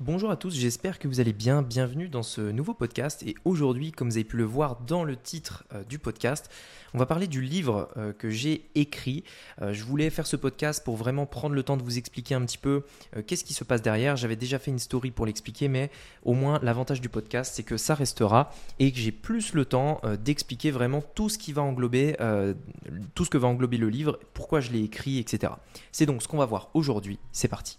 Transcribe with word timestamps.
Bonjour 0.00 0.30
à 0.30 0.36
tous, 0.36 0.54
j'espère 0.54 0.98
que 0.98 1.08
vous 1.08 1.20
allez 1.20 1.32
bien. 1.32 1.62
Bienvenue 1.62 2.10
dans 2.10 2.22
ce 2.22 2.42
nouveau 2.42 2.74
podcast. 2.74 3.22
Et 3.22 3.34
aujourd'hui, 3.46 3.92
comme 3.92 4.10
vous 4.10 4.18
avez 4.18 4.24
pu 4.24 4.36
le 4.36 4.44
voir 4.44 4.80
dans 4.86 5.04
le 5.04 5.16
titre 5.16 5.64
euh, 5.72 5.84
du 5.84 5.98
podcast, 5.98 6.50
on 6.92 6.98
va 6.98 7.06
parler 7.06 7.26
du 7.26 7.40
livre 7.40 7.88
euh, 7.96 8.12
que 8.12 8.28
j'ai 8.28 8.68
écrit. 8.74 9.24
Euh, 9.62 9.72
je 9.72 9.82
voulais 9.84 10.10
faire 10.10 10.26
ce 10.26 10.36
podcast 10.36 10.84
pour 10.84 10.96
vraiment 10.96 11.24
prendre 11.24 11.54
le 11.54 11.62
temps 11.62 11.78
de 11.78 11.82
vous 11.82 11.96
expliquer 11.96 12.34
un 12.34 12.44
petit 12.44 12.58
peu 12.58 12.82
qu'est-ce 13.26 13.42
qui 13.42 13.54
se 13.54 13.64
passe 13.64 13.80
derrière. 13.80 14.16
J'avais 14.16 14.36
déjà 14.36 14.58
fait 14.58 14.70
une 14.70 14.78
story 14.78 15.12
pour 15.12 15.24
l'expliquer, 15.24 15.68
mais 15.68 15.90
au 16.24 16.34
moins 16.34 16.60
l'avantage 16.62 17.00
du 17.00 17.08
podcast, 17.08 17.54
c'est 17.54 17.62
que 17.62 17.78
ça 17.78 17.94
restera 17.94 18.50
et 18.78 18.92
que 18.92 18.98
j'ai 18.98 19.12
plus 19.12 19.54
le 19.54 19.64
temps 19.64 20.02
d'expliquer 20.22 20.72
vraiment 20.72 21.02
tout 21.14 21.30
ce 21.30 21.38
qui 21.38 21.54
va 21.54 21.62
englober, 21.62 22.16
tout 23.14 23.24
ce 23.24 23.30
que 23.30 23.38
va 23.38 23.48
englober 23.48 23.78
le 23.78 23.88
livre, 23.88 24.18
pourquoi 24.34 24.60
je 24.60 24.72
l'ai 24.72 24.82
écrit, 24.82 25.18
etc. 25.18 25.54
C'est 25.90 26.04
donc 26.04 26.22
ce 26.22 26.28
qu'on 26.28 26.36
va 26.36 26.46
voir 26.46 26.68
aujourd'hui. 26.74 27.18
C'est 27.32 27.48
parti. 27.48 27.78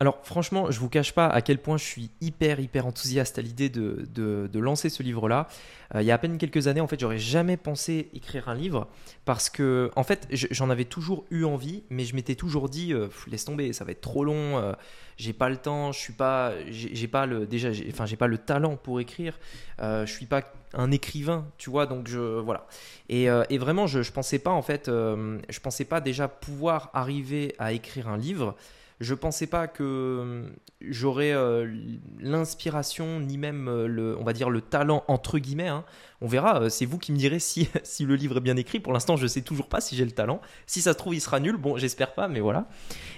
Alors 0.00 0.20
franchement, 0.22 0.70
je 0.70 0.78
vous 0.78 0.88
cache 0.88 1.12
pas 1.12 1.26
à 1.26 1.42
quel 1.42 1.58
point 1.58 1.76
je 1.76 1.82
suis 1.82 2.10
hyper 2.20 2.60
hyper 2.60 2.86
enthousiaste 2.86 3.36
à 3.36 3.42
l'idée 3.42 3.68
de, 3.68 4.06
de, 4.14 4.58
lancer 4.60 4.90
ce 4.90 5.02
livre-là. 5.02 5.48
Euh, 5.94 6.02
il 6.02 6.06
y 6.06 6.12
a 6.12 6.14
à 6.14 6.18
peine 6.18 6.38
quelques 6.38 6.68
années, 6.68 6.80
en 6.80 6.86
fait, 6.86 7.00
j'aurais 7.00 7.18
jamais 7.18 7.56
pensé 7.56 8.08
écrire 8.14 8.48
un 8.48 8.54
livre 8.54 8.86
parce 9.24 9.50
que, 9.50 9.90
en 9.96 10.04
fait, 10.04 10.28
j'en 10.30 10.70
avais 10.70 10.84
toujours 10.84 11.24
eu 11.30 11.42
envie, 11.42 11.82
mais 11.90 12.04
je 12.04 12.14
m'étais 12.14 12.36
toujours 12.36 12.68
dit, 12.68 12.92
euh, 12.92 13.08
laisse 13.26 13.44
tomber, 13.44 13.72
ça 13.72 13.84
va 13.84 13.90
être 13.90 14.00
trop 14.00 14.24
long, 14.24 14.58
euh, 14.58 14.72
j'ai 15.16 15.32
pas 15.32 15.48
le 15.48 15.56
temps, 15.56 15.90
je 15.90 15.98
suis 15.98 16.12
pas, 16.12 16.52
j'ai 16.68 17.08
pas 17.08 17.26
le, 17.26 17.46
déjà, 17.46 17.70
enfin, 17.88 18.06
j'ai 18.06 18.16
pas 18.16 18.28
le 18.28 18.38
talent 18.38 18.76
pour 18.76 19.00
écrire, 19.00 19.36
je 19.80 20.06
suis 20.06 20.26
pas 20.26 20.42
un 20.74 20.92
écrivain, 20.92 21.44
tu 21.58 21.70
vois, 21.70 21.86
donc 21.86 22.06
je, 22.06 22.38
voilà. 22.38 22.68
Et, 23.08 23.24
et 23.24 23.58
vraiment, 23.58 23.88
je, 23.88 24.02
je 24.02 24.12
pensais 24.12 24.38
pas, 24.38 24.52
en 24.52 24.62
fait, 24.62 24.86
je 24.86 25.60
pensais 25.60 25.84
pas 25.84 26.00
déjà 26.00 26.28
pouvoir 26.28 26.90
arriver 26.94 27.56
à 27.58 27.72
écrire 27.72 28.06
un 28.06 28.16
livre 28.16 28.54
je 29.00 29.14
pensais 29.14 29.46
pas 29.46 29.68
que 29.68 29.84
euh, 29.84 30.48
j'aurais 30.80 31.32
euh, 31.32 31.72
l'inspiration 32.18 33.20
ni 33.20 33.38
même 33.38 33.68
euh, 33.68 33.86
le, 33.86 34.18
on 34.18 34.24
va 34.24 34.32
dire 34.32 34.50
le 34.50 34.60
talent 34.60 35.04
entre 35.06 35.38
guillemets. 35.38 35.68
Hein. 35.68 35.84
On 36.20 36.26
verra. 36.26 36.68
c'est 36.68 36.84
vous 36.84 36.98
qui 36.98 37.12
me 37.12 37.16
direz 37.16 37.38
si, 37.38 37.68
si 37.84 38.04
le 38.04 38.16
livre 38.16 38.38
est 38.38 38.40
bien 38.40 38.56
écrit. 38.56 38.80
Pour 38.80 38.92
l'instant, 38.92 39.16
je 39.16 39.26
sais 39.26 39.42
toujours 39.42 39.68
pas 39.68 39.80
si 39.80 39.94
j'ai 39.94 40.04
le 40.04 40.10
talent. 40.10 40.40
Si 40.66 40.80
ça 40.80 40.92
se 40.92 40.98
trouve, 40.98 41.14
il 41.14 41.20
sera 41.20 41.38
nul. 41.38 41.56
Bon, 41.56 41.76
j'espère 41.76 42.14
pas, 42.14 42.28
mais 42.28 42.40
voilà. 42.40 42.68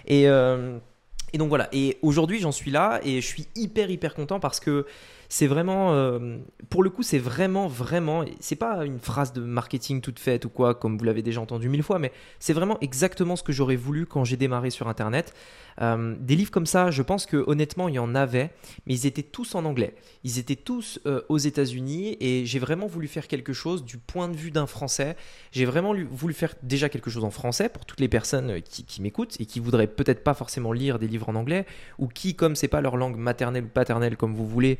Et 0.06 0.26
et 1.32 1.38
donc 1.38 1.48
voilà. 1.48 1.68
Et 1.72 1.98
aujourd'hui, 2.02 2.40
j'en 2.40 2.52
suis 2.52 2.70
là 2.70 3.00
et 3.04 3.20
je 3.20 3.26
suis 3.26 3.46
hyper 3.54 3.90
hyper 3.90 4.14
content 4.14 4.40
parce 4.40 4.60
que 4.60 4.86
c'est 5.32 5.46
vraiment, 5.46 5.94
euh, 5.94 6.38
pour 6.70 6.82
le 6.82 6.90
coup, 6.90 7.04
c'est 7.04 7.20
vraiment, 7.20 7.68
vraiment, 7.68 8.24
c'est 8.40 8.56
pas 8.56 8.84
une 8.84 8.98
phrase 8.98 9.32
de 9.32 9.40
marketing 9.40 10.00
toute 10.00 10.18
faite 10.18 10.44
ou 10.44 10.48
quoi, 10.48 10.74
comme 10.74 10.98
vous 10.98 11.04
l'avez 11.04 11.22
déjà 11.22 11.40
entendu 11.40 11.68
mille 11.68 11.84
fois, 11.84 12.00
mais 12.00 12.10
c'est 12.40 12.52
vraiment 12.52 12.76
exactement 12.80 13.36
ce 13.36 13.44
que 13.44 13.52
j'aurais 13.52 13.76
voulu 13.76 14.06
quand 14.06 14.24
j'ai 14.24 14.36
démarré 14.36 14.70
sur 14.70 14.88
Internet. 14.88 15.32
Euh, 15.80 16.14
des 16.18 16.36
livres 16.36 16.50
comme 16.50 16.66
ça, 16.66 16.90
je 16.90 17.02
pense 17.02 17.26
que 17.26 17.44
honnêtement, 17.46 17.88
il 17.88 17.94
y 17.94 17.98
en 17.98 18.14
avait, 18.14 18.50
mais 18.86 18.94
ils 18.94 19.06
étaient 19.06 19.22
tous 19.22 19.54
en 19.54 19.64
anglais. 19.64 19.94
Ils 20.24 20.38
étaient 20.38 20.56
tous 20.56 21.00
euh, 21.06 21.22
aux 21.28 21.38
États-Unis 21.38 22.16
et 22.20 22.44
j'ai 22.44 22.58
vraiment 22.58 22.86
voulu 22.86 23.06
faire 23.08 23.28
quelque 23.28 23.52
chose 23.52 23.84
du 23.84 23.98
point 23.98 24.28
de 24.28 24.36
vue 24.36 24.50
d'un 24.50 24.66
Français. 24.66 25.16
J'ai 25.52 25.64
vraiment 25.64 25.94
voulu 26.10 26.34
faire 26.34 26.54
déjà 26.62 26.88
quelque 26.88 27.10
chose 27.10 27.24
en 27.24 27.30
français 27.30 27.68
pour 27.68 27.84
toutes 27.84 28.00
les 28.00 28.08
personnes 28.08 28.60
qui, 28.62 29.00
m'écoutent 29.00 29.40
et 29.40 29.46
qui 29.46 29.60
voudraient 29.60 29.86
peut-être 29.86 30.22
pas 30.22 30.34
forcément 30.34 30.72
lire 30.72 30.98
des 30.98 31.06
livres 31.06 31.28
en 31.28 31.34
anglais 31.34 31.66
ou 31.98 32.08
qui, 32.08 32.34
comme 32.34 32.56
c'est 32.56 32.68
pas 32.68 32.80
leur 32.80 32.96
langue 32.96 33.16
maternelle 33.16 33.64
ou 33.64 33.68
paternelle, 33.68 34.16
comme 34.16 34.34
vous 34.34 34.46
voulez, 34.46 34.78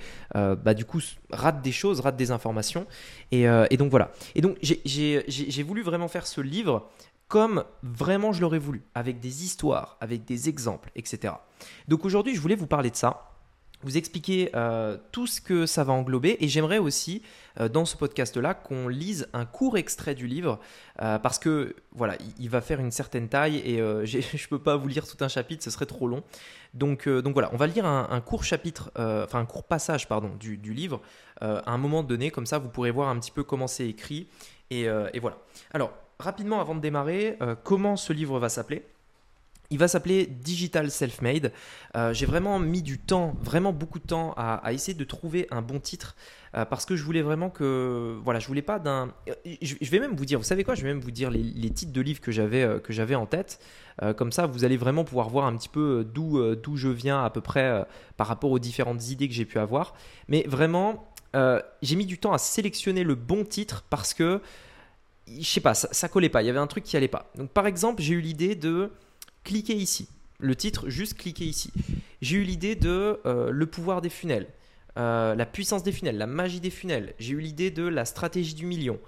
bah, 0.56 0.74
du 0.74 0.84
coup 0.84 1.00
rate 1.30 1.62
des 1.62 1.72
choses, 1.72 2.00
rate 2.00 2.16
des 2.16 2.30
informations. 2.30 2.86
Et, 3.30 3.48
euh, 3.48 3.66
donc 3.78 3.91
voilà. 3.91 4.12
Et 4.34 4.41
donc 4.41 4.56
j'ai 4.62 5.62
voulu 5.62 5.82
vraiment 5.82 6.08
faire 6.08 6.27
ce 6.27 6.41
livre 6.41 6.88
comme 7.28 7.65
vraiment 7.84 8.32
je 8.32 8.41
l'aurais 8.41 8.59
voulu, 8.59 8.82
avec 8.94 9.20
des 9.20 9.44
histoires, 9.44 9.97
avec 10.00 10.25
des 10.25 10.48
exemples, 10.48 10.91
etc. 10.97 11.34
Donc 11.87 12.04
aujourd'hui 12.04 12.34
je 12.34 12.41
voulais 12.41 12.56
vous 12.56 12.66
parler 12.66 12.91
de 12.91 12.97
ça 12.97 13.29
vous 13.82 13.96
expliquer 13.96 14.50
euh, 14.54 14.96
tout 15.12 15.26
ce 15.26 15.41
que 15.41 15.66
ça 15.66 15.84
va 15.84 15.92
englober 15.92 16.36
et 16.41 16.48
j'aimerais 16.48 16.78
aussi 16.78 17.22
euh, 17.58 17.68
dans 17.68 17.84
ce 17.84 17.96
podcast-là 17.96 18.54
qu'on 18.54 18.88
lise 18.88 19.28
un 19.32 19.46
court 19.46 19.78
extrait 19.78 20.14
du 20.14 20.26
livre 20.26 20.60
euh, 21.00 21.18
parce 21.18 21.38
que 21.38 21.74
voilà, 21.92 22.16
il, 22.38 22.50
va 22.50 22.60
faire 22.60 22.80
une 22.80 22.91
certaine 22.91 23.28
taille 23.28 23.56
et 23.56 23.78
je 24.06 24.48
peux 24.48 24.58
pas 24.58 24.76
vous 24.76 24.88
lire 24.88 25.06
tout 25.06 25.22
un 25.24 25.28
chapitre, 25.28 25.64
ce 25.64 25.70
serait 25.70 25.86
trop 25.86 26.08
long. 26.08 26.22
Donc, 26.74 27.08
donc 27.08 27.32
voilà, 27.32 27.50
on 27.52 27.56
va 27.56 27.66
lire 27.66 27.84
un, 27.84 28.20
court 28.20 28.44
chapitre, 28.44 28.92
enfin 28.96 29.41
un 29.41 29.44
court 29.44 29.64
passage 29.64 30.06
pardon 30.06 30.30
du, 30.38 30.56
livre 30.72 31.00
à 31.41 31.72
un 31.72 31.78
moment 31.78 32.04
donné, 32.04 32.30
comme 32.30 32.47
ça 32.47 32.58
vous 32.58 32.68
pourrez 32.68 32.92
voir 32.92 33.08
un 33.08 33.18
petit 33.18 33.32
peu 33.32 33.42
comment 33.42 33.66
c'est 33.66 33.88
écrit 33.88 34.28
et, 34.70 34.86
voilà. 35.20 35.38
Alors 35.72 35.92
rapidement 36.20 36.60
avant 36.60 36.76
de 36.76 36.80
démarrer, 36.80 37.36
comment 37.64 37.97
ce 37.97 38.12
livre 38.12 38.38
va 38.38 38.48
s'appeler? 38.48 38.84
Il 39.70 39.78
va 39.78 39.88
s'appeler 39.88 40.26
Digital 40.26 40.91
Self-Made. 40.91 41.53
Euh, 41.97 42.12
j'ai 42.12 42.26
vraiment 42.26 42.58
mis 42.58 42.82
du 42.82 42.98
temps, 42.98 43.34
vraiment 43.41 43.72
beaucoup 43.72 44.00
de 44.00 44.06
temps 44.06 44.34
à, 44.36 44.72
essayer 44.72 44.94
de 44.94 45.04
trouver 45.04 45.47
un 45.50 45.62
bon 45.62 45.78
titre 45.78 46.16
euh, 46.56 46.64
parce 46.64 46.84
que 46.84 46.97
je 46.97 47.04
voulais 47.04 47.22
vraiment 47.22 47.50
que, 47.50 48.19
voilà, 48.25 48.41
je 48.41 48.48
voulais 48.48 48.62
pas 48.62 48.80
d'un. 48.80 49.14
Je, 49.62 49.91
vais 49.91 50.00
même 50.00 50.16
vous 50.16 50.25
dire, 50.25 50.38
vous 50.38 50.44
savez 50.44 50.64
quoi 50.64 50.75
Je 50.75 50.82
vais 50.82 50.88
même 50.88 51.00
vous 51.00 51.12
dire 51.12 51.30
les, 51.30 51.70
titres 51.70 51.92
de 51.92 52.00
livres 52.00 52.20
que 52.20 52.32
j'avais 52.32 52.64
euh, 52.64 53.19
en 53.19 53.26
tête. 53.26 53.60
comme 54.16 54.32
ça, 54.32 54.47
vous 54.47 54.64
allez 54.64 54.76
vraiment 54.76 55.04
pouvoir 55.04 55.28
voir 55.28 55.47
un 55.47 55.56
petit 55.56 55.69
peu 55.69 56.04
d'où 56.04 56.54
d'où 56.56 56.76
je 56.76 56.88
viens 56.88 57.22
à 57.25 57.30
peu 57.30 57.41
près 57.41 57.86
par 58.16 58.26
rapport 58.26 58.50
aux 58.50 58.59
différentes 58.59 59.09
idées 59.09 59.28
que 59.28 59.34
j'ai 59.34 59.44
pu 59.44 59.59
avoir. 59.59 59.94
Mais 60.26 60.44
vraiment, 60.48 61.12
j'ai 61.82 61.97
mis 61.97 62.06
du 62.06 62.19
temps 62.19 62.32
à 62.32 62.38
sélectionner 62.38 63.04
le 63.04 63.14
bon 63.14 63.44
titre 63.44 63.84
parce 63.88 64.14
que 64.14 64.41
je 65.28 65.44
sais 65.44 65.60
pas, 65.60 65.75
ça, 65.75 65.88
ça 65.92 66.09
collait 66.09 66.28
pas. 66.28 66.42
Il 66.42 66.47
y 66.47 66.50
avait 66.50 66.59
un 66.59 66.66
truc 66.66 66.82
qui 66.82 66.97
allait 66.97 67.06
pas. 67.06 67.30
Donc 67.36 67.50
par 67.50 67.69
exemple, 67.69 68.03
j'ai 68.03 68.14
eu 68.14 68.20
l'idée 68.20 68.56
de 68.56 68.91
cliquez 69.45 69.75
ici. 69.75 70.09
Le 70.39 70.56
titre, 70.56 70.89
juste 70.89 71.15
cliquez 71.15 71.45
ici. 71.45 71.73
J'ai 72.23 72.39
eu 72.39 72.43
l'idée 72.43 72.75
de 72.75 73.21
euh, 73.27 73.51
le 73.51 73.67
pouvoir 73.67 74.01
des 74.01 74.09
funnels, 74.09 74.47
euh, 74.99 75.34
la 75.34 75.47
puissance 75.47 75.83
des 75.83 75.93
funnels, 75.93 76.17
la 76.17 76.27
magie 76.27 76.61
des 76.61 76.71
funnels. 76.71 77.15
J'ai 77.19 77.34
eu 77.34 77.41
l'idée 77.41 77.71
de 77.71 77.87
la 77.87 78.05
stratégie 78.05 78.55
du 78.55 78.67
million, 78.67 78.99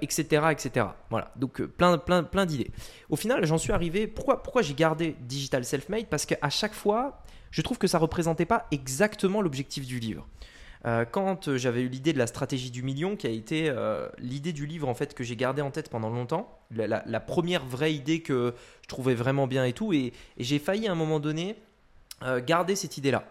etc., 0.00 0.26
euh, 0.32 0.50
etc. 0.50 0.86
Voilà, 1.08 1.32
donc 1.36 1.62
plein, 1.62 1.96
plein, 1.98 2.22
plein 2.22 2.46
d'idées. 2.46 2.70
Au 3.08 3.16
final, 3.16 3.44
j'en 3.46 3.58
suis 3.58 3.72
arrivé. 3.72 4.06
Pourquoi, 4.06 4.42
pourquoi 4.42 4.62
j'ai 4.62 4.74
gardé 4.74 5.16
Digital 5.20 5.64
Self-Made? 5.64 6.06
Parce 6.06 6.26
qu'à 6.26 6.50
chaque 6.50 6.74
fois, 6.74 7.22
je 7.50 7.62
trouve 7.62 7.78
que 7.78 7.86
ça 7.86 7.98
représentait 7.98 8.46
pas 8.46 8.66
exactement 8.70 9.40
l'objectif 9.40 9.86
du 9.86 9.98
livre. 9.98 10.26
Euh, 10.86 11.04
quand 11.04 11.48
euh, 11.48 11.58
j'avais 11.58 11.82
eu 11.82 11.88
l'idée 11.88 12.12
de 12.12 12.18
la 12.18 12.26
stratégie 12.26 12.70
du 12.70 12.82
million, 12.82 13.16
qui 13.16 13.26
a 13.26 13.30
été 13.30 13.68
euh, 13.68 14.08
l'idée 14.18 14.52
du 14.52 14.66
livre 14.66 14.88
en 14.88 14.94
fait 14.94 15.14
que 15.14 15.22
j'ai 15.22 15.36
gardé 15.36 15.60
en 15.60 15.70
tête 15.70 15.90
pendant 15.90 16.08
longtemps, 16.08 16.58
la, 16.70 17.20
première 17.20 17.66
vraie 17.66 17.92
idée 17.92 18.22
que 18.22 18.54
je 18.82 18.88
trouvais 18.88 19.14
vraiment 19.14 19.46
bien 19.46 19.64
et 19.64 19.72
tout, 19.72 19.92
et, 19.92 20.12
j'ai 20.38 20.58
failli 20.58 20.88
à 20.88 20.92
un 20.92 20.96
moment 20.96 21.20
donné 21.20 21.56
garder 22.46 22.76
cette 22.76 22.98
idée-là. 22.98 23.24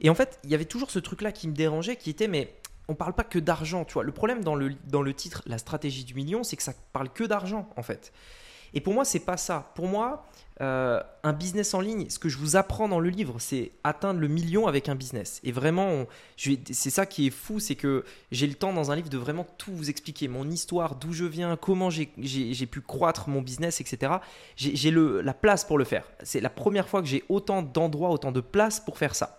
Et 0.00 0.10
en 0.10 0.14
fait, 0.14 0.38
il 0.44 0.50
y 0.50 0.54
avait 0.54 0.64
toujours 0.64 0.92
ce 0.92 1.00
truc-là 1.00 1.32
qui 1.32 1.48
me 1.48 1.54
dérangeait, 1.54 1.96
qui 1.96 2.08
était 2.08 2.28
mais 2.28 2.54
on 2.86 2.94
parle 2.94 3.12
pas 3.12 3.24
que 3.24 3.40
d'argent, 3.40 3.84
tu 3.84 3.94
vois. 3.94 4.04
Le 4.04 4.12
problème 4.12 4.44
dans 4.44 4.54
le, 4.54 4.74
dans 4.86 5.02
le 5.02 5.12
titre, 5.12 5.42
la 5.46 5.58
stratégie 5.58 6.04
du 6.04 6.14
million, 6.14 6.44
c'est 6.44 6.56
que 6.56 6.62
ça 6.62 6.72
parle 6.92 7.10
que 7.10 7.24
d'argent 7.24 7.68
en 7.76 7.82
fait. 7.82 8.12
Et 8.74 8.80
pour 8.80 8.94
moi, 8.94 9.04
c'est 9.04 9.20
pas 9.20 9.36
ça. 9.36 9.72
Pour 9.74 9.86
moi, 9.86 10.26
euh, 10.60 11.00
un 11.22 11.32
business 11.32 11.72
en 11.74 11.80
ligne, 11.80 12.10
ce 12.10 12.18
que 12.18 12.28
je 12.28 12.36
vous 12.36 12.56
apprends 12.56 12.88
dans 12.88 12.98
le 12.98 13.10
livre, 13.10 13.36
c'est 13.38 13.70
atteindre 13.84 14.18
le 14.18 14.26
million 14.26 14.66
avec 14.66 14.88
un 14.88 14.96
business. 14.96 15.40
Et 15.44 15.52
vraiment, 15.52 16.06
c'est 16.36 16.90
ça 16.90 17.06
qui 17.06 17.28
est 17.28 17.30
fou, 17.30 17.60
c'est 17.60 17.76
que 17.76 18.04
j'ai 18.32 18.46
le 18.46 18.54
temps 18.54 18.72
dans 18.72 18.90
un 18.90 18.96
livre 18.96 19.08
de 19.08 19.18
vraiment 19.18 19.46
tout 19.56 19.72
vous 19.72 19.88
expliquer, 19.88 20.26
mon 20.26 20.50
histoire, 20.50 20.96
d'où 20.96 21.12
je 21.12 21.24
viens, 21.24 21.56
comment 21.56 21.90
j'ai 21.90 22.66
pu 22.66 22.80
croître 22.80 23.28
mon 23.28 23.40
business, 23.40 23.80
etc. 23.80 24.14
J'ai 24.56 24.90
la 24.90 25.34
place 25.34 25.64
pour 25.64 25.78
le 25.78 25.84
faire. 25.84 26.04
C'est 26.22 26.40
la 26.40 26.50
première 26.50 26.88
fois 26.88 27.02
que 27.02 27.08
j'ai 27.08 27.24
autant 27.28 27.62
d'endroits, 27.62 28.10
autant 28.10 28.32
de 28.32 28.40
place 28.40 28.80
pour 28.80 28.98
faire 28.98 29.14
ça. 29.14 29.37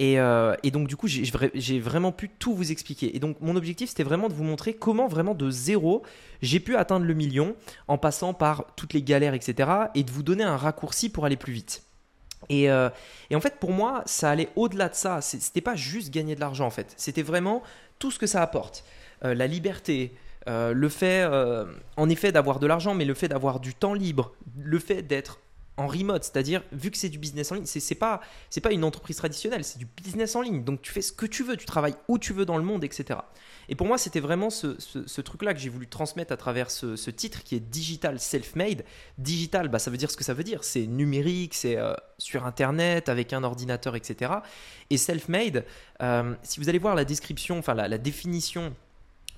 Euh, 0.00 0.56
et, 0.62 0.70
donc, 0.70 0.88
du 0.88 0.96
coup, 0.96 1.06
j'ai 1.08 1.78
vraiment 1.80 2.12
pu 2.12 2.28
tout 2.28 2.54
vous 2.54 2.72
expliquer. 2.72 3.14
Et 3.14 3.18
donc, 3.18 3.36
mon 3.40 3.56
objectif, 3.56 3.90
c'était 3.90 4.02
vraiment 4.02 4.28
de 4.28 4.34
vous 4.34 4.44
montrer 4.44 4.74
comment, 4.74 5.08
vraiment 5.08 5.34
de 5.34 5.50
zéro, 5.50 6.02
j'ai 6.42 6.60
pu 6.60 6.76
atteindre 6.76 7.04
le 7.04 7.14
million 7.14 7.54
en 7.86 7.98
passant 7.98 8.32
par 8.32 8.64
toutes 8.76 8.94
les 8.94 9.02
galères, 9.02 9.34
etc. 9.34 9.70
Et 9.94 10.02
de 10.02 10.10
vous 10.10 10.22
donner 10.22 10.44
un 10.44 10.56
raccourci 10.56 11.10
pour 11.10 11.26
aller 11.26 11.36
plus 11.36 11.52
vite. 11.52 11.82
Et, 12.48 12.70
euh, 12.70 12.88
en 13.34 13.40
fait, 13.40 13.56
pour 13.60 13.72
moi, 13.72 14.02
ça 14.06 14.30
allait 14.30 14.48
au-delà 14.56 14.88
de 14.88 14.94
ça. 14.94 15.20
C'était 15.20 15.60
pas 15.60 15.76
juste 15.76 16.10
gagner 16.10 16.34
de 16.34 16.40
l'argent, 16.40 16.66
en 16.66 16.70
fait. 16.70 16.94
C'était 16.96 17.22
vraiment 17.22 17.62
tout 17.98 18.10
ce 18.10 18.18
que 18.18 18.26
ça 18.26 18.42
apporte. 18.42 18.84
Euh, 19.24 19.34
la 19.34 19.46
liberté, 19.46 20.14
le 20.46 20.88
fait, 20.88 21.24
en 21.96 22.08
effet, 22.08 22.32
d'avoir 22.32 22.58
de 22.58 22.66
l'argent, 22.66 22.94
mais 22.94 23.04
le 23.04 23.14
fait 23.14 23.28
d'avoir 23.28 23.60
du 23.60 23.74
temps 23.74 23.94
libre, 23.94 24.32
le 24.58 24.78
fait 24.80 25.02
d'être 25.02 25.38
en 25.80 25.86
remote, 25.86 26.24
c'est-à-dire 26.24 26.62
vu 26.72 26.90
que 26.90 26.98
c'est 26.98 27.08
du 27.08 27.18
business 27.18 27.50
en 27.50 27.54
ligne, 27.54 27.64
c'est 27.64 27.94
pas 27.94 28.20
c'est 28.50 28.60
pas 28.60 28.70
une 28.70 28.84
entreprise 28.84 29.16
traditionnelle, 29.16 29.64
c'est 29.64 29.78
du 29.78 29.86
business 29.86 30.36
en 30.36 30.42
ligne. 30.42 30.62
Donc 30.62 30.82
tu 30.82 30.92
fais 30.92 31.00
ce 31.00 31.10
que 31.10 31.24
tu 31.24 31.42
veux, 31.42 31.56
tu 31.56 31.64
travailles 31.64 31.94
où 32.06 32.18
tu 32.18 32.34
veux 32.34 32.44
dans 32.44 32.58
le 32.58 32.62
monde, 32.62 32.84
etc. 32.84 33.20
Et 33.70 33.74
pour 33.74 33.86
moi, 33.86 33.96
c'était 33.96 34.20
vraiment 34.20 34.50
ce, 34.50 35.20
truc-là 35.22 35.54
que 35.54 35.60
j'ai 35.60 35.70
voulu 35.70 35.86
transmettre 35.86 36.32
à 36.32 36.36
travers 36.36 36.70
ce, 36.70 37.10
titre 37.10 37.42
qui 37.44 37.54
est 37.54 37.60
Digital 37.60 38.20
Self-Made. 38.20 38.84
Digital, 39.16 39.68
bah, 39.68 39.78
ça 39.78 39.90
veut 39.90 39.96
dire 39.96 40.10
ce 40.10 40.18
que 40.18 40.24
ça 40.24 40.34
veut 40.34 40.44
dire. 40.44 40.64
C'est 40.64 40.86
numérique, 40.86 41.54
c'est 41.54 41.78
euh, 41.78 41.94
sur 42.18 42.44
Internet, 42.44 43.08
avec 43.08 43.32
un 43.32 43.42
ordinateur, 43.42 43.96
etc. 43.96 44.32
Et 44.90 44.98
Self-Made, 44.98 45.64
euh, 46.02 46.34
si 46.42 46.60
vous 46.60 46.68
allez 46.68 46.78
voir 46.78 46.94
la 46.94 47.06
description, 47.06 47.58
enfin 47.58 47.72
la 47.72 47.96
définition 47.96 48.74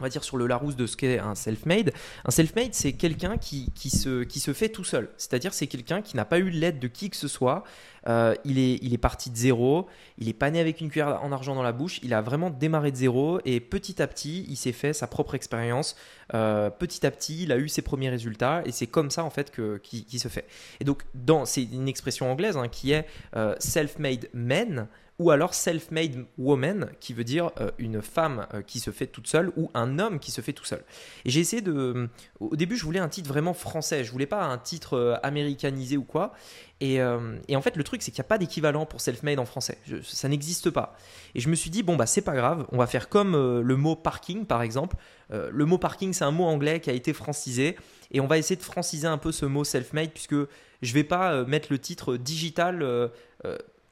on 0.03 0.07
va 0.07 0.09
dire 0.09 0.25
sur 0.25 0.37
le 0.37 0.49
Larousse 0.49 0.75
de 0.75 0.87
ce 0.89 0.97
qu'est 0.97 1.21
un 1.21 1.37
self-made. 1.37 1.93
Un 2.25 2.33
self-made, 2.33 2.75
c'est 2.75 2.93
quelqu'un 2.93 3.37
qui, 3.39 3.71
se, 3.89 4.53
fait 4.53 4.69
tout 4.69 4.83
seul. 4.83 5.11
C'est-à-dire, 5.17 5.55
c'est 5.55 5.69
quelqu'un 5.69 6.03
qui 6.03 6.17
n'a 6.17 6.25
pas 6.25 6.41
eu 6.41 6.51
l'aide 6.51 6.81
de 6.81 6.89
qui 6.89 7.09
que 7.09 7.15
ce 7.15 7.29
soit. 7.29 7.63
Euh, 8.09 8.35
il, 8.45 8.59
est, 8.59 8.83
est 8.83 8.99
parti 8.99 9.31
de 9.31 9.37
zéro. 9.37 9.87
Il 10.19 10.27
n'est 10.27 10.33
pas 10.33 10.51
né 10.51 10.59
avec 10.59 10.81
une 10.81 10.91
cuillère 10.91 11.23
en 11.23 11.31
argent 11.31 11.55
dans 11.55 11.63
la 11.63 11.71
bouche. 11.71 12.01
Il 12.03 12.15
a 12.15 12.21
vraiment 12.21 12.51
démarré 12.51 12.91
de 12.91 12.97
zéro 12.97 13.39
et 13.45 13.61
petit 13.61 14.03
à 14.03 14.09
petit, 14.09 14.45
il 14.49 14.57
s'est 14.57 14.73
fait 14.73 14.93
sa 14.93 15.07
propre 15.07 15.37
expérience. 15.37 15.95
Euh, 16.35 16.69
petit 16.69 17.07
à 17.07 17.13
petit, 17.13 17.45
il 17.45 17.53
a 17.53 17.59
eu 17.59 17.69
ses 17.69 17.83
premiers 17.83 18.11
résultats 18.11 18.63
et 18.67 18.73
c'est 18.73 18.89
comme 18.89 19.13
ça 19.13 19.23
en 19.23 19.31
fait 19.31 19.53
que 19.53 19.79
qui, 19.85 20.19
se 20.19 20.27
fait. 20.27 20.47
Et 20.81 20.85
donc, 20.85 21.05
dans, 21.15 21.45
c'est 21.45 21.63
une 21.63 21.87
expression 21.87 22.29
anglaise 22.29 22.57
hein, 22.57 22.67
qui 22.67 22.91
est 22.91 23.07
euh, 23.37 23.55
self-made 23.61 24.29
men 24.35 24.89
ou 25.23 25.31
alors 25.31 25.55
self-made 25.55 26.25
woman, 26.37 26.91
qui 26.99 27.13
veut 27.13 27.23
dire 27.23 27.53
euh, 27.61 27.71
une 27.79 28.03
femme 28.03 28.49
euh, 28.55 28.63
qui 28.63 28.81
se 28.81 28.91
fait 28.91 29.07
toute 29.07 29.29
seule, 29.29 29.53
ou 29.57 29.71
un 29.73 30.01
homme 30.01 30.19
qui 30.19 30.33
se 30.33 30.41
fait 30.41 30.53
tout 30.53 30.65
seul. 30.65 30.83
Et 31.25 31.31
j'ai 31.31 31.39
essayé 31.39 31.63
de... 31.63 32.09
Au 32.41 32.57
début, 32.57 32.77
je 32.77 32.85
voulais 32.85 32.99
un 32.99 33.09
titre 33.09 33.29
vraiment 33.29 33.55
français, 33.55 34.03
je 34.03 34.11
voulais 34.11 34.27
pas 34.27 34.43
un 34.43 34.59
titre 34.59 34.95
euh, 34.95 35.15
américanisé 35.23 35.97
ou 35.97 36.03
quoi. 36.03 36.33
Et, 36.81 37.01
en 37.01 37.63
fait, 37.63 37.77
le 37.77 37.85
truc, 37.85 38.03
c'est 38.03 38.11
qu'il 38.11 38.19
n'y 38.19 38.27
a 38.27 38.29
pas 38.29 38.39
d'équivalent 38.39 38.87
pour 38.87 39.01
self-made 39.01 39.39
en 39.39 39.45
français. 39.45 39.79
ça 40.03 40.29
n'existe 40.29 40.69
pas. 40.71 40.97
Et 41.37 41.41
je 41.41 41.49
me 41.49 41.55
suis 41.55 41.71
dit, 41.71 41.85
bon, 41.85 41.95
bah, 41.95 42.07
c'est 42.07 42.23
pas 42.23 42.35
grave, 42.35 42.67
on 42.73 42.79
va 42.79 42.89
faire 42.89 43.09
comme 43.09 43.35
le 43.61 43.77
mot 43.77 43.95
parking, 43.95 44.47
par 44.47 44.63
exemple. 44.63 44.97
le 45.31 45.65
mot 45.65 45.79
parking, 45.79 46.13
c'est 46.13 46.25
un 46.25 46.33
mot 46.33 46.43
anglais 46.43 46.81
qui 46.81 46.91
a 46.91 46.93
été 46.93 47.13
francisé. 47.13 47.77
Et 48.11 48.19
on 48.19 48.27
va 48.27 48.37
essayer 48.37 48.57
de 48.57 48.65
franciser 48.65 49.07
un 49.07 49.17
peu 49.17 49.31
ce 49.31 49.47
mot 49.47 49.63
self-made, 49.63 50.11
puisque 50.11 50.35
je 50.35 50.93
vais 50.93 51.05
pas 51.05 51.45
mettre 51.45 51.69
le 51.71 51.79
titre 51.79 52.17
digital 52.17 52.83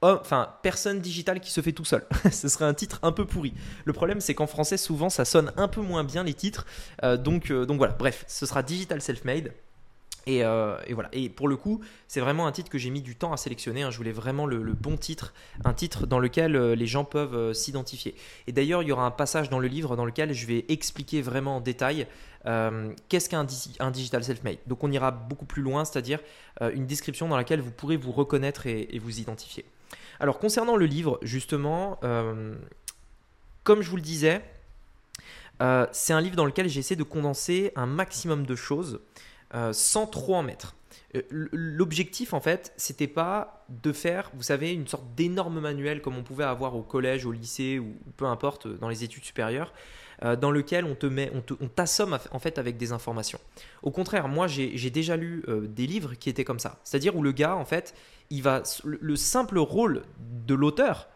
enfin, 0.02 0.55
personne 0.62 1.00
digitale 1.00 1.41
qui 1.41 1.50
se 1.50 1.61
fait 1.61 1.73
tout 1.73 1.85
seul. 1.85 2.05
Ce 2.32 2.49
serait 2.49 2.64
un 2.64 2.75
titre 2.75 2.99
un 3.02 3.12
peu 3.12 3.25
pourri. 3.25 3.52
Le 3.85 3.93
problème, 3.93 4.20
c'est 4.20 4.35
qu'en 4.35 4.47
français, 4.47 4.76
souvent, 4.76 5.11
ça 5.11 5.25
sonne 5.25 5.52
un 5.56 5.69
peu 5.69 5.81
moins 5.81 6.05
bien 6.05 6.25
les 6.25 6.35
titres. 6.35 6.67
Euh, 7.05 7.17
donc, 7.17 7.50
euh, 7.50 7.67
donc 7.67 7.79
voilà, 7.79 7.94
bref, 7.94 8.25
ce 8.26 8.47
sera 8.47 8.62
Digital 8.62 9.00
Self-Made. 9.00 9.52
Euh, 10.29 10.79
et, 10.87 10.94
voilà. 10.94 11.08
Et 11.12 11.29
pour 11.29 11.49
le 11.49 11.56
coup, 11.56 11.81
c'est 12.06 12.20
vraiment 12.20 12.47
un 12.47 12.52
titre 12.52 12.70
que 12.70 12.79
j'ai 12.79 12.91
mis 12.91 13.02
du 13.02 13.17
temps 13.17 13.32
à 13.32 13.37
sélectionner. 13.37 13.82
Hein. 13.82 13.91
Je 13.91 13.97
voulais 13.97 14.12
vraiment 14.12 14.47
le, 14.47 14.58
bon 14.75 14.97
titre, 14.97 15.35
un 15.64 15.73
titre 15.73 16.06
dans 16.06 16.19
lequel 16.19 16.56
les 16.56 16.87
gens 16.87 17.05
peuvent 17.05 17.52
s'identifier. 17.52 18.14
Et 18.47 18.52
d'ailleurs, 18.52 18.82
il 18.82 18.88
y 18.88 18.93
aura 18.93 19.05
un 19.05 19.11
passage 19.11 19.50
dans 19.50 19.58
le 19.58 19.67
livre 19.67 19.97
dans 19.97 20.05
lequel 20.05 20.32
je 20.32 20.47
vais 20.47 20.67
expliquer 20.69 21.20
vraiment 21.20 21.56
en 21.56 21.61
détail 21.61 22.06
qu'est-ce 23.08 23.29
qu'un 23.29 23.47
un 23.81 23.91
digital 23.91 24.23
self-made. 24.23 24.58
Donc, 24.67 24.85
on 24.85 24.93
ira 24.93 25.11
beaucoup 25.11 25.47
plus 25.47 25.62
loin, 25.62 25.85
c'est-à-dire 25.85 26.20
une 26.61 26.87
description 26.87 27.26
dans 27.26 27.37
laquelle 27.37 27.61
vous 27.61 27.73
pourrez 27.73 27.97
vous 27.97 28.12
reconnaître 28.12 28.67
et 28.67 29.00
vous 29.02 29.19
identifier. 29.19 29.64
Alors 30.21 30.39
concernant 30.39 30.77
le 30.77 30.85
livre, 30.85 31.19
justement, 31.23 31.99
euh, 32.05 32.55
comme 33.65 33.81
je 33.81 33.89
vous 33.89 33.97
le 33.97 34.03
disais, 34.03 34.43
euh, 35.63 35.87
c'est 35.93 36.13
un 36.13 36.21
livre 36.21 36.37
dans 36.37 36.45
lequel 36.45 36.69
j'essaie 36.69 36.95
de 36.95 37.03
condenser 37.03 37.73
un 37.75 37.87
maximum 37.87 38.45
de 38.45 38.55
choses 38.55 39.01
euh, 39.55 39.73
sans 39.73 40.07
trop 40.07 40.37
en 40.37 40.43
mettre. 40.43 40.77
L'objectif, 41.31 42.35
en 42.35 42.41
fait, 42.41 42.73
c'était 42.77 43.09
pas 43.09 43.65
de 43.69 43.93
faire, 43.93 44.31
vous 44.35 44.43
savez, 44.43 44.73
une 44.73 44.87
sorte 44.87 45.05
d'énorme 45.17 45.59
manuel 45.59 46.03
comme 46.03 46.17
on 46.17 46.23
pouvait 46.23 46.45
avoir 46.45 46.77
au 46.77 46.83
collège, 46.83 47.25
au 47.25 47.33
lycée 47.33 47.79
ou 47.79 47.97
peu 48.17 48.27
importe 48.27 48.69
dans 48.69 48.89
les 48.89 49.03
études 49.03 49.25
supérieures, 49.25 49.73
dans 50.41 50.51
lequel 50.51 50.85
on 50.85 50.95
te 50.95 51.07
met, 51.07 51.33
on 51.61 51.69
t'assomme 51.69 52.19
en 52.31 52.39
fait 52.39 52.59
avec 52.59 52.77
des 52.77 52.93
informations. 52.93 53.39
Au 53.83 53.91
contraire, 53.91 54.29
moi, 54.29 54.47
j'ai 54.47 54.91
déjà 54.91 55.17
lu 55.17 55.45
des 55.69 55.87
livres 55.87 56.15
qui 56.15 56.29
étaient 56.29 56.45
comme 56.45 56.59
ça, 56.59 56.79
c'est-à-dire 56.85 57.17
où 57.17 57.23
le 57.23 57.33
gars, 57.33 57.57
en 57.57 57.65
fait, 57.65 57.95
il 58.29 58.43
va 58.43 58.63
le 58.85 59.17
simple 59.17 59.59
rôle 59.59 60.03
de 60.47 60.55
l'auteur 60.55 61.09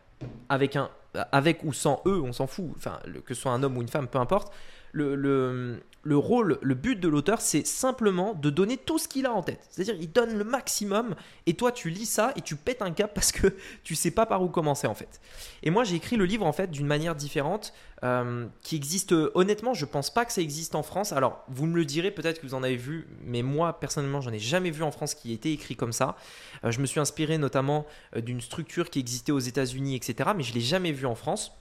avec 0.48 0.76
un 0.76 0.90
avec 1.32 1.62
ou 1.64 1.72
sans 1.72 2.02
eux, 2.06 2.20
on 2.20 2.32
s'en 2.32 2.46
fout, 2.46 2.70
enfin 2.76 2.98
que 3.24 3.34
ce 3.34 3.42
soit 3.42 3.52
un 3.52 3.62
homme 3.62 3.76
ou 3.76 3.82
une 3.82 3.88
femme, 3.88 4.08
peu 4.08 4.18
importe. 4.18 4.52
Le, 4.92 5.14
le, 5.14 5.80
le 6.04 6.16
rôle, 6.16 6.58
le 6.62 6.74
but 6.74 7.00
de 7.00 7.08
l'auteur, 7.08 7.40
c'est 7.40 7.66
simplement 7.66 8.34
de 8.34 8.50
donner 8.50 8.76
tout 8.76 8.98
ce 8.98 9.08
qu'il 9.08 9.26
a 9.26 9.32
en 9.32 9.42
tête. 9.42 9.66
C'est-à-dire, 9.70 9.96
il 9.98 10.12
donne 10.12 10.36
le 10.36 10.44
maximum 10.44 11.14
et 11.46 11.54
toi, 11.54 11.72
tu 11.72 11.90
lis 11.90 12.06
ça 12.06 12.32
et 12.36 12.42
tu 12.42 12.56
pètes 12.56 12.82
un 12.82 12.92
cap 12.92 13.12
parce 13.14 13.32
que 13.32 13.48
tu 13.82 13.94
sais 13.94 14.10
pas 14.10 14.26
par 14.26 14.42
où 14.42 14.48
commencer 14.48 14.86
en 14.86 14.94
fait. 14.94 15.20
Et 15.62 15.70
moi, 15.70 15.84
j'ai 15.84 15.96
écrit 15.96 16.16
le 16.16 16.26
livre 16.26 16.46
en 16.46 16.52
fait 16.52 16.70
d'une 16.70 16.86
manière 16.86 17.14
différente 17.14 17.72
euh, 18.04 18.46
qui 18.62 18.76
existe. 18.76 19.14
Honnêtement, 19.34 19.72
je 19.74 19.86
pense 19.86 20.12
pas 20.12 20.24
que 20.24 20.32
ça 20.32 20.42
existe 20.42 20.74
en 20.74 20.82
France. 20.82 21.12
Alors, 21.12 21.44
vous 21.48 21.66
me 21.66 21.76
le 21.76 21.84
direz, 21.84 22.10
peut-être 22.10 22.40
que 22.40 22.46
vous 22.46 22.54
en 22.54 22.62
avez 22.62 22.76
vu, 22.76 23.08
mais 23.24 23.42
moi, 23.42 23.80
personnellement, 23.80 24.20
j'en 24.20 24.32
ai 24.32 24.38
jamais 24.38 24.70
vu 24.70 24.82
en 24.82 24.90
France 24.90 25.14
qui 25.14 25.32
ait 25.32 25.34
été 25.34 25.52
écrit 25.52 25.74
comme 25.74 25.92
ça. 25.92 26.16
Euh, 26.64 26.70
je 26.70 26.80
me 26.80 26.86
suis 26.86 27.00
inspiré 27.00 27.38
notamment 27.38 27.86
euh, 28.14 28.20
d'une 28.20 28.40
structure 28.40 28.90
qui 28.90 28.98
existait 29.00 29.32
aux 29.32 29.38
États-Unis, 29.38 29.96
etc., 29.96 30.30
mais 30.36 30.42
je 30.42 30.52
l'ai 30.52 30.60
jamais 30.60 30.92
vu 30.92 31.06
en 31.06 31.14
France. 31.14 31.52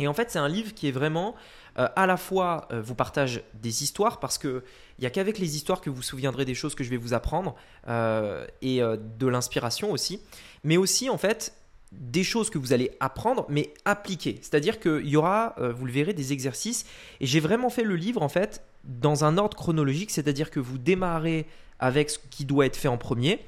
Et 0.00 0.08
en 0.08 0.14
fait, 0.14 0.30
c'est 0.30 0.38
un 0.38 0.48
livre 0.48 0.74
qui 0.74 0.88
est 0.88 0.92
vraiment 0.92 1.36
euh, 1.78 1.88
à 1.94 2.06
la 2.06 2.16
fois 2.16 2.66
euh, 2.72 2.80
vous 2.80 2.94
partage 2.94 3.42
des 3.54 3.84
histoires 3.84 4.18
parce 4.18 4.38
que 4.38 4.64
il 4.98 5.02
n'y 5.02 5.06
a 5.06 5.10
qu'avec 5.10 5.38
les 5.38 5.56
histoires 5.56 5.80
que 5.80 5.90
vous 5.90 5.96
vous 5.96 6.02
souviendrez 6.02 6.44
des 6.44 6.54
choses 6.54 6.74
que 6.74 6.82
je 6.82 6.90
vais 6.90 6.96
vous 6.96 7.14
apprendre 7.14 7.54
euh, 7.88 8.46
et 8.62 8.80
de 8.80 9.26
l'inspiration 9.26 9.92
aussi, 9.92 10.20
mais 10.64 10.76
aussi 10.76 11.08
en 11.08 11.16
fait 11.16 11.54
des 11.92 12.22
choses 12.22 12.50
que 12.50 12.58
vous 12.58 12.72
allez 12.72 12.90
apprendre 13.00 13.46
mais 13.48 13.72
appliquer. 13.84 14.38
C'est-à-dire 14.42 14.78
qu'il 14.78 15.06
y 15.06 15.16
aura, 15.16 15.54
vous 15.58 15.86
le 15.86 15.92
verrez, 15.92 16.12
des 16.12 16.32
exercices 16.32 16.84
et 17.20 17.26
j'ai 17.26 17.40
vraiment 17.40 17.70
fait 17.70 17.82
le 17.82 17.96
livre 17.96 18.22
en 18.22 18.28
fait 18.28 18.62
dans 18.84 19.24
un 19.24 19.38
ordre 19.38 19.56
chronologique, 19.56 20.10
c'est-à-dire 20.10 20.50
que 20.50 20.60
vous 20.60 20.76
démarrez 20.76 21.46
avec 21.78 22.10
ce 22.10 22.18
qui 22.30 22.44
doit 22.44 22.66
être 22.66 22.76
fait 22.76 22.88
en 22.88 22.98
premier 22.98 23.40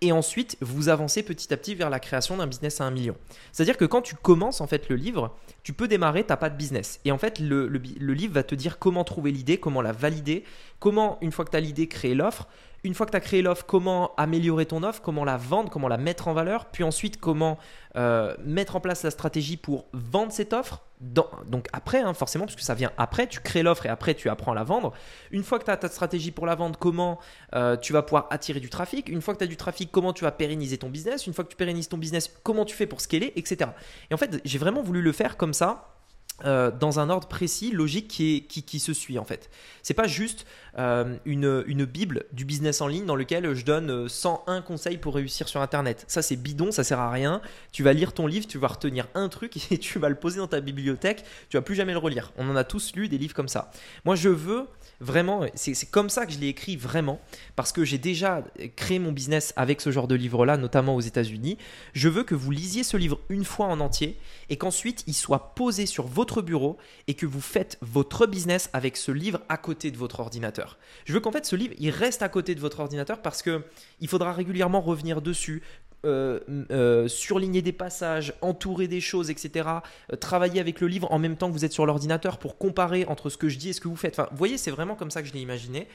et 0.00 0.12
ensuite 0.12 0.56
vous 0.60 0.88
avancez 0.88 1.22
petit 1.22 1.52
à 1.52 1.56
petit 1.56 1.74
vers 1.74 1.90
la 1.90 2.00
création 2.00 2.36
d'un 2.36 2.46
business 2.46 2.80
à 2.80 2.84
un 2.84 2.90
million. 2.90 3.16
C'est-à-dire 3.52 3.76
que 3.76 3.84
quand 3.84 4.02
tu 4.02 4.14
commences 4.14 4.60
en 4.60 4.66
fait 4.66 4.88
le 4.88 4.96
livre, 4.96 5.36
tu 5.62 5.72
peux 5.72 5.88
démarrer, 5.88 6.24
tu 6.24 6.30
n'as 6.30 6.36
pas 6.36 6.50
de 6.50 6.56
business. 6.56 7.00
Et 7.04 7.12
en 7.12 7.18
fait, 7.18 7.38
le, 7.38 7.68
le, 7.68 8.14
livre 8.14 8.34
va 8.34 8.42
te 8.42 8.54
dire 8.54 8.78
comment 8.78 9.04
trouver 9.04 9.30
l'idée, 9.30 9.58
comment 9.58 9.82
la 9.82 9.92
valider, 9.92 10.44
comment, 10.78 11.18
une 11.20 11.32
fois 11.32 11.44
que 11.44 11.50
tu 11.50 11.56
as 11.56 11.60
l'idée, 11.60 11.86
créer 11.86 12.14
l'offre, 12.14 12.48
une 12.82 12.94
fois 12.94 13.04
que 13.04 13.10
tu 13.10 13.16
as 13.16 13.20
créé 13.20 13.42
l'offre, 13.42 13.66
comment 13.66 14.14
améliorer 14.16 14.66
ton 14.66 14.82
offre, 14.82 15.02
comment 15.02 15.24
la 15.24 15.36
vendre, 15.36 15.70
comment 15.70 15.88
la 15.88 15.98
mettre 15.98 16.28
en 16.28 16.32
valeur, 16.32 16.66
puis 16.66 16.82
ensuite 16.82 17.18
comment 17.18 17.58
euh, 17.96 18.34
mettre 18.42 18.76
en 18.76 18.80
place 18.80 19.02
la 19.02 19.10
stratégie 19.10 19.58
pour 19.58 19.86
vendre 19.92 20.32
cette 20.32 20.52
offre. 20.52 20.82
Donc 21.00 21.66
après, 21.72 22.00
hein, 22.00 22.12
forcément, 22.12 22.44
parce 22.44 22.56
que 22.56 22.62
ça 22.62 22.74
vient 22.74 22.92
après, 22.98 23.26
tu 23.26 23.40
crées 23.40 23.62
l'offre 23.62 23.86
et 23.86 23.88
après 23.88 24.14
tu 24.14 24.28
apprends 24.28 24.52
à 24.52 24.54
la 24.54 24.64
vendre. 24.64 24.92
Une 25.30 25.42
fois 25.42 25.58
que 25.58 25.64
tu 25.64 25.70
as 25.70 25.76
ta 25.76 25.88
stratégie 25.88 26.30
pour 26.30 26.46
la 26.46 26.54
vendre, 26.54 26.78
comment 26.78 27.18
euh, 27.54 27.76
tu 27.76 27.94
vas 27.94 28.02
pouvoir 28.02 28.26
attirer 28.30 28.60
du 28.60 28.68
trafic? 28.68 29.08
Une 29.08 29.22
fois 29.22 29.32
que 29.34 29.38
tu 29.38 29.44
as 29.44 29.48
du 29.48 29.56
trafic, 29.56 29.90
comment 29.90 30.12
tu 30.12 30.24
vas 30.24 30.32
pérenniser 30.32 30.76
ton 30.76 30.90
business? 30.90 31.26
Une 31.26 31.32
fois 31.32 31.44
que 31.44 31.50
tu 31.50 31.56
pérennises 31.56 31.88
ton 31.88 31.96
business, 31.96 32.30
comment 32.42 32.66
tu 32.66 32.76
fais 32.76 32.86
pour 32.86 33.00
scaler, 33.00 33.32
etc. 33.36 33.70
Et 34.10 34.14
en 34.14 34.18
fait, 34.18 34.40
j'ai 34.44 34.58
vraiment 34.58 34.82
voulu 34.82 35.00
le 35.00 35.12
faire 35.12 35.38
comme 35.38 35.54
ça 35.54 35.99
euh, 36.44 36.70
dans 36.70 37.00
un 37.00 37.10
ordre 37.10 37.28
précis, 37.28 37.70
logique 37.70 38.08
qui, 38.08 38.80
se 38.80 38.92
suit 38.92 39.18
en 39.18 39.24
fait. 39.24 39.50
C'est 39.82 39.94
pas 39.94 40.06
juste 40.06 40.46
euh, 40.78 41.16
une, 41.24 41.64
une, 41.66 41.84
bible 41.84 42.24
du 42.32 42.44
business 42.44 42.80
en 42.80 42.86
ligne 42.86 43.04
dans 43.04 43.16
lequel 43.16 43.54
je 43.54 43.64
donne 43.64 44.08
101 44.08 44.58
euh, 44.58 44.60
conseils 44.60 44.96
pour 44.96 45.14
réussir 45.14 45.48
sur 45.48 45.60
internet. 45.60 46.04
Ça 46.08 46.22
c'est 46.22 46.36
bidon, 46.36 46.72
ça 46.72 46.84
sert 46.84 46.98
à 46.98 47.10
rien. 47.10 47.42
Tu 47.72 47.82
vas 47.82 47.92
lire 47.92 48.12
ton 48.12 48.26
livre, 48.26 48.46
tu 48.46 48.58
vas 48.58 48.68
retenir 48.68 49.06
un 49.14 49.28
truc 49.28 49.56
et 49.72 49.78
tu 49.78 49.98
vas 49.98 50.08
le 50.08 50.14
poser 50.14 50.38
dans 50.38 50.46
ta 50.46 50.60
bibliothèque, 50.60 51.24
tu 51.48 51.56
vas 51.56 51.62
plus 51.62 51.74
jamais 51.74 51.92
le 51.92 51.98
relire. 51.98 52.32
On 52.36 52.48
en 52.48 52.56
a 52.56 52.64
tous 52.64 52.94
lu 52.94 53.08
des 53.08 53.18
livres 53.18 53.34
comme 53.34 53.48
ça. 53.48 53.70
Moi 54.04 54.14
je 54.14 54.28
veux 54.28 54.66
Vraiment, 55.00 55.46
c'est 55.54 55.90
comme 55.90 56.10
ça 56.10 56.26
que 56.26 56.32
je 56.32 56.38
l'ai 56.38 56.48
écrit 56.48 56.76
vraiment, 56.76 57.20
parce 57.56 57.72
que 57.72 57.84
j'ai 57.84 57.96
déjà 57.96 58.44
créé 58.76 58.98
mon 58.98 59.12
business 59.12 59.54
avec 59.56 59.80
ce 59.80 59.90
genre 59.90 60.06
de 60.06 60.14
livre-là, 60.14 60.58
notamment 60.58 60.94
aux 60.94 61.00
États-Unis. 61.00 61.56
Je 61.94 62.10
veux 62.10 62.22
que 62.22 62.34
vous 62.34 62.50
lisiez 62.50 62.84
ce 62.84 62.98
livre 62.98 63.18
une 63.30 63.44
fois 63.44 63.66
en 63.66 63.80
entier 63.80 64.18
et 64.50 64.58
qu'ensuite 64.58 65.02
il 65.06 65.14
soit 65.14 65.54
posé 65.54 65.86
sur 65.86 66.06
votre 66.06 66.42
bureau 66.42 66.76
et 67.08 67.14
que 67.14 67.24
vous 67.24 67.40
faites 67.40 67.78
votre 67.80 68.26
business 68.26 68.68
avec 68.74 68.98
ce 68.98 69.10
livre 69.10 69.40
à 69.48 69.56
côté 69.56 69.90
de 69.90 69.96
votre 69.96 70.20
ordinateur. 70.20 70.78
Je 71.06 71.14
veux 71.14 71.20
qu'en 71.20 71.32
fait 71.32 71.46
ce 71.46 71.56
livre 71.56 71.74
il 71.78 71.90
reste 71.90 72.20
à 72.20 72.28
côté 72.28 72.54
de 72.54 72.60
votre 72.60 72.80
ordinateur 72.80 73.22
parce 73.22 73.40
que 73.40 73.64
il 74.00 74.08
faudra 74.08 74.34
régulièrement 74.34 74.82
revenir 74.82 75.22
dessus, 75.22 75.62
euh, 76.06 76.40
euh, 76.70 77.08
surligner 77.08 77.60
des 77.60 77.72
passages, 77.72 78.32
entourer 78.40 78.88
des 78.88 79.02
choses, 79.02 79.28
etc. 79.28 79.68
Euh, 80.10 80.16
travailler 80.16 80.58
avec 80.58 80.80
le 80.80 80.86
livre 80.86 81.12
en 81.12 81.18
même 81.18 81.36
temps 81.36 81.48
que 81.48 81.52
vous 81.52 81.66
êtes 81.66 81.74
sur 81.74 81.84
l'ordinateur 81.84 82.38
pour 82.38 82.56
comparer 82.56 83.04
entre 83.04 83.28
ce 83.28 83.36
que 83.36 83.50
je 83.50 83.58
dis 83.58 83.68
et 83.68 83.72
ce 83.74 83.82
que 83.82 83.88
vous 83.88 83.96
faites. 83.96 84.18
Enfin, 84.18 84.26
vous 84.30 84.38
voyez, 84.38 84.56
c'est 84.56 84.70
vraiment 84.70 84.94
comme 84.94 85.10
ça 85.10 85.20
que 85.20 85.28
je 85.28 85.34
l'ai 85.34 85.42
imaginé. 85.42 85.88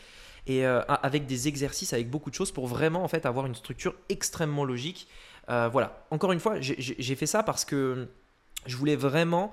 Et 0.45 0.63
avec 0.63 1.25
des 1.25 1.47
exercices, 1.47 1.91
avec 1.93 2.07
beaucoup 2.07 2.29
de 2.29 2.35
choses 2.35 2.51
pour 2.51 2.67
vraiment 2.67 3.03
en 3.03 3.07
fait 3.07 3.25
avoir 3.25 3.47
une 3.47 3.55
structure 3.55 3.95
extrêmement 4.09 4.63
logique. 4.63 5.07
voilà. 5.47 6.05
Encore 6.11 6.33
une 6.33 6.39
fois, 6.39 6.57
j'ai 6.59 7.15
fait 7.15 7.25
ça 7.25 7.41
parce 7.41 7.65
que 7.65 8.07
je 8.67 8.77
voulais 8.77 8.95
vraiment 8.95 9.51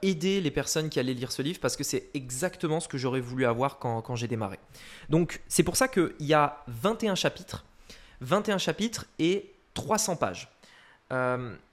aider 0.00 0.40
les 0.40 0.50
personnes 0.50 0.88
qui 0.88 0.98
allaient 0.98 1.12
lire 1.12 1.30
ce 1.30 1.42
livre 1.42 1.60
parce 1.60 1.76
que 1.76 1.84
c'est 1.84 2.08
exactement 2.14 2.80
ce 2.80 2.88
que 2.88 2.96
j'aurais 2.96 3.20
voulu 3.20 3.44
avoir 3.44 3.78
quand, 3.78 4.00
quand 4.00 4.16
j'ai 4.16 4.26
démarré. 4.26 4.58
Donc 5.10 5.42
c'est 5.46 5.62
pour 5.62 5.76
ça 5.76 5.88
qu'il 5.88 6.14
y 6.20 6.32
a 6.32 6.64
21 6.68 7.16
chapitres. 7.16 7.66
21 8.22 8.56
chapitres 8.56 9.04
et 9.18 9.53
300 9.74 10.16
pages. 10.16 10.48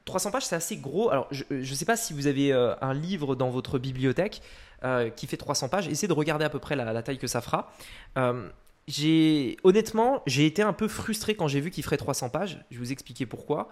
300 0.05 0.31
pages, 0.31 0.45
c'est 0.45 0.55
assez 0.55 0.77
gros. 0.77 1.09
Alors, 1.09 1.27
je 1.31 1.43
ne 1.51 1.63
sais 1.63 1.85
pas 1.85 1.95
si 1.95 2.13
vous 2.13 2.27
avez 2.27 2.51
un 2.51 2.93
livre 2.93 3.35
dans 3.35 3.49
votre 3.49 3.79
bibliothèque 3.79 4.41
qui 5.15 5.27
fait 5.27 5.37
300 5.37 5.69
pages. 5.69 5.87
Essayez 5.87 6.07
de 6.07 6.13
regarder 6.13 6.45
à 6.45 6.49
peu 6.49 6.59
près 6.59 6.75
la, 6.75 7.01
taille 7.01 7.17
que 7.17 7.27
ça 7.27 7.41
fera 7.41 7.71
honnêtement, 9.63 10.21
j'ai 10.25 10.45
été 10.45 10.61
un 10.61 10.73
peu 10.73 10.87
frustré 10.87 11.35
quand 11.35 11.47
j'ai 11.47 11.59
vu 11.59 11.71
qu'il 11.71 11.83
ferait 11.83 11.97
300 11.97 12.29
pages. 12.29 12.63
Je 12.69 12.77
vais 12.77 12.83
vous 12.83 12.91
expliquer 12.91 13.25
pourquoi. 13.25 13.69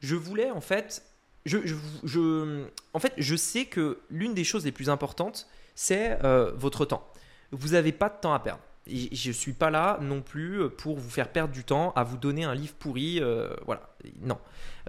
Je 0.00 0.16
voulais 0.16 0.50
en 0.50 0.60
fait, 0.60 1.02
je, 1.44 3.36
sais 3.36 3.64
que 3.66 4.00
l'une 4.10 4.34
des 4.34 4.44
choses 4.44 4.64
les 4.64 4.72
plus 4.72 4.90
importantes, 4.90 5.48
c'est 5.74 6.22
euh, 6.24 6.52
votre 6.54 6.84
temps. 6.84 7.06
Vous 7.50 7.70
n'avez 7.70 7.92
pas 7.92 8.08
de 8.08 8.16
temps 8.20 8.34
à 8.34 8.40
perdre. 8.40 8.62
Je 8.86 9.28
ne 9.28 9.32
suis 9.32 9.52
pas 9.52 9.70
là 9.70 9.98
non 10.00 10.22
plus 10.22 10.68
pour 10.70 10.98
vous 10.98 11.10
faire 11.10 11.28
perdre 11.28 11.52
du 11.52 11.64
temps 11.64 11.92
à 11.94 12.02
vous 12.04 12.16
donner 12.16 12.44
un 12.44 12.54
livre 12.54 12.74
pourri. 12.78 13.20
Euh, 13.20 13.54
voilà, 13.64 13.88
non. 14.22 14.38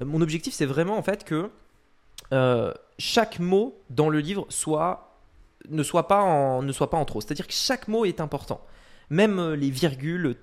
Euh, 0.02 0.06
mon 0.06 0.22
objectif, 0.22 0.54
c'est 0.54 0.66
vraiment 0.66 0.98
en 0.98 1.04
fait 1.04 1.24
que 1.24 1.50
chaque 2.98 3.40
mot 3.40 3.80
dans 3.92 4.10
le 4.10 4.20
livre 4.20 4.48
soit 4.50 5.20
ne 5.70 5.84
soit 5.84 6.08
pas 6.08 6.22
en, 6.22 6.64
ne 6.64 6.72
soit 6.72 6.90
pas 6.90 6.98
en 6.98 7.06
trop. 7.06 7.22
C'est-à-dire 7.22 7.48
que 7.48 7.54
chaque 7.54 7.88
mot 7.88 8.06
est 8.06 8.20
important 8.20 8.66
même 9.10 9.40
euh, 9.40 9.56
les 9.56 9.70
virgules, 9.70 10.36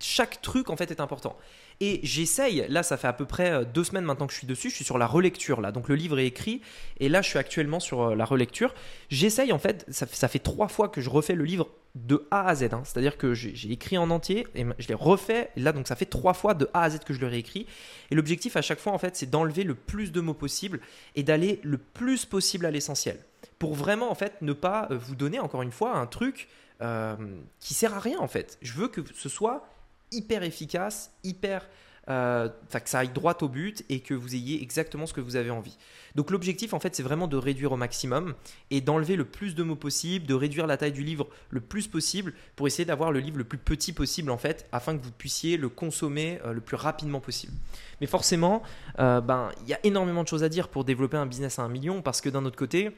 chaque 0.00 0.42
truc 0.42 0.68
en 0.70 0.76
fait 0.76 0.90
est 0.90 1.00
important. 1.00 1.36
Et 1.80 2.00
j'essaye, 2.02 2.66
là 2.68 2.82
ça 2.82 2.96
fait 2.96 3.06
à 3.06 3.12
peu 3.12 3.24
près 3.26 3.50
euh, 3.50 3.64
deux 3.64 3.84
semaines 3.84 4.04
maintenant 4.04 4.26
que 4.26 4.32
je 4.32 4.38
suis 4.38 4.46
dessus, 4.46 4.70
je 4.70 4.76
suis 4.76 4.84
sur 4.84 4.98
la 4.98 5.06
relecture 5.06 5.60
là, 5.60 5.72
donc 5.72 5.88
le 5.88 5.94
livre 5.94 6.18
est 6.18 6.26
écrit, 6.26 6.60
et 6.98 7.08
là 7.08 7.22
je 7.22 7.28
suis 7.28 7.38
actuellement 7.38 7.80
sur 7.80 8.02
euh, 8.02 8.14
la 8.14 8.24
relecture. 8.24 8.74
J'essaye 9.10 9.52
en 9.52 9.58
fait, 9.58 9.86
ça, 9.88 10.28
fait 10.28 10.38
trois 10.38 10.68
fois 10.68 10.88
que 10.88 11.00
je 11.00 11.10
refais 11.10 11.34
le 11.34 11.44
livre 11.44 11.68
de 11.96 12.26
A 12.30 12.46
à 12.46 12.54
Z, 12.54 12.64
hein. 12.72 12.82
c'est-à-dire 12.84 13.16
que 13.16 13.32
j'ai 13.32 13.72
écrit 13.72 13.96
en 13.96 14.10
entier, 14.10 14.46
et 14.54 14.66
je 14.78 14.88
l'ai 14.88 14.94
refait, 14.94 15.50
et 15.56 15.60
là 15.60 15.72
donc 15.72 15.88
ça 15.88 15.96
fait 15.96 16.04
trois 16.04 16.34
fois 16.34 16.52
de 16.52 16.68
A 16.74 16.82
à 16.82 16.90
Z 16.90 17.00
que 17.00 17.14
je 17.14 17.20
le 17.20 17.26
réécris, 17.26 17.66
et 18.10 18.14
l'objectif 18.14 18.56
à 18.56 18.62
chaque 18.62 18.78
fois 18.78 18.92
en 18.92 18.98
fait 18.98 19.16
c'est 19.16 19.30
d'enlever 19.30 19.64
le 19.64 19.74
plus 19.74 20.12
de 20.12 20.20
mots 20.20 20.34
possible, 20.34 20.80
et 21.14 21.22
d'aller 21.22 21.58
le 21.62 21.78
plus 21.78 22.26
possible 22.26 22.66
à 22.66 22.70
l'essentiel, 22.70 23.18
pour 23.58 23.74
vraiment 23.74 24.10
en 24.10 24.14
fait 24.14 24.42
ne 24.42 24.52
pas 24.52 24.88
vous 24.90 25.16
donner 25.16 25.40
encore 25.40 25.62
une 25.62 25.72
fois 25.72 25.96
un 25.96 26.06
truc 26.06 26.48
euh, 26.82 27.16
qui 27.60 27.72
sert 27.72 27.94
à 27.94 28.00
rien 28.00 28.18
en 28.18 28.28
fait. 28.28 28.58
Je 28.60 28.74
veux 28.74 28.88
que 28.88 29.00
ce 29.14 29.30
soit 29.30 29.66
hyper 30.12 30.42
efficace, 30.42 31.12
hyper, 31.24 31.66
euh, 32.08 32.48
que 32.48 32.88
ça 32.88 33.00
aille 33.00 33.12
droit 33.12 33.36
au 33.42 33.48
but 33.48 33.84
et 33.88 34.00
que 34.00 34.14
vous 34.14 34.34
ayez 34.34 34.62
exactement 34.62 35.06
ce 35.06 35.12
que 35.12 35.20
vous 35.20 35.36
avez 35.36 35.50
envie. 35.50 35.76
Donc 36.14 36.30
l'objectif 36.30 36.72
en 36.72 36.80
fait 36.80 36.94
c'est 36.94 37.02
vraiment 37.02 37.28
de 37.28 37.36
réduire 37.36 37.72
au 37.72 37.76
maximum 37.76 38.34
et 38.70 38.80
d'enlever 38.80 39.16
le 39.16 39.24
plus 39.24 39.54
de 39.54 39.62
mots 39.62 39.76
possible, 39.76 40.26
de 40.26 40.34
réduire 40.34 40.66
la 40.66 40.76
taille 40.76 40.92
du 40.92 41.02
livre 41.02 41.28
le 41.50 41.60
plus 41.60 41.88
possible 41.88 42.32
pour 42.54 42.66
essayer 42.66 42.84
d'avoir 42.84 43.12
le 43.12 43.20
livre 43.20 43.38
le 43.38 43.44
plus 43.44 43.58
petit 43.58 43.92
possible 43.92 44.30
en 44.30 44.38
fait 44.38 44.66
afin 44.72 44.96
que 44.96 45.02
vous 45.02 45.12
puissiez 45.12 45.56
le 45.56 45.68
consommer 45.68 46.38
euh, 46.44 46.52
le 46.52 46.60
plus 46.60 46.76
rapidement 46.76 47.20
possible. 47.20 47.52
Mais 48.00 48.06
forcément, 48.06 48.62
ben 48.98 49.48
il 49.62 49.68
y 49.68 49.74
a 49.74 49.80
énormément 49.82 50.22
de 50.22 50.28
choses 50.28 50.44
à 50.44 50.50
dire 50.50 50.68
pour 50.68 50.84
développer 50.84 51.16
un 51.16 51.24
business 51.24 51.58
à 51.58 51.62
un 51.62 51.68
million 51.68 52.02
parce 52.02 52.20
que 52.20 52.28
d'un 52.28 52.44
autre 52.44 52.56
côté, 52.56 52.92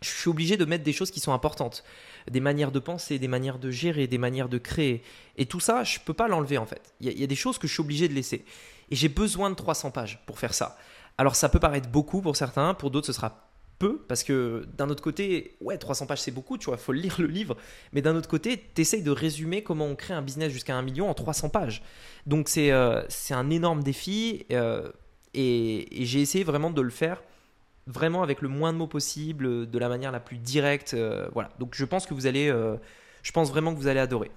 je 0.00 0.08
suis 0.08 0.30
obligé 0.30 0.56
de 0.56 0.64
mettre 0.64 0.84
des 0.84 0.92
choses 0.92 1.10
qui 1.10 1.20
sont 1.20 1.32
importantes 1.32 1.84
des 2.30 2.40
manières 2.40 2.72
de 2.72 2.78
penser, 2.78 3.18
des 3.18 3.28
manières 3.28 3.58
de 3.58 3.70
gérer, 3.70 4.06
des 4.06 4.18
manières 4.18 4.48
de 4.48 4.58
créer. 4.58 5.02
Et 5.36 5.46
tout 5.46 5.60
ça, 5.60 5.84
je 5.84 5.98
ne 5.98 6.04
peux 6.04 6.14
pas 6.14 6.28
l'enlever 6.28 6.58
en 6.58 6.66
fait. 6.66 6.94
Il 7.00 7.18
y, 7.18 7.24
a 7.24 7.26
des 7.26 7.34
choses 7.34 7.58
que 7.58 7.66
je 7.66 7.72
suis 7.72 7.80
obligé 7.80 8.08
de 8.08 8.14
laisser. 8.14 8.44
Et 8.90 8.96
j'ai 8.96 9.08
besoin 9.08 9.50
de 9.50 9.54
300 9.54 9.90
pages 9.90 10.22
pour 10.26 10.38
faire 10.38 10.54
ça. 10.54 10.76
Alors 11.16 11.36
ça 11.36 11.48
peut 11.48 11.58
paraître 11.58 11.88
beaucoup 11.88 12.20
pour 12.20 12.36
certains, 12.36 12.74
pour 12.74 12.90
d'autres 12.90 13.06
ce 13.06 13.12
sera 13.12 13.48
peu, 13.78 13.98
parce 14.08 14.24
que 14.24 14.66
d'un 14.76 14.88
autre 14.88 15.02
côté, 15.02 15.56
ouais, 15.60 15.78
300 15.78 16.06
pages 16.06 16.20
c'est 16.20 16.30
beaucoup, 16.30 16.58
tu 16.58 16.66
vois, 16.66 16.74
il 16.74 16.82
faut 16.82 16.92
lire 16.92 17.16
le 17.18 17.26
livre, 17.26 17.56
mais 17.92 18.02
d'un 18.02 18.16
autre 18.16 18.28
côté, 18.28 18.70
tu 18.74 18.80
essayes 18.80 19.02
de 19.02 19.10
résumer 19.10 19.62
comment 19.62 19.86
on 19.86 19.94
crée 19.94 20.14
un 20.14 20.22
business 20.22 20.52
jusqu'à 20.52 20.76
un 20.76 20.82
million 20.82 21.08
en 21.08 21.14
300 21.14 21.48
pages. 21.50 21.82
Donc 22.26 22.48
c'est 22.48 22.72
euh, 22.72 23.02
un 23.30 23.50
énorme 23.50 23.82
défi, 23.82 24.46
euh, 24.52 24.90
et 25.34 25.86
j'ai 25.92 26.20
essayé 26.20 26.42
vraiment 26.42 26.70
de 26.70 26.82
le 26.82 26.90
faire 26.90 27.22
vraiment 27.88 28.22
avec 28.22 28.42
le 28.42 28.48
moins 28.48 28.72
de 28.72 28.78
mots 28.78 28.86
possible, 28.86 29.68
de 29.68 29.78
la 29.78 29.88
manière 29.88 30.12
la 30.12 30.20
plus 30.20 30.36
directe. 30.36 30.94
Euh, 30.94 31.28
voilà. 31.32 31.50
Donc 31.58 31.74
je 31.74 31.84
pense 31.84 32.06
que 32.06 32.14
vous 32.14 32.26
allez, 32.26 32.48
euh, 32.48 32.76
je 33.22 33.32
pense 33.32 33.50
vraiment 33.50 33.74
que 33.74 33.78
vous 33.78 33.88
allez 33.88 34.00
adorer. 34.00 34.30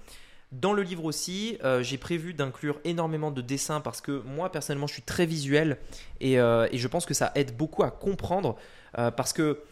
Dans 0.50 0.72
le 0.72 0.82
livre 0.82 1.04
aussi, 1.04 1.58
euh, 1.62 1.82
j'ai 1.82 1.96
prévu 1.96 2.34
d'inclure 2.34 2.80
énormément 2.84 3.30
de 3.30 3.40
dessins 3.40 3.80
parce 3.80 4.00
que 4.00 4.22
moi 4.26 4.50
personnellement 4.50 4.86
je 4.86 4.94
suis 4.94 5.02
très 5.02 5.24
visuel 5.24 5.78
et, 6.20 6.34
et 6.34 6.78
je 6.78 6.88
pense 6.88 7.06
que 7.06 7.14
ça 7.14 7.32
aide 7.34 7.56
beaucoup 7.56 7.82
à 7.84 7.90
comprendre 7.90 8.56
parce 8.92 9.32
que 9.32 9.62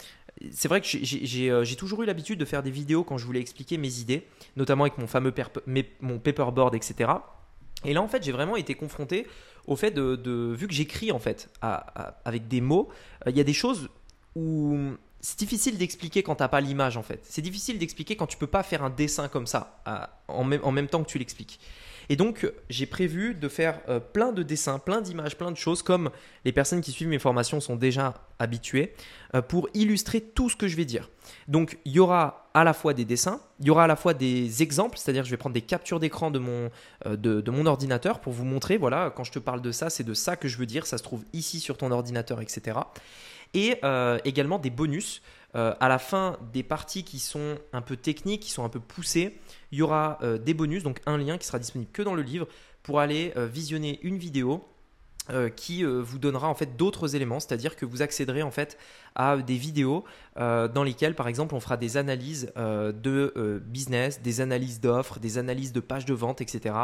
c'est 0.50 0.68
vrai 0.68 0.80
que 0.80 0.86
j'ai 0.86 1.76
toujours 1.76 2.02
eu 2.02 2.06
l'habitude 2.06 2.40
de 2.40 2.46
faire 2.46 2.62
des 2.62 2.70
vidéos 2.70 3.04
quand 3.04 3.18
je 3.18 3.26
voulais 3.26 3.40
expliquer 3.40 3.76
mes 3.76 3.98
idées, 3.98 4.26
notamment 4.56 4.84
avec 4.84 4.96
mon 4.96 5.06
fameux 5.06 5.34
mon 6.00 6.18
paperboard, 6.18 6.74
etc. 6.74 7.10
Et 7.84 7.92
là 7.92 8.00
en 8.00 8.08
fait 8.08 8.22
j'ai 8.22 8.32
vraiment 8.32 8.56
été 8.56 8.74
confronté 8.74 9.26
au 9.66 9.76
fait 9.76 9.90
de, 9.90 10.54
vu 10.54 10.66
que 10.66 10.74
j'écris 10.74 11.12
en 11.12 11.18
fait 11.18 11.48
avec 12.24 12.48
des 12.48 12.60
mots, 12.60 12.88
euh, 13.26 13.30
il 13.30 13.36
y 13.36 13.40
a 13.40 13.44
des 13.44 13.52
choses 13.52 13.88
où 14.34 14.76
c'est 15.20 15.38
difficile 15.38 15.76
d'expliquer 15.76 16.22
quand 16.22 16.36
tu 16.36 16.42
n'as 16.42 16.48
pas 16.48 16.60
l'image 16.60 16.96
en 16.96 17.02
fait. 17.02 17.20
C'est 17.24 17.42
difficile 17.42 17.78
d'expliquer 17.78 18.16
quand 18.16 18.26
tu 18.26 18.36
peux 18.36 18.46
pas 18.46 18.62
faire 18.62 18.82
un 18.82 18.90
dessin 18.90 19.28
comme 19.28 19.46
ça 19.46 19.82
en 20.28 20.44
même 20.44 20.88
temps 20.88 21.02
que 21.02 21.08
tu 21.10 21.18
l'expliques. 21.18 21.60
Et 22.10 22.16
donc, 22.16 22.52
j'ai 22.68 22.86
prévu 22.86 23.34
de 23.34 23.48
faire 23.48 23.80
euh, 23.88 24.00
plein 24.00 24.32
de 24.32 24.42
dessins, 24.42 24.80
plein 24.80 25.00
d'images, 25.00 25.38
plein 25.38 25.52
de 25.52 25.56
choses, 25.56 25.80
comme 25.80 26.10
les 26.44 26.50
personnes 26.50 26.80
qui 26.80 26.90
suivent 26.90 27.08
mes 27.08 27.20
formations 27.20 27.60
sont 27.60 27.76
déjà 27.76 28.14
habituées, 28.40 28.94
euh, 29.36 29.42
pour 29.42 29.68
illustrer 29.74 30.20
tout 30.20 30.48
ce 30.48 30.56
que 30.56 30.66
je 30.66 30.76
vais 30.76 30.84
dire. 30.84 31.08
Donc, 31.46 31.78
il 31.84 31.92
y 31.92 32.00
aura 32.00 32.50
à 32.52 32.64
la 32.64 32.72
fois 32.72 32.94
des 32.94 33.04
dessins, 33.04 33.40
il 33.60 33.66
y 33.66 33.70
aura 33.70 33.84
à 33.84 33.86
la 33.86 33.94
fois 33.94 34.12
des 34.12 34.60
exemples, 34.60 34.98
c'est-à-dire 34.98 35.24
je 35.24 35.30
vais 35.30 35.36
prendre 35.36 35.54
des 35.54 35.60
captures 35.62 36.00
d'écran 36.00 36.32
de, 36.32 36.42
euh, 37.06 37.16
de, 37.16 37.50
mon 37.52 37.64
ordinateur 37.66 38.18
pour 38.18 38.32
vous 38.32 38.44
montrer, 38.44 38.76
voilà, 38.76 39.12
quand 39.14 39.22
je 39.22 39.30
te 39.30 39.38
parle 39.38 39.62
de 39.62 39.70
ça, 39.70 39.88
c'est 39.88 40.02
de 40.02 40.14
ça 40.14 40.34
que 40.34 40.48
je 40.48 40.58
veux 40.58 40.66
dire, 40.66 40.86
ça 40.86 40.98
se 40.98 41.04
trouve 41.04 41.22
ici 41.32 41.60
sur 41.60 41.78
ton 41.78 41.92
ordinateur, 41.92 42.40
etc. 42.40 42.76
Et 43.54 43.80
également 44.24 44.60
des 44.60 44.70
bonus. 44.70 45.22
À 45.54 45.88
la 45.88 45.98
fin 45.98 46.38
des 46.52 46.62
parties 46.62 47.02
qui 47.02 47.18
sont 47.18 47.58
un 47.72 47.82
peu 47.82 47.96
techniques, 47.96 48.42
qui 48.42 48.50
sont 48.50 48.64
un 48.64 48.68
peu 48.68 48.78
poussées, 48.80 49.36
il 49.72 49.78
y 49.78 49.82
aura 49.82 50.18
euh, 50.22 50.38
des 50.38 50.54
bonus, 50.54 50.82
donc 50.82 51.00
un 51.06 51.16
lien 51.18 51.38
qui 51.38 51.46
sera 51.46 51.58
disponible 51.58 51.90
que 51.92 52.02
dans 52.02 52.14
le 52.14 52.22
livre 52.22 52.48
pour 52.82 53.00
aller 53.00 53.32
euh, 53.36 53.46
visionner 53.46 54.00
une 54.02 54.18
vidéo 54.18 54.66
euh, 55.30 55.48
qui 55.48 55.84
vous 55.84 56.18
donnera 56.18 56.48
en 56.48 56.54
fait 56.54 56.76
d'autres 56.76 57.14
éléments, 57.14 57.40
c'est-à-dire 57.40 57.76
que 57.76 57.84
vous 57.84 58.02
accéderez 58.02 58.42
en 58.42 58.50
fait 58.50 58.78
à 59.14 59.36
des 59.36 59.56
vidéos 59.56 60.04
dans 60.36 60.82
lesquelles 60.82 61.14
par 61.14 61.28
exemple 61.28 61.54
on 61.54 61.60
fera 61.60 61.76
des 61.76 61.98
analyses 61.98 62.50
de 62.56 63.60
business, 63.66 64.22
des 64.22 64.40
analyses 64.40 64.80
d'offres, 64.80 65.18
des 65.18 65.36
analyses 65.36 65.72
de 65.72 65.80
pages 65.80 66.06
de 66.06 66.14
vente, 66.14 66.40
etc. 66.40 66.74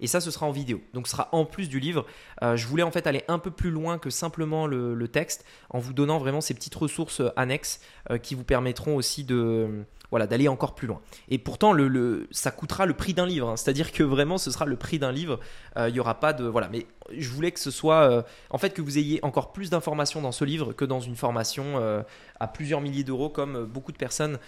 Et 0.00 0.08
ça 0.08 0.20
ce 0.20 0.32
sera 0.32 0.46
en 0.46 0.50
vidéo, 0.50 0.80
donc 0.94 1.06
ce 1.06 1.12
sera 1.12 1.28
en 1.30 1.44
plus 1.44 1.68
du 1.68 1.78
livre. 1.78 2.06
je 2.42 2.66
voulais 2.66 2.82
en 2.82 2.90
fait 2.90 3.06
aller 3.06 3.22
un 3.28 3.38
peu 3.38 3.52
plus 3.52 3.70
loin 3.70 3.98
que 3.98 4.10
simplement 4.10 4.66
le 4.66 5.06
texte 5.06 5.44
en 5.70 5.78
vous 5.78 5.92
donnant 5.92 6.18
vraiment 6.18 6.40
ces 6.40 6.54
petites 6.54 6.74
ressources 6.74 7.22
annexes 7.36 7.80
qui 8.22 8.34
vous 8.34 8.44
permettront 8.44 8.96
aussi 8.96 9.22
de 9.22 9.84
voilà, 10.14 10.28
d'aller 10.28 10.46
encore 10.46 10.76
plus 10.76 10.86
loin. 10.86 11.00
Et 11.28 11.38
pourtant, 11.38 11.72
le, 11.72 12.28
ça 12.30 12.52
coûtera 12.52 12.86
le 12.86 12.94
prix 12.94 13.14
d'un 13.14 13.26
livre. 13.26 13.48
Hein. 13.48 13.56
C'est-à-dire 13.56 13.90
que 13.90 14.04
vraiment, 14.04 14.38
ce 14.38 14.52
sera 14.52 14.64
le 14.64 14.76
prix 14.76 15.00
d'un 15.00 15.10
livre. 15.10 15.40
Euh, 15.76 15.88
il 15.88 15.92
n'y 15.92 15.98
aura 15.98 16.20
pas 16.20 16.32
de 16.32 16.44
voilà. 16.44 16.68
Mais 16.68 16.86
je 17.16 17.28
voulais 17.30 17.50
que 17.50 17.58
ce 17.58 17.72
soit, 17.72 18.08
euh, 18.08 18.22
en 18.50 18.58
fait, 18.58 18.70
que 18.70 18.80
vous 18.80 18.96
ayez 18.96 19.18
encore 19.24 19.50
plus 19.52 19.70
d'informations 19.70 20.22
dans 20.22 20.30
ce 20.30 20.44
livre 20.44 20.72
que 20.72 20.84
dans 20.84 21.00
une 21.00 21.16
formation 21.16 21.73
euh, 21.76 22.02
à 22.40 22.46
plusieurs 22.46 22.80
milliers 22.80 23.04
d'euros, 23.04 23.28
comme 23.28 23.64
beaucoup 23.64 23.92
de 23.92 23.96
personnes 23.96 24.38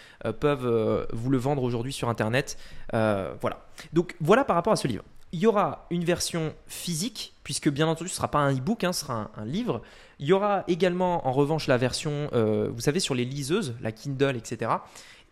peuvent 0.41 1.07
vous 1.13 1.31
le 1.31 1.39
vendre 1.39 1.63
aujourd'hui 1.63 1.93
sur 1.93 2.09
Internet. 2.09 2.59
voilà. 2.93 3.65
Donc 3.93 4.17
voilà 4.21 4.45
par 4.45 4.57
rapport 4.57 4.73
à 4.73 4.77
ce 4.77 4.89
livre. 4.89 5.05
Il 5.33 5.41
y 5.41 5.47
aura 5.47 5.87
une 5.91 6.05
version 6.05 6.55
physique, 6.67 7.35
puisque 7.43 7.69
bien 7.69 7.87
entendu, 7.87 8.09
ce 8.09 8.15
ne 8.15 8.17
sera 8.17 8.31
pas 8.31 8.39
un 8.39 8.55
e-book, 8.55 8.85
hein, 8.85 8.93
ce 8.93 9.01
sera 9.01 9.31
un, 9.37 9.45
livre. 9.45 9.83
Il 10.19 10.27
y 10.27 10.33
aura 10.33 10.65
également, 10.69 11.27
en 11.27 11.33
revanche, 11.33 11.67
la 11.67 11.77
version, 11.77 12.29
vous 12.33 12.81
savez, 12.81 13.01
sur 13.01 13.15
les 13.15 13.25
liseuses, 13.25 13.75
la 13.81 13.93
Kindle, 13.93 14.37
etc 14.37 14.71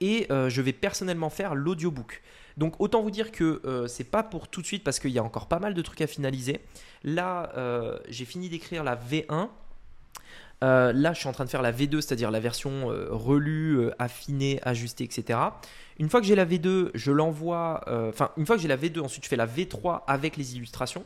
et 0.01 0.27
euh, 0.31 0.49
je 0.49 0.61
vais 0.63 0.73
personnellement 0.73 1.31
faire 1.31 1.55
l'audiobook. 1.55 2.23
Donc 2.57 2.81
autant 2.81 3.03
vous 3.03 3.11
dire 3.11 3.33
que 3.33 3.61
euh, 3.65 3.87
c'est 3.89 4.05
pas 4.05 4.23
pour 4.23 4.49
tout 4.49 4.61
de 4.61 4.67
suite 4.67 4.85
parce 4.85 5.01
qu'il 5.01 5.11
y 5.11 5.19
a 5.19 5.25
encore 5.25 5.49
pas 5.49 5.59
mal 5.59 5.75
de 5.75 5.83
trucs 5.83 6.01
à 6.01 6.07
finaliser. 6.07 6.61
Là, 7.03 7.53
euh, 7.57 7.99
j'ai 8.09 8.25
fini 8.25 8.49
d'écrire 8.49 8.85
la 8.85 8.97
V1. 8.97 9.49
Là, 10.63 11.13
je 11.13 11.19
suis 11.19 11.29
en 11.29 11.33
train 11.33 11.45
de 11.45 11.51
faire 11.51 11.63
la 11.63 11.73
V2, 11.73 12.01
c'est-à-dire 12.01 12.31
la 12.31 12.41
version 12.41 12.87
relue, 13.11 13.89
affinée, 13.99 14.61
ajustée, 14.63 15.05
etc. 15.05 15.39
Une 15.99 16.09
fois 16.09 16.21
que 16.21 16.27
j'ai 16.27 16.35
la 16.35 16.47
V2, 16.47 16.91
je 16.95 17.13
l'envoie. 17.13 17.85
Enfin, 18.09 18.31
une 18.37 18.47
fois 18.47 18.57
que 18.57 18.63
j'ai 18.63 18.69
la 18.69 18.77
V2, 18.77 19.01
ensuite 19.01 19.25
je 19.25 19.29
fais 19.29 19.37
la 19.37 19.47
V3 19.47 20.03
avec 20.07 20.37
les 20.37 20.57
illustrations. 20.57 21.05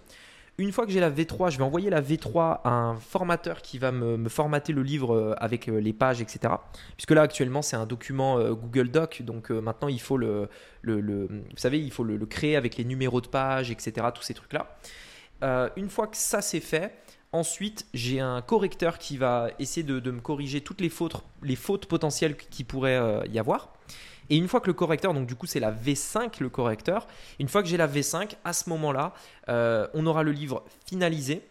Une 0.61 0.73
fois 0.73 0.87
que 0.87 0.91
j'ai 0.91 0.99
la 0.99 1.11
V3, 1.11 1.53
je 1.53 1.59
vais 1.59 1.63
envoyer 1.63 1.89
la 1.89 2.03
V3 2.03 2.63
à 2.65 2.71
un 2.71 2.97
formateur 2.97 3.63
qui 3.63 3.79
va 3.79 3.93
me, 3.93 4.29
formater 4.29 4.73
le 4.73 4.83
livre 4.83 5.15
euh, 5.15 5.35
avec 5.39 5.69
euh, 5.69 5.79
les 5.79 5.93
pages, 5.93 6.21
etc. 6.21 6.53
Puisque 6.97 7.13
là, 7.13 7.23
actuellement, 7.23 7.63
c'est 7.63 7.77
un 7.77 7.87
document 7.87 8.41
euh, 8.41 8.55
Google 8.55 8.89
Doc. 8.89 9.23
Donc 9.23 9.51
maintenant, 9.51 9.87
il 9.87 10.01
faut 10.01 10.17
le, 10.17 10.49
vous 10.83 11.39
savez, 11.55 11.79
il 11.79 11.93
faut 11.93 12.03
le, 12.03 12.19
créer 12.27 12.57
avec 12.57 12.77
les 12.77 12.85
numéros 12.85 13.21
de 13.21 13.29
pages, 13.29 13.71
etc. 13.71 14.09
Tous 14.13 14.23
ces 14.23 14.35
trucs-là. 14.35 14.77
une 15.77 15.89
fois 15.89 16.09
que 16.09 16.17
ça 16.17 16.43
c'est 16.43 16.61
fait, 16.61 16.93
Ensuite, 17.33 17.87
j'ai 17.93 18.21
un 18.21 18.41
correcteur 18.41 18.99
qui 18.99 19.17
va 19.19 19.51
essayer 19.59 19.85
de, 19.85 20.11
me 20.11 20.21
corriger 20.21 20.61
toutes 20.61 20.81
les 20.81 20.89
fautes, 20.89 21.23
les 21.43 21.57
fautes 21.57 21.87
potentielles 21.87 22.37
qui 22.37 22.65
pourrait 22.65 22.99
y 23.31 23.39
avoir. 23.39 23.73
Et 24.31 24.37
une 24.37 24.49
fois 24.49 24.61
que 24.61 24.67
le 24.67 24.75
correcteur, 24.75 25.15
donc 25.15 25.27
du 25.27 25.35
coup 25.35 25.47
c'est 25.47 25.61
la 25.61 25.73
V5 25.73 26.41
le 26.41 26.49
correcteur, 26.49 27.07
une 27.39 27.49
fois 27.49 27.63
que 27.63 27.69
j'ai 27.69 27.77
la 27.77 27.89
V5, 27.89 28.37
à 28.45 28.53
ce 28.53 28.69
moment-là, 28.71 29.15
euh, 29.49 29.87
on 29.95 30.07
aura 30.07 30.23
le 30.23 30.33
livre 30.33 30.65
finalisé. 30.87 31.48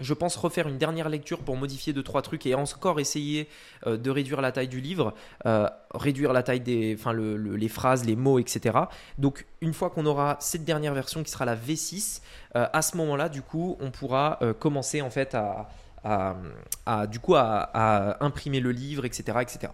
Je 0.00 0.12
pense 0.14 0.36
refaire 0.36 0.68
une 0.68 0.78
dernière 0.78 1.08
lecture 1.08 1.38
pour 1.40 1.56
modifier 1.56 1.92
deux 1.92 2.02
trois 2.02 2.22
trucs 2.22 2.46
et 2.46 2.54
encore 2.54 3.00
essayer 3.00 3.48
euh, 3.86 3.96
de 3.96 4.10
réduire 4.10 4.40
la 4.40 4.50
taille 4.50 4.68
du 4.68 4.80
livre, 4.80 5.14
euh, 5.46 5.68
réduire 5.94 6.32
la 6.32 6.42
taille 6.42 6.60
des, 6.60 6.96
enfin 6.98 7.12
les 7.12 7.68
phrases, 7.68 8.04
les 8.04 8.16
mots, 8.16 8.38
etc. 8.38 8.78
Donc 9.18 9.46
une 9.60 9.72
fois 9.72 9.90
qu'on 9.90 10.06
aura 10.06 10.36
cette 10.40 10.64
dernière 10.64 10.94
version 10.94 11.22
qui 11.22 11.30
sera 11.30 11.44
la 11.44 11.56
V6, 11.56 12.20
à 12.54 12.82
ce 12.82 12.96
moment-là, 12.96 13.28
du 13.28 13.42
coup, 13.42 13.76
on 13.80 13.90
pourra 13.90 14.38
commencer 14.60 15.02
en 15.02 15.10
fait 15.10 15.34
à, 15.34 15.68
à, 16.04 17.06
du 17.06 17.18
coup 17.18 17.34
à, 17.34 18.16
imprimer 18.24 18.60
le 18.60 18.70
livre, 18.70 19.04
etc., 19.04 19.38
etc. 19.42 19.72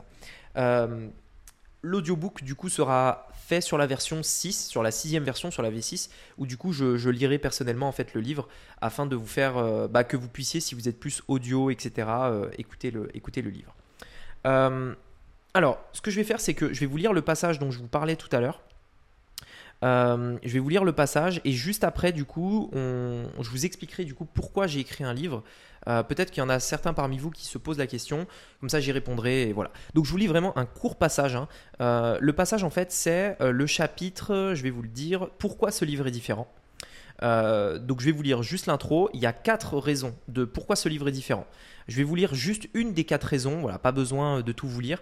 L'audiobook, 1.83 2.43
du 2.43 2.55
coup, 2.55 2.69
sera 2.69 3.27
sur 3.61 3.77
la 3.77 3.89
version 3.89 4.23
6, 4.23 4.69
sur 4.69 4.85
la 4.85 4.93
sixième 4.93 5.25
version, 5.25 5.51
sur 5.51 5.63
la 5.63 5.71
V6, 5.71 6.11
où 6.39 6.47
du 6.47 6.57
coup, 6.57 6.73
je, 6.73 7.09
lirai 7.09 7.39
personnellement 7.39 7.89
en 7.89 7.93
fait 7.93 8.15
le 8.15 8.21
livre 8.21 8.47
afin 8.81 9.07
de 9.07 9.17
vous 9.17 9.27
faire 9.27 9.57
euh, 9.57 9.89
bah, 9.89 10.05
que 10.05 10.17
vous 10.17 10.29
puissiez, 10.29 10.61
si 10.61 10.77
vous 10.77 10.89
êtes 10.89 11.01
plus 11.01 11.23
audio, 11.27 11.71
etc., 11.71 12.07
euh, 12.09 12.49
écouter, 12.57 12.93
le, 12.93 13.15
écouter 13.17 13.43
le 13.43 13.51
livre. 13.51 13.75
Euh, 14.47 14.95
alors, 15.55 15.83
ce 15.93 16.01
que 16.01 16.13
je 16.13 16.17
vais 16.17 16.25
faire, 16.25 16.41
c'est 16.41 16.55
que 16.55 16.73
je 16.73 16.79
vais 16.79 16.87
vous 16.87 16.97
lire 16.97 17.13
le 17.13 17.23
passage 17.23 17.59
dont 17.59 17.73
je 17.73 17.79
vous 17.81 17.89
parlais 17.89 18.15
tout 18.15 18.29
à 18.31 18.41
l'heure. 18.41 18.63
Je 19.83 20.49
vais 20.49 20.59
vous 20.59 20.69
lire 20.69 20.85
le 20.85 20.93
passage 20.93 21.41
et 21.45 21.53
juste 21.53 21.85
après, 21.85 22.13
du 22.13 22.25
coup, 22.25 22.71
je 22.73 23.51
vous 23.51 23.65
expliquerai 23.67 24.05
du 24.05 24.15
coup 24.15 24.25
pourquoi 24.25 24.67
j'ai 24.67 24.81
écrit 24.81 25.05
un 25.05 25.15
livre. 25.15 25.43
Euh, 25.89 26.03
peut-être 26.03 26.31
qu'il 26.31 26.43
y 26.43 26.45
en 26.45 26.49
a 26.49 26.61
certains 26.61 26.93
parmi 26.93 27.19
vous 27.19 27.31
qui 27.31 27.47
se 27.47 27.59
posent 27.59 27.79
la 27.79 27.87
question, 27.87 28.27
comme 28.61 28.69
ça 28.69 28.81
j'y 28.81 28.93
répondrai 28.93 29.49
et 29.49 29.53
voilà. 29.53 29.71
Donc 29.95 30.05
je 30.05 30.11
vous 30.11 30.17
lis 30.17 30.27
vraiment 30.27 30.57
un 30.59 30.67
court 30.67 30.97
passage. 30.97 31.37
Hein. 31.37 31.49
Euh, 31.81 32.19
le 32.21 32.33
passage 32.33 32.65
en 32.65 32.71
fait 32.71 32.93
c'est 32.93 33.37
euh, 33.41 33.51
le 33.51 33.67
chapitre, 33.67 34.53
je 34.55 34.63
vais 34.63 34.71
vous 34.71 34.83
le 34.83 34.89
dire, 34.89 35.31
pourquoi 35.39 35.71
ce 35.71 35.85
livre 35.85 36.07
est 36.07 36.11
différent. 36.11 36.49
donc 37.23 38.01
je 38.01 38.07
vais 38.07 38.13
vous 38.13 38.23
lire 38.23 38.43
juste 38.43 38.67
l'intro. 38.67 39.11
Il 39.15 39.21
y 39.21 39.27
a 39.27 39.33
quatre 39.33 39.79
raisons 39.79 40.15
de 40.29 40.45
pourquoi 40.45 40.77
ce 40.77 40.89
livre 40.89 41.09
est 41.09 41.13
différent. 41.13 41.47
Je 41.89 41.97
vais 41.97 42.05
vous 42.05 42.15
lire 42.15 42.35
juste 42.35 42.69
une 42.75 42.93
des 42.93 43.05
quatre 43.05 43.25
raisons. 43.25 43.61
Voilà, 43.61 43.79
pas 43.79 43.93
besoin 43.93 44.43
de 44.43 44.53
tout 44.53 44.69
vous 44.69 44.81
lire. 44.81 45.01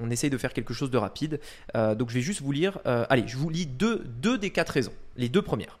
On, 0.00 0.10
essaye 0.10 0.30
de 0.30 0.38
faire 0.38 0.52
quelque 0.52 0.74
chose 0.74 0.90
de 0.90 0.98
rapide. 0.98 1.40
donc 1.74 2.10
je 2.10 2.14
vais 2.14 2.20
juste 2.20 2.42
vous 2.42 2.52
lire. 2.52 2.78
allez, 2.84 3.26
je 3.26 3.36
vous 3.36 3.48
lis 3.48 3.66
deux, 3.66 4.04
deux 4.20 4.38
des 4.38 4.50
quatre 4.50 4.70
raisons. 4.70 4.92
Les 5.16 5.28
deux 5.28 5.42
premières. 5.42 5.78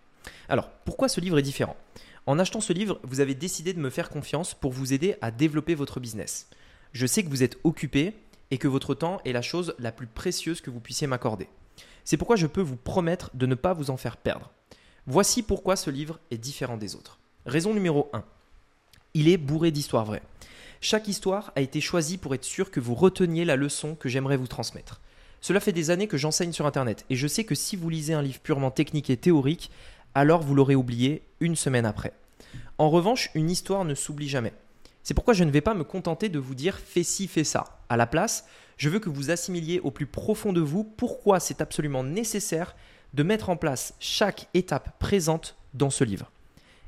Alors, 0.48 0.70
pourquoi 0.84 1.08
ce 1.08 1.20
livre 1.20 1.38
est 1.38 1.42
différent? 1.42 1.76
En 2.26 2.38
achetant 2.38 2.60
ce 2.60 2.72
livre, 2.72 3.00
vous 3.02 3.20
avez 3.20 3.34
décidé 3.34 3.72
de 3.72 3.80
me 3.80 3.90
faire 3.90 4.10
confiance 4.10 4.54
pour 4.54 4.72
vous 4.72 4.92
aider 4.92 5.16
à 5.20 5.30
développer 5.30 5.74
votre 5.74 6.00
business. 6.00 6.48
Je 6.92 7.06
sais 7.06 7.22
que 7.22 7.28
vous 7.28 7.42
êtes 7.42 7.58
occupé 7.64 8.14
et 8.50 8.58
que 8.58 8.68
votre 8.68 8.94
temps 8.94 9.20
est 9.24 9.32
la 9.32 9.42
chose 9.42 9.74
la 9.78 9.92
plus 9.92 10.06
précieuse 10.06 10.60
que 10.60 10.70
vous 10.70 10.80
puissiez 10.80 11.06
m'accorder. 11.06 11.48
C'est 12.04 12.16
pourquoi 12.16 12.36
je 12.36 12.46
peux 12.46 12.60
vous 12.60 12.76
promettre 12.76 13.30
de 13.34 13.46
ne 13.46 13.54
pas 13.54 13.72
vous 13.72 13.90
en 13.90 13.96
faire 13.96 14.16
perdre. 14.16 14.52
Voici 15.06 15.42
pourquoi 15.42 15.76
ce 15.76 15.90
livre 15.90 16.18
est 16.30 16.38
différent 16.38 16.76
des 16.76 16.94
autres. 16.94 17.18
Raison 17.46 17.72
numéro 17.72 18.10
1. 18.12 18.24
Il 19.14 19.28
est 19.28 19.38
bourré 19.38 19.70
d'histoires 19.70 20.04
vraies. 20.04 20.22
Chaque 20.82 21.08
histoire 21.08 21.52
a 21.56 21.60
été 21.60 21.78
choisie 21.82 22.16
pour 22.16 22.34
être 22.34 22.44
sûr 22.44 22.70
que 22.70 22.80
vous 22.80 22.94
reteniez 22.94 23.44
la 23.44 23.56
leçon 23.56 23.94
que 23.94 24.08
j'aimerais 24.08 24.38
vous 24.38 24.46
transmettre. 24.46 25.02
Cela 25.42 25.60
fait 25.60 25.72
des 25.72 25.90
années 25.90 26.06
que 26.06 26.16
j'enseigne 26.16 26.52
sur 26.52 26.64
Internet 26.64 27.04
et 27.10 27.16
je 27.16 27.26
sais 27.26 27.44
que 27.44 27.54
si 27.54 27.76
vous 27.76 27.90
lisez 27.90 28.14
un 28.14 28.22
livre 28.22 28.40
purement 28.40 28.70
technique 28.70 29.10
et 29.10 29.18
théorique, 29.18 29.70
alors 30.14 30.40
vous 30.40 30.54
l'aurez 30.54 30.74
oublié 30.74 31.22
une 31.40 31.54
semaine 31.54 31.84
après. 31.84 32.14
En 32.78 32.88
revanche, 32.88 33.30
une 33.34 33.50
histoire 33.50 33.84
ne 33.84 33.94
s'oublie 33.94 34.28
jamais. 34.28 34.54
C'est 35.02 35.12
pourquoi 35.12 35.34
je 35.34 35.44
ne 35.44 35.50
vais 35.50 35.60
pas 35.60 35.74
me 35.74 35.84
contenter 35.84 36.30
de 36.30 36.38
vous 36.38 36.54
dire 36.54 36.78
fais 36.78 37.02
ci, 37.02 37.28
fais 37.28 37.44
ça. 37.44 37.78
À 37.90 37.98
la 37.98 38.06
place, 38.06 38.46
je 38.78 38.88
veux 38.88 39.00
que 39.00 39.10
vous 39.10 39.30
assimiliez 39.30 39.80
au 39.80 39.90
plus 39.90 40.06
profond 40.06 40.54
de 40.54 40.62
vous 40.62 40.84
pourquoi 40.84 41.40
c'est 41.40 41.60
absolument 41.60 42.04
nécessaire 42.04 42.74
de 43.12 43.22
mettre 43.22 43.50
en 43.50 43.56
place 43.56 43.92
chaque 44.00 44.48
étape 44.54 44.98
présente 44.98 45.56
dans 45.74 45.90
ce 45.90 46.04
livre. 46.04 46.30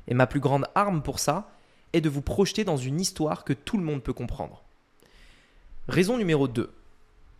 Et 0.07 0.15
ma 0.15 0.25
plus 0.25 0.39
grande 0.39 0.65
arme 0.73 1.03
pour 1.03 1.19
ça 1.19 1.52
est 1.93 2.01
de 2.01 2.09
vous 2.09 2.21
projeter 2.21 2.63
dans 2.63 2.77
une 2.77 2.99
histoire 2.99 3.43
que 3.43 3.53
tout 3.53 3.77
le 3.77 3.83
monde 3.83 4.03
peut 4.03 4.13
comprendre. 4.13 4.63
Raison 5.87 6.17
numéro 6.17 6.47
2. 6.47 6.71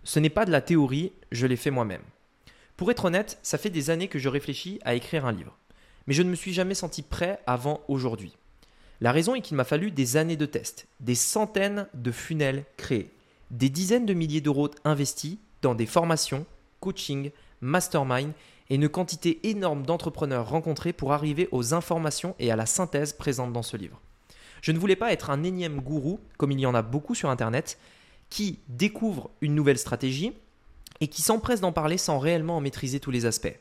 Ce 0.03 0.19
n'est 0.19 0.29
pas 0.29 0.45
de 0.45 0.51
la 0.51 0.62
théorie, 0.62 1.12
je 1.31 1.48
l'ai 1.48 1.55
fait 1.55 1.72
moi-même. 1.72 2.01
Pour 2.77 2.91
être 2.91 3.05
honnête, 3.05 3.38
ça 3.43 3.57
fait 3.57 3.69
des 3.69 3.89
années 3.89 4.07
que 4.07 4.19
je 4.19 4.29
réfléchis 4.29 4.79
à 4.83 4.95
écrire 4.95 5.25
un 5.25 5.31
livre 5.31 5.57
mais 6.07 6.13
je 6.13 6.24
ne 6.24 6.29
me 6.29 6.36
suis 6.36 6.53
jamais 6.53 6.75
senti 6.75 7.01
prêt 7.01 7.39
avant 7.45 7.81
aujourd'hui. 7.88 8.36
La 9.01 9.12
raison 9.12 9.36
est 9.36 9.41
qu'il 9.41 9.57
m'a 9.57 9.63
fallu 9.63 9.91
des 9.91 10.17
années 10.17 10.38
de 10.38 10.45
tests, 10.45 10.88
des 11.00 11.15
centaines 11.15 11.88
de 11.93 12.12
funnels 12.12 12.65
créés, 12.77 13.12
des 13.51 13.69
dizaines 13.69 14.05
de 14.05 14.13
milliers 14.13 14.41
d'euros 14.41 14.69
investis 14.86 15.38
dans 15.62 15.75
des 15.75 15.86
formations, 15.86 16.45
coaching, 16.79 17.31
mastermind 17.61 18.31
et 18.70 18.75
une 18.75 18.89
quantité 18.89 19.48
énorme 19.50 19.85
d'entrepreneurs 19.85 20.50
rencontrés 20.50 20.94
pour 20.94 21.13
arriver 21.13 21.50
aux 21.51 21.74
informations 21.74 22.35
et 22.39 22.51
à 22.51 22.55
la 22.55 22.66
synthèse 22.66 23.13
présente 23.13 23.53
dans 23.53 23.63
ce 23.63 23.77
livre. 23.77 24.00
Je 24.63 24.71
ne 24.71 24.79
voulais 24.79 24.95
pas 24.95 25.11
être 25.11 25.29
un 25.29 25.43
énième 25.43 25.81
gourou, 25.81 26.21
comme 26.37 26.51
il 26.51 26.59
y 26.59 26.65
en 26.65 26.73
a 26.73 26.81
beaucoup 26.81 27.15
sur 27.15 27.29
Internet, 27.29 27.77
qui 28.29 28.59
découvre 28.69 29.29
une 29.41 29.55
nouvelle 29.55 29.77
stratégie 29.77 30.31
et 31.01 31.09
qui 31.09 31.21
s'empresse 31.21 31.59
d'en 31.59 31.73
parler 31.73 31.97
sans 31.97 32.17
réellement 32.17 32.55
en 32.55 32.61
maîtriser 32.61 33.01
tous 33.01 33.11
les 33.11 33.25
aspects. 33.25 33.59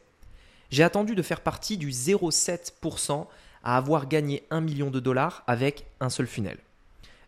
J'ai 0.70 0.84
attendu 0.84 1.16
de 1.16 1.22
faire 1.22 1.40
partie 1.40 1.76
du 1.76 1.90
0,7% 1.90 3.26
à 3.64 3.76
avoir 3.76 4.06
gagné 4.06 4.44
1 4.50 4.60
million 4.60 4.92
de 4.92 5.00
dollars 5.00 5.42
avec 5.48 5.86
un 5.98 6.08
seul 6.08 6.28
funnel. 6.28 6.58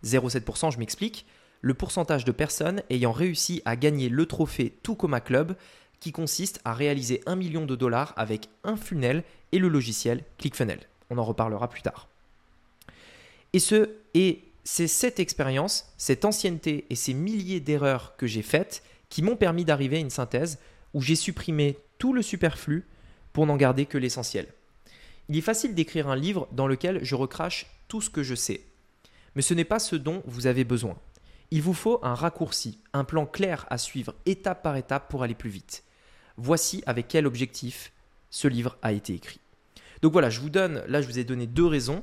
0,7%, 0.05 0.73
je 0.73 0.79
m'explique, 0.79 1.27
le 1.61 1.75
pourcentage 1.75 2.25
de 2.25 2.31
personnes 2.31 2.81
ayant 2.91 3.11
réussi 3.11 3.61
à 3.65 3.75
gagner 3.75 4.09
le 4.09 4.27
trophée 4.27 4.79
Tucoma 4.85 5.21
Club 5.21 5.57
qui 5.99 6.13
consiste 6.13 6.61
à 6.65 6.75
réaliser 6.75 7.23
1 7.27 7.35
million 7.35 7.67
de 7.67 7.75
dollars 7.75 8.15
avec 8.17 8.49
un 8.63 8.77
funnel 8.77 9.25
et 9.51 9.59
le 9.59 9.67
logiciel 9.67 10.23
ClickFunnels. 10.39 10.87
On 11.11 11.19
en 11.19 11.25
reparlera 11.25 11.69
plus 11.69 11.83
tard. 11.83 12.09
Et 13.55 13.61
ce 13.61 13.89
et 14.15 14.43
c'est 14.65 14.89
cette 14.89 15.21
expérience, 15.21 15.87
cette 15.97 16.25
ancienneté 16.25 16.87
et 16.91 16.97
ces 16.97 17.15
milliers 17.15 17.61
d'erreurs 17.61 18.17
que 18.17 18.27
j'ai 18.27 18.43
faites 18.43 18.83
qui 19.09 19.23
m'ont 19.23 19.37
permis 19.37 19.65
d'arriver 19.65 19.99
à 19.99 20.01
une 20.01 20.11
synthèse 20.11 20.59
où 20.93 21.01
j'ai 21.01 21.15
supprimé 21.15 21.79
tout 21.99 22.13
le 22.13 22.23
superflu 22.23 22.87
pour 23.33 23.47
n'en 23.47 23.57
garder 23.57 23.87
que 23.87 23.99
l'essentiel. 23.99 24.49
Il 25.29 25.37
est 25.37 25.43
facile 25.43 25.75
d'écrire 25.75 26.09
un 26.09 26.17
livre 26.17 26.49
dans 26.53 26.67
lequel 26.67 27.05
je 27.05 27.15
recrache 27.15 27.67
tout 27.89 28.01
ce 28.01 28.11
que 28.11 28.23
je 28.23 28.35
sais. 28.35 28.63
Mais 29.37 29.43
ce 29.43 29.55
n'est 29.55 29.65
pas 29.65 29.79
ce 29.79 29.97
dont 29.97 30.23
vous 30.27 30.47
avez 30.47 30.65
besoin. 30.65 30.97
Il 31.51 31.63
vous 31.63 31.75
faut 31.75 32.01
un 32.03 32.15
raccourci, 32.15 32.81
un 32.93 33.05
plan 33.05 33.27
clair 33.27 33.67
à 33.71 33.79
suivre 33.79 34.15
étape 34.27 34.63
par 34.63 34.77
étape 34.77 35.09
pour 35.09 35.23
aller 35.23 35.35
plus 35.35 35.51
vite. 35.51 35.85
Voici 36.37 36.83
avec 36.87 37.07
quel 37.07 37.27
objectif 37.27 37.93
ce 38.31 38.49
livre 38.49 38.77
a 38.83 38.93
été 38.93 39.15
écrit. 39.15 39.41
Donc 40.03 40.13
voilà, 40.13 40.29
je 40.29 40.41
vous 40.41 40.51
donne, 40.51 40.83
là 40.89 41.01
je 41.01 41.07
vous 41.07 41.19
ai 41.19 41.25
donné 41.25 41.47
deux 41.47 41.67
raisons, 41.67 42.03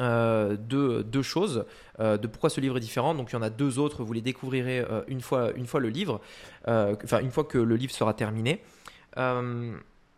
euh, 0.00 0.56
deux, 0.56 1.22
choses 1.22 1.64
euh, 2.00 2.16
de 2.16 2.26
pourquoi 2.26 2.50
ce 2.50 2.60
livre 2.60 2.76
est 2.76 2.80
différent. 2.80 3.14
Donc 3.14 3.30
il 3.30 3.34
y 3.34 3.36
en 3.36 3.42
a 3.42 3.50
deux 3.50 3.78
autres, 3.78 4.04
vous 4.04 4.12
les 4.12 4.22
découvrirez 4.22 4.80
euh, 4.80 5.02
une, 5.06 5.20
fois, 5.20 5.52
une 5.54 5.66
fois 5.66 5.80
le 5.80 5.88
livre, 5.88 6.20
enfin 6.66 7.20
une 7.20 7.30
fois 7.30 7.44
que 7.44 7.58
le 7.58 7.76
livre 7.76 7.92
sera 7.92 8.14
terminé 8.14 8.62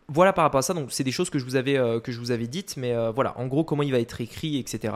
voilà 0.09 0.35
par 0.35 0.45
rapport 0.45 0.59
à 0.59 0.63
ça, 0.63 0.75
donc 0.75 0.93
c'est 0.93 1.03
des 1.03 1.13
choses 1.13 1.31
que 1.31 1.39
je 1.39 1.47
vous 1.47 1.57
avais, 1.57 1.81
que 2.03 2.13
je 2.13 2.21
vous 2.21 2.31
avais 2.31 2.47
dites, 2.47 2.77
mais 2.77 2.95
voilà, 3.13 3.39
en 3.39 3.47
gros, 3.47 3.65
comment 3.65 3.83
il 3.83 3.91
va 3.91 3.99
être 4.01 4.21
écrit, 4.21 4.59
etc. 4.59 4.93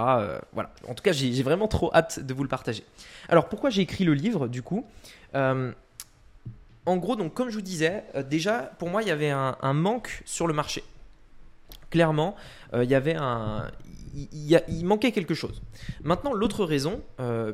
Voilà. 0.53 0.71
En 0.87 0.93
tout 0.93 1.03
cas, 1.03 1.13
j'ai 1.13 1.43
vraiment 1.43 1.67
trop 1.67 1.91
hâte 1.95 2.21
de 2.21 2.35
vous 2.35 2.43
le 2.43 2.49
partager. 2.51 2.85
Alors, 3.31 3.49
pourquoi 3.49 3.71
j'ai 3.71 3.81
écrit 3.81 4.05
le 4.05 4.13
livre, 4.13 4.49
du 4.49 4.61
coup? 4.61 4.85
En 5.33 6.97
gros, 6.99 7.17
donc, 7.17 7.33
comme 7.33 7.49
je 7.49 7.55
vous 7.55 7.63
disais, 7.63 8.05
déjà, 8.29 8.71
pour 8.79 8.91
moi, 8.91 9.01
il 9.01 9.09
y 9.09 9.11
avait 9.11 9.31
un, 9.31 9.73
manque 9.73 10.23
sur 10.27 10.47
le 10.47 10.53
marché. 10.53 10.85
Clairement, 11.91 12.37
il 12.75 12.89
y 12.89 12.95
avait 12.95 13.15
un. 13.15 13.71
Il, 14.15 14.85
manquait 14.85 15.13
quelque 15.13 15.35
chose. 15.35 15.63
Maintenant, 16.03 16.33
l'autre 16.33 16.65
raison, 16.65 17.03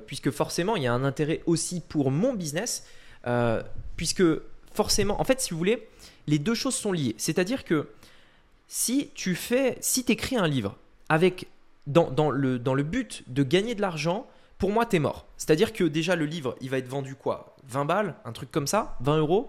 puisque 0.07 0.31
forcément, 0.31 0.77
il 0.77 0.83
y 0.83 0.87
a 0.87 0.93
un 0.93 1.05
intérêt 1.05 1.43
aussi 1.47 1.81
pour 1.81 2.11
mon 2.11 2.35
business, 2.35 2.85
puisque 3.97 4.25
forcément, 4.73 5.21
en 5.21 5.25
fait, 5.25 5.41
si 5.41 5.51
vous 5.51 5.59
voulez, 5.59 5.89
les 6.27 6.39
deux 6.39 6.55
choses 6.55 6.75
sont 6.75 6.93
liées. 6.93 7.15
C'est-à-dire 7.19 7.65
que 7.65 7.89
si 8.69 9.11
tu 9.15 9.35
fais, 9.35 9.79
si 9.81 10.05
écris 10.09 10.37
un 10.37 10.49
livre 10.49 10.77
avec 11.09 11.47
dans, 11.87 12.31
le, 12.31 12.59
dans 12.59 12.75
le 12.75 12.83
but 12.83 13.23
de 13.29 13.43
gagner 13.43 13.75
de 13.75 13.81
l'argent, 13.81 14.27
pour 14.59 14.71
moi, 14.71 14.87
tu 14.87 14.97
es 14.97 14.99
mort. 14.99 15.27
C'est-à-dire 15.37 15.73
que 15.73 15.85
déjà, 15.85 16.17
le 16.17 16.27
livre, 16.27 16.57
il 16.61 16.71
va 16.71 16.79
être 16.79 16.89
vendu 16.89 17.15
quoi? 17.15 17.57
20 17.69 17.85
balles, 17.85 18.15
un 18.25 18.33
truc 18.33 18.51
comme 18.51 18.67
ça, 18.67 18.97
20 19.01 19.19
euros? 19.19 19.49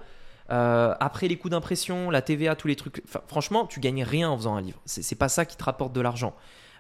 Euh, 0.51 0.93
après 0.99 1.27
les 1.27 1.38
coûts 1.38 1.49
d'impression, 1.49 2.10
la 2.10 2.21
TVA, 2.21 2.55
tous 2.55 2.67
les 2.67 2.75
trucs. 2.75 3.01
franchement, 3.27 3.65
tu 3.65 3.79
gagnes 3.79 4.03
rien 4.03 4.29
en 4.29 4.38
faisant 4.38 4.55
un 4.55 4.62
livre. 4.62 4.79
C'est 4.86 5.15
pas 5.15 5.29
ça 5.29 5.45
qui 5.45 5.58
te 5.58 5.63
rapporte 5.63 5.93
de 5.93 6.01
l'argent. 6.01 6.36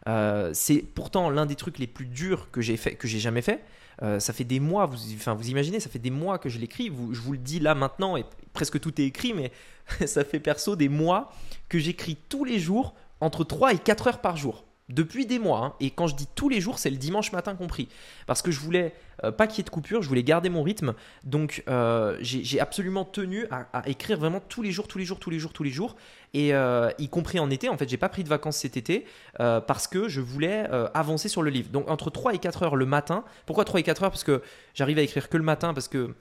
Euh, 0.07 0.51
c'est 0.53 0.83
pourtant 0.83 1.29
l'un 1.29 1.45
des 1.45 1.55
trucs 1.55 1.79
les 1.79 1.87
plus 1.87 2.05
durs 2.05 2.51
que 2.51 2.61
j'ai 2.61 2.77
fait, 2.77 2.95
que 2.95 3.07
j'ai 3.07 3.19
jamais 3.19 3.41
fait. 3.41 3.63
Euh, 4.03 4.19
ça 4.19 4.33
fait 4.33 4.43
des 4.43 4.59
mois, 4.59 4.85
vous, 4.85 4.97
enfin, 5.15 5.33
vous 5.33 5.49
imaginez, 5.49 5.79
ça 5.79 5.89
fait 5.89 5.99
des 5.99 6.11
mois 6.11 6.37
que 6.37 6.49
je 6.49 6.59
l'écris. 6.59 6.87
je 6.87 7.21
vous 7.21 7.31
le 7.31 7.37
dis 7.37 7.59
là 7.59 7.75
maintenant, 7.75 8.17
et 8.17 8.25
presque 8.53 8.79
tout 8.79 9.01
est 9.01 9.05
écrit, 9.05 9.33
mais 9.33 9.51
ça 10.05 10.23
fait 10.23 10.39
perso 10.39 10.75
des 10.75 10.89
mois 10.89 11.31
que 11.69 11.79
j'écris 11.79 12.17
tous 12.29 12.43
les 12.43 12.59
jours 12.59 12.93
entre 13.21 13.43
3 13.43 13.73
et 13.73 13.77
4 13.79 14.07
heures 14.07 14.21
par 14.21 14.37
jour. 14.37 14.64
Depuis 14.89 15.25
des 15.25 15.39
mois. 15.39 15.65
hein. 15.65 15.73
Et 15.79 15.89
quand 15.89 16.07
je 16.07 16.15
dis 16.15 16.27
tous 16.35 16.49
les 16.49 16.61
jours, 16.61 16.79
c'est 16.79 16.89
le 16.89 16.97
dimanche 16.97 17.31
matin 17.31 17.55
compris. 17.55 17.87
Parce 18.27 18.41
que 18.41 18.51
je 18.51 18.59
voulais 18.59 18.93
euh, 19.23 19.31
pas 19.31 19.47
qu'il 19.47 19.57
y 19.57 19.61
ait 19.61 19.63
de 19.63 19.69
coupure, 19.69 20.01
je 20.01 20.07
voulais 20.07 20.23
garder 20.23 20.49
mon 20.49 20.63
rythme. 20.63 20.93
Donc 21.23 21.63
euh, 21.67 22.17
j'ai 22.21 22.59
absolument 22.59 23.05
tenu 23.05 23.45
à, 23.49 23.87
écrire 23.87 24.19
vraiment 24.19 24.39
tous 24.39 24.61
les 24.61 24.71
jours, 24.71 24.87
tous 24.87 24.97
les 24.97 25.05
jours, 25.05 25.19
tous 25.19 25.29
les 25.29 25.39
jours, 25.39 25.53
tous 25.53 25.63
les 25.63 25.71
jours. 25.71 25.95
Et 26.33 26.53
euh, 26.53 26.91
y 26.99 27.07
compris 27.07 27.39
en 27.39 27.49
été, 27.49 27.69
en 27.69 27.77
fait, 27.77 27.89
j'ai 27.89 27.97
pas 27.97 28.09
pris 28.09 28.23
de 28.23 28.29
vacances 28.29 28.57
cet 28.57 28.77
été 28.77 29.05
parce 29.37 29.87
que 29.87 30.07
je 30.07 30.21
voulais 30.21 30.67
avancer 30.93 31.29
sur 31.29 31.41
le 31.41 31.49
livre. 31.49 31.69
Donc 31.69 31.89
entre 31.89 32.09
3 32.09 32.33
et 32.33 32.39
4 32.39 32.63
heures 32.63 32.75
le 32.75 32.85
matin. 32.85 33.23
Pourquoi 33.45 33.65
3 33.65 33.79
et 33.79 33.83
4 33.83 34.03
heures? 34.03 34.11
Parce 34.11 34.23
que 34.23 34.41
j'arrive 34.73 34.97
à 34.99 35.01
écrire 35.01 35.29
que 35.29 35.37
le 35.37 35.43
matin, 35.43 35.73
parce 35.73 35.87
que 35.87 36.13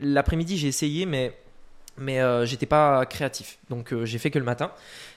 l'après-midi 0.00 0.58
j'ai 0.58 0.68
essayé, 0.68 1.06
mais 1.06 1.36
mais 1.96 2.20
euh, 2.20 2.44
j'étais 2.44 2.66
pas 2.66 3.04
créatif. 3.06 3.58
Donc 3.70 3.92
euh, 3.92 4.04
j'ai 4.04 4.18
fait 4.18 4.30
que 4.30 4.38
le 4.38 4.44
matin. 4.44 4.72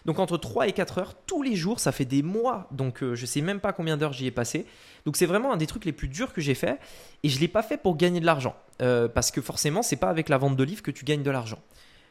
Donc 0.05 0.19
entre 0.19 0.37
3 0.37 0.67
et 0.67 0.71
4 0.71 0.97
heures 0.99 1.13
tous 1.25 1.41
les 1.41 1.55
jours, 1.55 1.79
ça 1.79 1.91
fait 1.91 2.05
des 2.05 2.23
mois. 2.23 2.67
Donc 2.71 3.03
euh, 3.03 3.15
je 3.15 3.25
sais 3.25 3.41
même 3.41 3.59
pas 3.59 3.73
combien 3.73 3.97
d'heures 3.97 4.13
j'y 4.13 4.27
ai 4.27 4.31
passé. 4.31 4.65
Donc 5.05 5.17
c'est 5.17 5.25
vraiment 5.25 5.53
un 5.53 5.57
des 5.57 5.67
trucs 5.67 5.85
les 5.85 5.91
plus 5.91 6.07
durs 6.07 6.33
que 6.33 6.41
j'ai 6.41 6.53
fait 6.53 6.79
et 7.23 7.29
je 7.29 7.39
l'ai 7.39 7.47
pas 7.47 7.63
fait 7.63 7.77
pour 7.77 7.97
gagner 7.97 8.19
de 8.19 8.25
l'argent 8.25 8.55
Euh, 8.81 9.07
parce 9.07 9.31
que 9.31 9.41
forcément, 9.41 9.81
c'est 9.81 9.95
pas 9.95 10.09
avec 10.09 10.29
la 10.29 10.37
vente 10.37 10.55
de 10.55 10.63
livres 10.63 10.83
que 10.83 10.91
tu 10.91 11.03
gagnes 11.03 11.23
de 11.23 11.31
l'argent. 11.31 11.59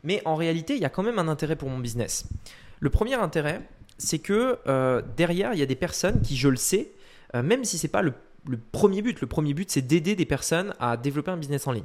Mais 0.03 0.21
en 0.25 0.35
réalité, 0.35 0.75
il 0.75 0.83
y 0.83 0.85
a 0.85 0.89
quand 0.89 1.05
même 1.05 1.19
un 1.21 1.29
intérêt 1.29 1.55
pour 1.55 1.71
mon 1.71 1.79
business. 1.79 2.27
Le 2.81 2.91
premier 2.91 3.15
intérêt, 3.15 3.61
c'est 3.99 4.19
que 4.19 4.59
derrière, 5.17 5.55
il 5.55 5.61
y 5.61 5.63
a 5.63 5.67
des 5.67 5.77
personnes 5.77 6.21
qui, 6.23 6.37
je 6.37 6.49
le 6.49 6.57
sais, 6.57 6.91
même 7.35 7.65
si 7.65 7.79
c'est 7.79 7.89
pas 7.89 8.03
le, 8.03 8.15
le 8.49 8.59
premier 8.59 9.03
but, 9.03 9.71
c'est 9.71 9.87
d'aider 9.87 10.15
des 10.15 10.27
personnes 10.27 10.75
à 10.81 10.97
développer 10.97 11.31
un 11.31 11.37
business 11.37 11.67
en 11.67 11.73
ligne. 11.73 11.85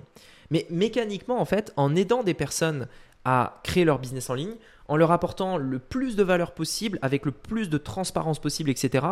Mais 0.49 0.67
mécaniquement, 0.69 1.39
en 1.39 1.45
fait, 1.45 1.73
en 1.77 1.95
aidant 1.95 2.23
des 2.23 2.33
personnes 2.33 2.87
à 3.23 3.59
créer 3.63 3.85
leur 3.85 3.99
business 3.99 4.29
en 4.29 4.33
ligne, 4.33 4.55
en 4.87 4.97
leur 4.97 5.11
apportant 5.11 5.57
le 5.57 5.79
plus 5.79 6.15
de 6.15 6.23
valeur 6.23 6.53
possible, 6.53 6.99
avec 7.01 7.25
le 7.25 7.31
plus 7.31 7.69
de 7.69 7.77
transparence 7.77 8.39
possible, 8.39 8.69
etc. 8.69 9.05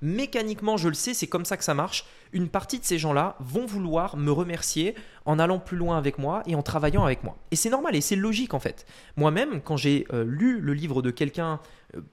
Mécaniquement, 0.00 0.76
je 0.76 0.88
le 0.88 0.94
sais, 0.94 1.14
c'est 1.14 1.26
comme 1.26 1.44
ça 1.44 1.56
que 1.56 1.64
ça 1.64 1.74
marche. 1.74 2.06
Une 2.32 2.48
partie 2.48 2.78
de 2.78 2.84
ces 2.84 2.98
gens-là 2.98 3.36
vont 3.40 3.66
vouloir 3.66 4.16
me 4.16 4.30
remercier 4.30 4.94
en 5.26 5.38
allant 5.38 5.58
plus 5.58 5.76
loin 5.76 5.98
avec 5.98 6.18
moi 6.18 6.42
et 6.46 6.54
en 6.54 6.62
travaillant 6.62 7.04
avec 7.04 7.22
moi. 7.24 7.36
Et 7.50 7.56
c'est 7.56 7.70
normal 7.70 7.96
et 7.96 8.00
c'est 8.00 8.16
logique 8.16 8.54
en 8.54 8.60
fait. 8.60 8.86
Moi-même, 9.16 9.60
quand 9.60 9.76
j'ai 9.76 10.06
euh, 10.12 10.24
lu 10.24 10.60
le 10.60 10.72
livre 10.72 11.02
de 11.02 11.10
quelqu'un, 11.10 11.60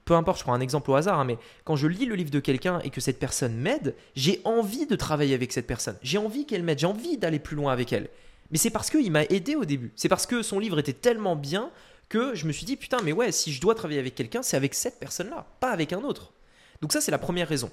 peu 0.04 0.14
importe, 0.14 0.38
je 0.38 0.44
prends 0.44 0.54
un 0.54 0.60
exemple 0.60 0.90
au 0.90 0.94
hasard, 0.94 1.18
hein, 1.18 1.24
mais 1.24 1.38
quand 1.64 1.76
je 1.76 1.86
lis 1.86 2.06
le 2.06 2.14
livre 2.14 2.30
de 2.30 2.40
quelqu'un 2.40 2.80
et 2.80 2.90
que 2.90 3.00
cette 3.00 3.18
personne 3.18 3.54
m'aide, 3.54 3.94
j'ai 4.16 4.40
envie 4.44 4.86
de 4.86 4.96
travailler 4.96 5.34
avec 5.34 5.52
cette 5.52 5.66
personne. 5.66 5.96
J'ai 6.02 6.18
envie 6.18 6.46
qu'elle 6.46 6.62
m'aide, 6.62 6.78
j'ai 6.78 6.86
envie 6.86 7.16
d'aller 7.18 7.38
plus 7.38 7.56
loin 7.56 7.72
avec 7.72 7.92
elle. 7.92 8.08
Mais 8.50 8.58
c'est 8.58 8.70
parce 8.70 8.90
qu'il 8.90 9.10
m'a 9.10 9.24
aidé 9.24 9.56
au 9.56 9.64
début. 9.64 9.92
C'est 9.96 10.08
parce 10.08 10.26
que 10.26 10.42
son 10.42 10.58
livre 10.58 10.78
était 10.78 10.92
tellement 10.92 11.36
bien 11.36 11.70
que 12.08 12.34
je 12.34 12.46
me 12.46 12.52
suis 12.52 12.66
dit, 12.66 12.76
putain, 12.76 12.98
mais 13.02 13.12
ouais, 13.12 13.32
si 13.32 13.52
je 13.52 13.60
dois 13.60 13.74
travailler 13.74 14.00
avec 14.00 14.14
quelqu'un, 14.14 14.42
c'est 14.42 14.56
avec 14.56 14.74
cette 14.74 15.00
personne-là, 15.00 15.46
pas 15.60 15.70
avec 15.70 15.92
un 15.92 16.02
autre. 16.02 16.32
Donc 16.80 16.92
ça, 16.92 17.00
c'est 17.00 17.10
la 17.10 17.18
première 17.18 17.48
raison. 17.48 17.70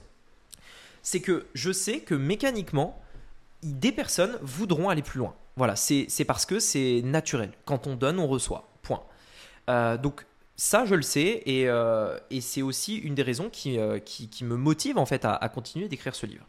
C'est 1.03 1.19
que 1.19 1.45
je 1.53 1.71
sais 1.71 1.99
que 1.99 2.15
mécaniquement, 2.15 2.99
des 3.63 3.91
personnes 3.91 4.37
voudront 4.41 4.89
aller 4.89 5.01
plus 5.01 5.19
loin. 5.19 5.35
Voilà, 5.57 5.75
c'est 5.75 6.25
parce 6.25 6.45
que 6.45 6.59
c'est 6.59 7.01
naturel. 7.03 7.51
Quand 7.65 7.87
on 7.87 7.95
donne, 7.95 8.19
on 8.19 8.27
reçoit. 8.27 8.69
Point. 8.81 9.03
Euh, 9.69 9.97
donc 9.97 10.25
ça, 10.63 10.85
je 10.85 10.93
le 10.93 11.01
sais, 11.01 11.41
et, 11.47 11.67
euh, 11.67 12.19
et 12.29 12.39
c'est 12.39 12.61
aussi 12.61 12.95
une 12.95 13.15
des 13.15 13.23
raisons 13.23 13.49
qui, 13.49 13.79
euh, 13.79 13.99
me 14.41 14.55
motive 14.55 14.99
en 14.99 15.07
fait 15.07 15.25
à, 15.25 15.49
continuer 15.49 15.87
d'écrire 15.87 16.13
ce 16.13 16.27
livre. 16.27 16.45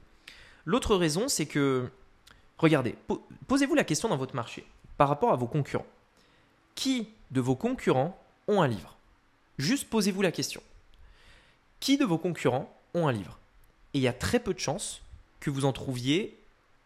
L'autre 0.67 0.97
raison, 0.97 1.29
c'est 1.29 1.47
que, 1.47 1.89
regardez, 2.59 2.95
po- 3.07 3.27
posez-vous 3.49 3.75
la 3.75 3.85
question 3.85 4.11
dans 4.11 4.19
votre 4.19 4.37
marché 4.37 4.67
par 4.99 5.09
rapport 5.09 5.33
à 5.33 5.37
vos 5.37 5.47
concurrents. 5.47 5.87
Qui 6.75 7.09
de 7.31 7.41
vos 7.41 7.57
concurrents 7.57 8.23
ont 8.49 8.61
un 8.61 8.69
livre? 8.69 8.99
Juste 9.57 9.89
posez-vous 9.89 10.21
la 10.21 10.31
question. 10.31 10.63
Qui 11.81 11.97
de 11.97 12.05
vos 12.05 12.19
concurrents 12.19 12.71
ont 12.93 13.09
un 13.09 13.13
livre? 13.13 13.39
Et 13.95 13.99
il 13.99 14.03
y 14.03 14.09
a 14.09 14.13
très 14.13 14.41
peu 14.41 14.53
de 14.53 14.59
chances 14.59 15.01
que 15.41 15.49
vous 15.49 15.65
en 15.65 15.73
trouviez 15.73 16.39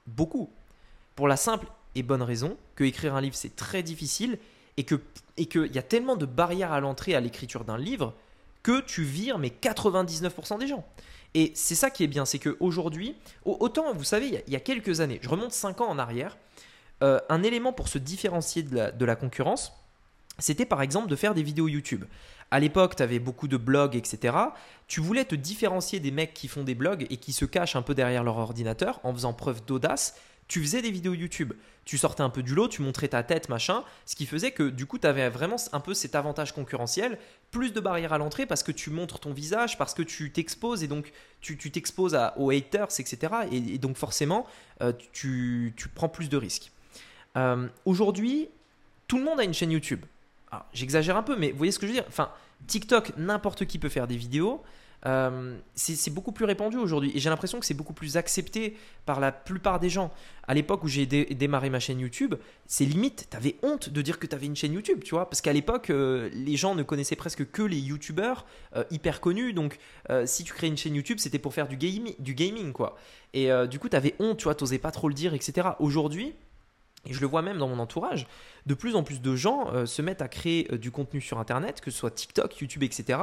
beaucoup. 0.06 0.48
Pour 1.16 1.26
la 1.26 1.36
simple 1.36 1.66
et 1.96 2.04
bonne 2.04 2.22
raison 2.22 2.56
que 2.76 2.84
écrire 2.84 3.16
un 3.16 3.20
livre 3.20 3.34
c'est 3.34 3.56
très 3.56 3.82
difficile 3.82 4.38
et 4.76 4.84
que 4.84 5.00
et 5.36 5.46
qu'il 5.46 5.72
y 5.74 5.78
a 5.78 5.82
tellement 5.82 6.16
de 6.16 6.24
barrières 6.26 6.72
à 6.72 6.80
l'entrée 6.80 7.14
à 7.14 7.20
l'écriture 7.20 7.64
d'un 7.64 7.76
livre 7.78 8.14
que 8.62 8.80
tu 8.80 9.02
vires 9.02 9.38
mais 9.38 9.48
99% 9.50 10.58
des 10.58 10.66
gens. 10.66 10.84
Et 11.34 11.52
c'est 11.54 11.74
ça 11.74 11.90
qui 11.90 12.02
est 12.04 12.06
bien, 12.08 12.24
c'est 12.24 12.38
qu'aujourd'hui, 12.38 13.14
au- 13.44 13.56
autant 13.60 13.92
vous 13.92 14.04
savez, 14.04 14.26
il 14.26 14.32
y, 14.34 14.36
a, 14.36 14.40
il 14.46 14.52
y 14.52 14.56
a 14.56 14.60
quelques 14.60 15.00
années, 15.00 15.18
je 15.22 15.28
remonte 15.28 15.52
5 15.52 15.80
ans 15.82 15.88
en 15.88 15.98
arrière, 15.98 16.38
euh, 17.02 17.20
un 17.28 17.42
élément 17.42 17.72
pour 17.74 17.88
se 17.88 17.98
différencier 17.98 18.62
de 18.62 18.74
la, 18.74 18.90
de 18.90 19.04
la 19.04 19.16
concurrence, 19.16 19.72
c'était 20.38 20.64
par 20.64 20.80
exemple 20.80 21.08
de 21.08 21.16
faire 21.16 21.34
des 21.34 21.42
vidéos 21.42 21.68
YouTube. 21.68 22.04
À 22.50 22.60
l'époque, 22.60 22.96
tu 22.96 23.02
avais 23.02 23.18
beaucoup 23.18 23.48
de 23.48 23.56
blogs, 23.56 23.96
etc. 23.96 24.36
Tu 24.86 25.00
voulais 25.00 25.24
te 25.24 25.34
différencier 25.34 25.98
des 26.00 26.10
mecs 26.10 26.32
qui 26.32 26.46
font 26.48 26.62
des 26.62 26.74
blogs 26.74 27.06
et 27.10 27.16
qui 27.16 27.32
se 27.32 27.44
cachent 27.44 27.76
un 27.76 27.82
peu 27.82 27.94
derrière 27.94 28.22
leur 28.22 28.36
ordinateur 28.38 29.00
en 29.02 29.12
faisant 29.12 29.32
preuve 29.32 29.64
d'audace. 29.64 30.14
Tu 30.48 30.60
faisais 30.60 30.82
des 30.82 30.90
vidéos 30.90 31.14
YouTube. 31.14 31.52
Tu 31.84 31.98
sortais 31.98 32.22
un 32.22 32.30
peu 32.30 32.42
du 32.42 32.54
lot, 32.54 32.68
tu 32.68 32.82
montrais 32.82 33.08
ta 33.08 33.22
tête, 33.22 33.48
machin. 33.48 33.84
Ce 34.06 34.16
qui 34.16 34.26
faisait 34.26 34.50
que 34.50 34.68
du 34.68 34.86
coup, 34.86 34.98
tu 34.98 35.06
avais 35.06 35.28
vraiment 35.28 35.56
un 35.72 35.80
peu 35.80 35.94
cet 35.94 36.14
avantage 36.14 36.52
concurrentiel. 36.52 37.18
Plus 37.50 37.72
de 37.72 37.80
barrières 37.80 38.12
à 38.12 38.18
l'entrée 38.18 38.46
parce 38.46 38.62
que 38.62 38.72
tu 38.72 38.90
montres 38.90 39.20
ton 39.20 39.32
visage, 39.32 39.78
parce 39.78 39.94
que 39.94 40.02
tu 40.02 40.32
t'exposes 40.32 40.82
et 40.82 40.88
donc 40.88 41.12
tu 41.40 41.56
t'exposes 41.56 42.18
aux 42.36 42.50
haters, 42.50 42.88
etc. 42.98 43.32
Et, 43.52 43.78
donc 43.78 43.96
forcément, 43.96 44.46
euh, 44.82 44.92
tu, 45.12 45.74
prends 45.94 46.08
plus 46.08 46.28
de 46.28 46.36
risques. 46.36 46.72
Euh, 47.36 47.68
Aujourd'hui, 47.84 48.48
tout 49.08 49.18
le 49.18 49.24
monde 49.24 49.40
a 49.40 49.44
une 49.44 49.54
chaîne 49.54 49.70
YouTube. 49.70 50.04
J'exagère 50.72 51.16
un 51.16 51.22
peu, 51.22 51.36
mais 51.36 51.50
vous 51.50 51.58
voyez 51.58 51.72
ce 51.72 51.78
que 51.78 51.86
je 51.86 51.92
veux 51.92 51.98
dire? 51.98 52.06
Enfin, 52.08 52.30
TikTok, 52.66 53.12
n'importe 53.16 53.66
qui 53.66 53.78
peut 53.78 53.88
faire 53.88 54.06
des 54.06 54.16
vidéos. 54.16 54.62
Euh, 55.06 55.56
c'est 55.74 56.12
beaucoup 56.12 56.32
plus 56.32 56.44
répandu 56.44 56.76
aujourd'hui 56.78 57.12
et 57.14 57.20
j'ai 57.20 57.30
l'impression 57.30 57.60
que 57.60 57.66
c'est 57.66 57.74
beaucoup 57.74 57.92
plus 57.92 58.16
accepté 58.16 58.76
par 59.04 59.20
la 59.20 59.30
plupart 59.30 59.78
des 59.78 59.88
gens. 59.88 60.10
À 60.48 60.54
l'époque 60.54 60.82
où 60.84 60.88
j'ai 60.88 61.06
dé- 61.06 61.26
démarré 61.26 61.70
ma 61.70 61.78
chaîne 61.78 62.00
YouTube, 62.00 62.34
c'est 62.66 62.84
limite, 62.84 63.28
t'avais 63.30 63.56
honte 63.62 63.88
de 63.88 64.02
dire 64.02 64.18
que 64.18 64.26
t'avais 64.26 64.46
une 64.46 64.56
chaîne 64.56 64.72
YouTube, 64.72 65.02
tu 65.04 65.14
vois, 65.14 65.28
parce 65.28 65.40
qu'à 65.40 65.52
l'époque, 65.52 65.90
euh, 65.90 66.28
les 66.32 66.56
gens 66.56 66.74
ne 66.74 66.82
connaissaient 66.82 67.16
presque 67.16 67.48
que 67.50 67.62
les 67.62 67.78
YouTubeurs 67.78 68.46
euh, 68.74 68.84
hyper 68.90 69.20
connus, 69.20 69.52
donc 69.52 69.78
si 70.24 70.44
tu 70.44 70.52
crées 70.52 70.68
une 70.68 70.76
chaîne 70.76 70.94
YouTube, 70.94 71.18
c'était 71.18 71.38
pour 71.38 71.52
faire 71.52 71.68
du, 71.68 71.76
gaming, 71.76 72.14
du 72.18 72.34
gaming, 72.34 72.72
quoi. 72.72 72.96
Et 73.34 73.50
du 73.68 73.78
coup, 73.78 73.88
t'avais 73.88 74.14
honte, 74.18 74.38
tu 74.38 74.44
vois, 74.44 74.54
t'osais 74.54 74.78
pas 74.78 74.90
trop 74.90 75.08
le 75.08 75.14
dire, 75.14 75.34
etc. 75.34 75.68
Aujourd'hui, 75.78 76.34
et 77.06 77.12
je 77.12 77.20
le 77.20 77.26
vois 77.26 77.42
même 77.42 77.58
dans 77.58 77.68
mon 77.68 77.78
entourage, 77.78 78.26
de 78.66 78.74
plus 78.74 78.96
en 78.96 79.02
plus 79.02 79.20
de 79.20 79.36
gens 79.36 79.70
euh, 79.72 79.86
se 79.86 80.02
mettent 80.02 80.22
à 80.22 80.28
créer 80.28 80.68
euh, 80.72 80.78
du 80.78 80.90
contenu 80.90 81.20
sur 81.20 81.38
Internet, 81.38 81.80
que 81.80 81.90
ce 81.90 81.98
soit 81.98 82.10
TikTok, 82.10 82.58
YouTube, 82.58 82.82
etc. 82.82 83.18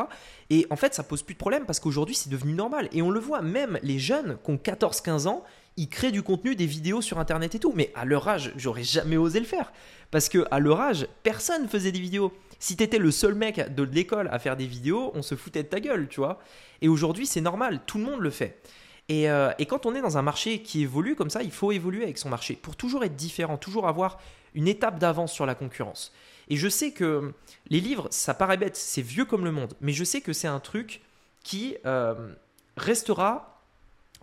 Et 0.49 0.65
en 0.69 0.75
fait, 0.75 0.93
ça 0.93 1.03
pose 1.03 1.21
plus 1.21 1.33
de 1.33 1.39
problème 1.39 1.65
parce 1.65 1.79
qu'aujourd'hui, 1.79 2.15
c'est 2.15 2.29
devenu 2.29 2.53
normal. 2.53 2.87
Et 2.93 3.01
on 3.01 3.11
le 3.11 3.19
voit, 3.19 3.41
même 3.41 3.79
les 3.83 3.99
jeunes 3.99 4.37
qui 4.43 4.51
ont 4.51 4.55
14-15 4.55 5.27
ans, 5.27 5.43
ils 5.75 5.89
créent 5.89 6.11
du 6.11 6.21
contenu, 6.21 6.55
des 6.55 6.65
vidéos 6.65 7.01
sur 7.01 7.19
Internet 7.19 7.55
et 7.55 7.59
tout. 7.59 7.73
Mais 7.75 7.91
à 7.95 8.05
leur 8.05 8.27
âge, 8.27 8.53
j'aurais 8.55 8.83
jamais 8.83 9.17
osé 9.17 9.39
le 9.39 9.45
faire. 9.45 9.73
Parce 10.11 10.29
que 10.29 10.45
à 10.51 10.59
leur 10.59 10.79
âge, 10.79 11.07
personne 11.23 11.67
faisait 11.67 11.91
des 11.91 11.99
vidéos. 11.99 12.31
Si 12.59 12.77
t'étais 12.77 12.99
le 12.99 13.11
seul 13.11 13.33
mec 13.33 13.73
de 13.73 13.83
l'école 13.83 14.29
à 14.31 14.39
faire 14.39 14.55
des 14.55 14.67
vidéos, 14.67 15.11
on 15.15 15.21
se 15.21 15.35
foutait 15.35 15.63
de 15.63 15.67
ta 15.67 15.79
gueule, 15.79 16.07
tu 16.07 16.21
vois. 16.21 16.39
Et 16.81 16.87
aujourd'hui, 16.87 17.25
c'est 17.25 17.41
normal, 17.41 17.81
tout 17.85 17.97
le 17.97 18.05
monde 18.05 18.21
le 18.21 18.29
fait. 18.29 18.61
Et, 19.09 19.29
euh, 19.29 19.51
et 19.59 19.65
quand 19.65 19.85
on 19.85 19.95
est 19.95 20.01
dans 20.01 20.17
un 20.17 20.21
marché 20.21 20.61
qui 20.61 20.81
évolue 20.81 21.15
comme 21.15 21.29
ça, 21.29 21.43
il 21.43 21.51
faut 21.51 21.71
évoluer 21.71 22.03
avec 22.03 22.17
son 22.17 22.29
marché 22.29 22.55
pour 22.55 22.75
toujours 22.75 23.03
être 23.03 23.15
différent, 23.15 23.57
toujours 23.57 23.87
avoir 23.87 24.19
une 24.53 24.67
étape 24.67 24.99
d'avance 24.99 25.33
sur 25.33 25.45
la 25.45 25.55
concurrence. 25.55 26.13
Et 26.49 26.57
je 26.57 26.67
sais 26.67 26.91
que 26.91 27.33
les 27.69 27.79
livres, 27.79 28.07
ça 28.11 28.33
paraît 28.33 28.57
bête, 28.57 28.75
c'est 28.75 29.01
vieux 29.01 29.25
comme 29.25 29.45
le 29.45 29.51
monde, 29.51 29.73
mais 29.81 29.93
je 29.93 30.03
sais 30.03 30.21
que 30.21 30.33
c'est 30.33 30.47
un 30.47 30.59
truc 30.59 31.01
qui 31.43 31.75
euh, 31.85 32.33
restera 32.77 33.61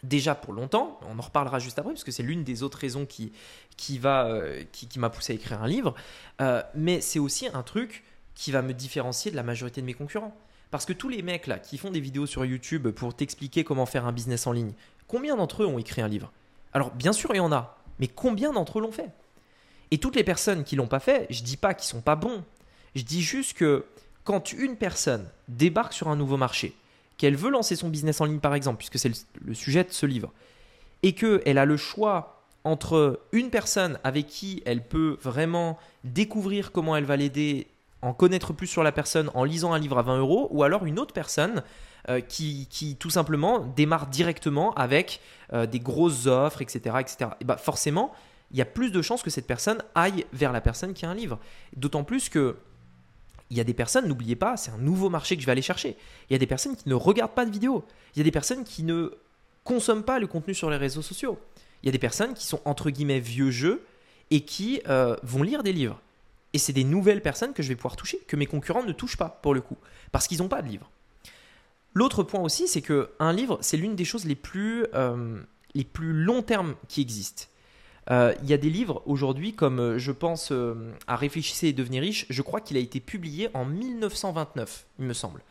déjà 0.02 0.34
pour 0.34 0.54
longtemps. 0.54 0.98
On 1.06 1.18
en 1.18 1.22
reparlera 1.22 1.58
juste 1.58 1.78
après, 1.78 1.92
parce 1.92 2.04
que 2.04 2.12
c'est 2.12 2.22
l'une 2.22 2.44
des 2.44 2.62
autres 2.62 2.78
raisons 2.78 3.04
qui, 3.04 3.32
qui, 3.76 3.98
va, 3.98 4.26
euh, 4.26 4.62
qui, 4.72 4.98
m'a 4.98 5.10
poussé 5.10 5.34
à 5.34 5.36
écrire 5.36 5.62
un 5.62 5.68
livre. 5.68 5.94
Mais 6.74 7.02
c'est 7.02 7.18
aussi 7.18 7.48
un 7.52 7.62
truc 7.62 8.02
qui 8.34 8.52
va 8.52 8.62
me 8.62 8.72
différencier 8.72 9.30
de 9.30 9.36
la 9.36 9.42
majorité 9.42 9.82
de 9.82 9.86
mes 9.86 9.92
concurrents. 9.92 10.34
Parce 10.70 10.84
que 10.84 10.92
tous 10.92 11.08
les 11.08 11.22
mecs 11.22 11.46
là 11.46 11.58
qui 11.58 11.78
font 11.78 11.90
des 11.90 12.00
vidéos 12.00 12.26
sur 12.26 12.44
YouTube 12.44 12.88
pour 12.90 13.14
t'expliquer 13.14 13.64
comment 13.64 13.86
faire 13.86 14.06
un 14.06 14.12
business 14.12 14.46
en 14.46 14.52
ligne, 14.52 14.72
combien 15.06 15.36
d'entre 15.36 15.62
eux 15.62 15.66
ont 15.66 15.78
écrit 15.78 16.02
un 16.02 16.08
livre? 16.08 16.32
Alors 16.72 16.92
bien 16.92 17.12
sûr 17.12 17.30
il 17.32 17.38
y 17.38 17.40
en 17.40 17.52
a, 17.52 17.76
mais 17.98 18.08
combien 18.08 18.52
d'entre 18.52 18.78
eux 18.78 18.82
l'ont 18.82 18.92
fait? 18.92 19.10
Et 19.90 19.98
toutes 19.98 20.16
les 20.16 20.24
personnes 20.24 20.64
qui 20.64 20.76
l'ont 20.76 20.86
pas 20.86 21.00
fait, 21.00 21.26
je 21.30 21.42
dis 21.42 21.56
pas 21.56 21.74
qu'ils 21.74 21.88
sont 21.88 22.00
pas 22.00 22.16
bons. 22.16 22.44
Je 22.94 23.02
dis 23.02 23.22
juste 23.22 23.56
que 23.56 23.84
quand 24.24 24.52
une 24.52 24.76
personne 24.76 25.28
débarque 25.48 25.92
sur 25.92 26.08
un 26.08 26.16
nouveau 26.16 26.36
marché, 26.36 26.74
qu'elle 27.16 27.36
veut 27.36 27.50
lancer 27.50 27.76
son 27.76 27.88
business 27.88 28.20
en 28.20 28.24
ligne 28.24 28.38
par 28.38 28.54
exemple, 28.54 28.78
puisque 28.78 28.98
c'est 28.98 29.10
le, 29.44 29.54
sujet 29.54 29.84
de 29.84 29.90
ce 29.90 30.06
livre, 30.06 30.32
et 31.02 31.12
qu'elle 31.12 31.58
a 31.58 31.64
le 31.64 31.76
choix 31.76 32.44
entre 32.64 33.20
une 33.32 33.50
personne 33.50 33.98
avec 34.04 34.26
qui 34.26 34.62
elle 34.64 34.86
peut 34.86 35.18
vraiment 35.22 35.78
découvrir 36.04 36.72
comment 36.72 36.96
elle 36.96 37.04
va 37.04 37.16
l'aider, 37.16 37.66
en 38.02 38.12
connaître 38.12 38.52
plus 38.52 38.66
sur 38.66 38.82
la 38.82 38.92
personne 38.92 39.30
en 39.34 39.44
lisant 39.44 39.72
un 39.72 39.78
livre 39.78 39.98
à 39.98 40.02
20 40.02 40.18
euros, 40.18 40.48
ou 40.50 40.62
alors 40.62 40.86
une 40.86 40.98
autre 40.98 41.12
personne 41.12 41.62
euh, 42.08 42.20
qui, 42.20 42.96
tout 42.98 43.10
simplement 43.10 43.60
démarre 43.60 44.06
directement 44.06 44.72
avec 44.74 45.20
euh, 45.52 45.66
des 45.66 45.80
grosses 45.80 46.26
offres, 46.26 46.62
etc. 46.62 46.96
etc. 47.00 47.30
Et 47.40 47.44
bah 47.44 47.56
forcément, 47.56 48.12
il 48.50 48.58
y 48.58 48.62
a 48.62 48.66
plus 48.66 48.90
de 48.90 49.02
chances 49.02 49.22
que 49.22 49.30
cette 49.30 49.46
personne 49.46 49.82
aille 49.94 50.24
vers 50.32 50.52
la 50.52 50.60
personne 50.60 50.94
qui 50.94 51.04
a 51.04 51.10
un 51.10 51.14
livre. 51.14 51.38
D'autant 51.76 52.04
plus 52.04 52.28
que 52.28 52.56
il 53.50 53.56
y 53.56 53.60
a 53.60 53.64
des 53.64 53.74
personnes, 53.74 54.06
n'oubliez 54.06 54.36
pas, 54.36 54.56
c'est 54.56 54.70
un 54.70 54.78
nouveau 54.78 55.10
marché 55.10 55.34
que 55.34 55.42
je 55.42 55.46
vais 55.46 55.52
aller 55.52 55.60
chercher. 55.60 55.96
Il 56.28 56.32
y 56.32 56.36
a 56.36 56.38
des 56.38 56.46
personnes 56.46 56.76
qui 56.76 56.88
ne 56.88 56.94
regardent 56.94 57.34
pas 57.34 57.44
de 57.44 57.50
vidéos. 57.50 57.84
Il 58.14 58.18
y 58.18 58.20
a 58.20 58.24
des 58.24 58.30
personnes 58.30 58.62
qui 58.62 58.84
ne 58.84 59.10
consomment 59.64 60.04
pas 60.04 60.20
le 60.20 60.28
contenu 60.28 60.54
sur 60.54 60.70
les 60.70 60.76
réseaux 60.76 61.02
sociaux. 61.02 61.38
Il 61.82 61.86
y 61.86 61.88
a 61.88 61.92
des 61.92 61.98
personnes 61.98 62.34
qui 62.34 62.46
sont 62.46 62.60
entre 62.64 62.90
guillemets 62.90 63.18
vieux 63.18 63.50
jeux 63.50 63.84
et 64.30 64.42
qui 64.42 64.80
euh, 64.88 65.16
vont 65.24 65.42
lire 65.42 65.62
des 65.62 65.72
livres. 65.72 66.00
Et 66.52 66.58
c'est 66.58 66.72
des 66.72 66.84
nouvelles 66.84 67.22
personnes 67.22 67.52
que 67.52 67.62
je 67.62 67.68
vais 67.68 67.76
pouvoir 67.76 67.96
toucher, 67.96 68.18
que 68.26 68.36
mes 68.36 68.46
concurrents 68.46 68.82
ne 68.82 68.92
touchent 68.92 69.16
pas 69.16 69.40
pour 69.42 69.54
le 69.54 69.60
coup, 69.60 69.78
parce 70.12 70.26
qu'ils 70.26 70.38
n'ont 70.38 70.48
pas 70.48 70.62
de 70.62 70.68
livres. 70.68 70.90
L'autre 71.94 72.22
point 72.22 72.40
aussi, 72.40 72.68
c'est 72.68 72.82
que 72.82 73.10
un 73.18 73.32
livre, 73.32 73.58
c'est 73.60 73.76
l'une 73.76 73.96
des 73.96 74.04
choses 74.04 74.24
les 74.24 74.34
plus, 74.34 74.86
euh, 74.94 75.40
plus 75.92 76.12
long 76.12 76.42
terme 76.42 76.74
qui 76.88 77.00
existent. 77.00 77.44
Euh, 78.10 78.34
il 78.42 78.48
y 78.48 78.52
a 78.52 78.56
des 78.56 78.70
livres 78.70 79.02
aujourd'hui, 79.06 79.54
comme 79.54 79.98
je 79.98 80.12
pense 80.12 80.52
à 81.06 81.16
Réfléchissez 81.16 81.68
et 81.68 81.72
devenir 81.72 82.02
riche, 82.02 82.26
je 82.30 82.42
crois 82.42 82.60
qu'il 82.60 82.76
a 82.76 82.80
été 82.80 83.00
publié 83.00 83.50
en 83.54 83.64
1929, 83.64 84.86
il 84.98 85.04
me 85.04 85.12
semble. 85.12 85.42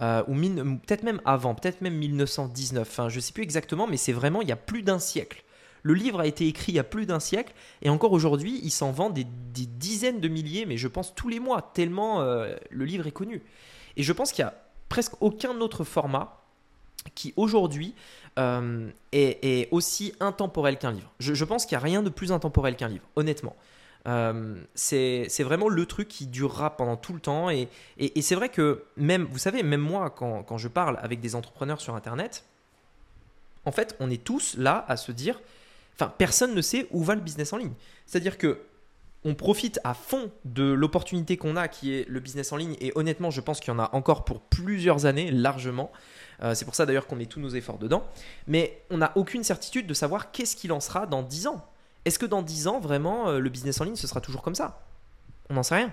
ou 0.00 0.34
peut-être 0.34 1.02
même 1.02 1.20
avant, 1.24 1.54
peut-être 1.54 1.82
même 1.82 1.94
1919, 1.94 2.88
enfin, 2.88 3.08
je 3.08 3.16
ne 3.16 3.20
sais 3.20 3.32
plus 3.32 3.42
exactement, 3.42 3.86
mais 3.86 3.96
c'est 3.96 4.12
vraiment 4.12 4.40
il 4.42 4.48
y 4.48 4.52
a 4.52 4.56
plus 4.56 4.82
d'un 4.82 4.98
siècle. 4.98 5.42
Le 5.88 5.94
livre 5.94 6.20
a 6.20 6.26
été 6.26 6.46
écrit 6.46 6.72
il 6.72 6.74
y 6.74 6.78
a 6.78 6.84
plus 6.84 7.06
d'un 7.06 7.18
siècle 7.18 7.54
et 7.80 7.88
encore 7.88 8.12
aujourd'hui, 8.12 8.60
il 8.62 8.70
s'en 8.70 8.92
vend 8.92 9.08
des, 9.08 9.24
dizaines 9.24 10.20
de 10.20 10.28
milliers, 10.28 10.66
mais 10.66 10.76
je 10.76 10.86
pense 10.86 11.14
tous 11.14 11.30
les 11.30 11.40
mois, 11.40 11.62
tellement 11.72 12.20
euh, 12.20 12.54
le 12.68 12.84
livre 12.84 13.06
est 13.06 13.12
connu. 13.12 13.42
Et 13.96 14.02
je 14.02 14.12
pense 14.12 14.32
qu'il 14.32 14.44
n'y 14.44 14.50
a 14.50 14.54
presque 14.90 15.14
aucun 15.22 15.58
autre 15.62 15.84
format 15.84 16.42
qui 17.14 17.32
aujourd'hui 17.36 17.94
euh, 18.38 18.90
est, 19.12 19.68
aussi 19.70 20.12
intemporel 20.20 20.76
qu'un 20.76 20.92
livre. 20.92 21.10
Je, 21.20 21.44
pense 21.46 21.64
qu'il 21.64 21.78
n'y 21.78 21.82
a 21.82 21.84
rien 21.86 22.02
de 22.02 22.10
plus 22.10 22.32
intemporel 22.32 22.76
qu'un 22.76 22.88
livre, 22.88 23.06
honnêtement. 23.16 23.56
Euh, 24.06 24.56
c'est 24.74 25.42
vraiment 25.42 25.70
le 25.70 25.86
truc 25.86 26.08
qui 26.08 26.26
durera 26.26 26.76
pendant 26.76 26.98
tout 26.98 27.14
le 27.14 27.20
temps. 27.20 27.48
Et, 27.48 27.70
c'est 28.20 28.34
vrai 28.34 28.50
que 28.50 28.84
même, 28.98 29.26
vous 29.30 29.38
savez, 29.38 29.62
même 29.62 29.80
moi, 29.80 30.10
quand, 30.10 30.42
quand, 30.42 30.58
je 30.58 30.68
parle 30.68 30.98
avec 31.00 31.20
des 31.20 31.34
entrepreneurs 31.34 31.80
sur 31.80 31.94
Internet, 31.94 32.44
en 33.64 33.72
fait, 33.72 33.96
on 34.00 34.10
est 34.10 34.22
tous 34.22 34.54
là 34.58 34.84
à 34.86 34.98
se 34.98 35.12
dire, 35.12 35.40
Enfin, 35.98 36.12
personne 36.16 36.54
ne 36.54 36.62
sait 36.62 36.86
où 36.90 37.02
va 37.02 37.14
le 37.14 37.20
business 37.20 37.52
en 37.52 37.56
ligne. 37.56 37.72
C'est-à-dire 38.06 38.38
que 38.38 38.60
on 39.24 39.34
profite 39.34 39.80
à 39.82 39.94
fond 39.94 40.30
de 40.44 40.62
l'opportunité 40.62 41.36
qu'on 41.36 41.56
a 41.56 41.66
qui 41.66 41.92
est 41.92 42.08
le 42.08 42.20
business 42.20 42.52
en 42.52 42.56
ligne 42.56 42.76
et 42.80 42.92
honnêtement 42.94 43.30
je 43.30 43.40
pense 43.40 43.58
qu'il 43.58 43.72
y 43.72 43.76
en 43.76 43.80
a 43.80 43.90
encore 43.92 44.24
pour 44.24 44.40
plusieurs 44.40 45.06
années 45.06 45.32
largement. 45.32 45.90
Euh, 46.42 46.54
c'est 46.54 46.64
pour 46.64 46.76
ça 46.76 46.86
d'ailleurs 46.86 47.08
qu'on 47.08 47.16
met 47.16 47.26
tous 47.26 47.40
nos 47.40 47.48
efforts 47.48 47.78
dedans. 47.78 48.06
Mais 48.46 48.80
on 48.90 48.98
n'a 48.98 49.12
aucune 49.16 49.42
certitude 49.42 49.88
de 49.88 49.94
savoir 49.94 50.30
qu'est-ce 50.30 50.54
qu'il 50.54 50.72
en 50.72 50.80
sera 50.80 51.06
dans 51.06 51.22
10 51.22 51.48
ans. 51.48 51.66
Est-ce 52.04 52.18
que 52.18 52.26
dans 52.26 52.42
10 52.42 52.68
ans 52.68 52.78
vraiment 52.78 53.28
euh, 53.28 53.40
le 53.40 53.50
business 53.50 53.80
en 53.80 53.84
ligne 53.84 53.96
ce 53.96 54.06
sera 54.06 54.20
toujours 54.20 54.42
comme 54.42 54.54
ça? 54.54 54.80
On 55.50 55.54
n'en 55.54 55.64
sait 55.64 55.74
rien. 55.74 55.92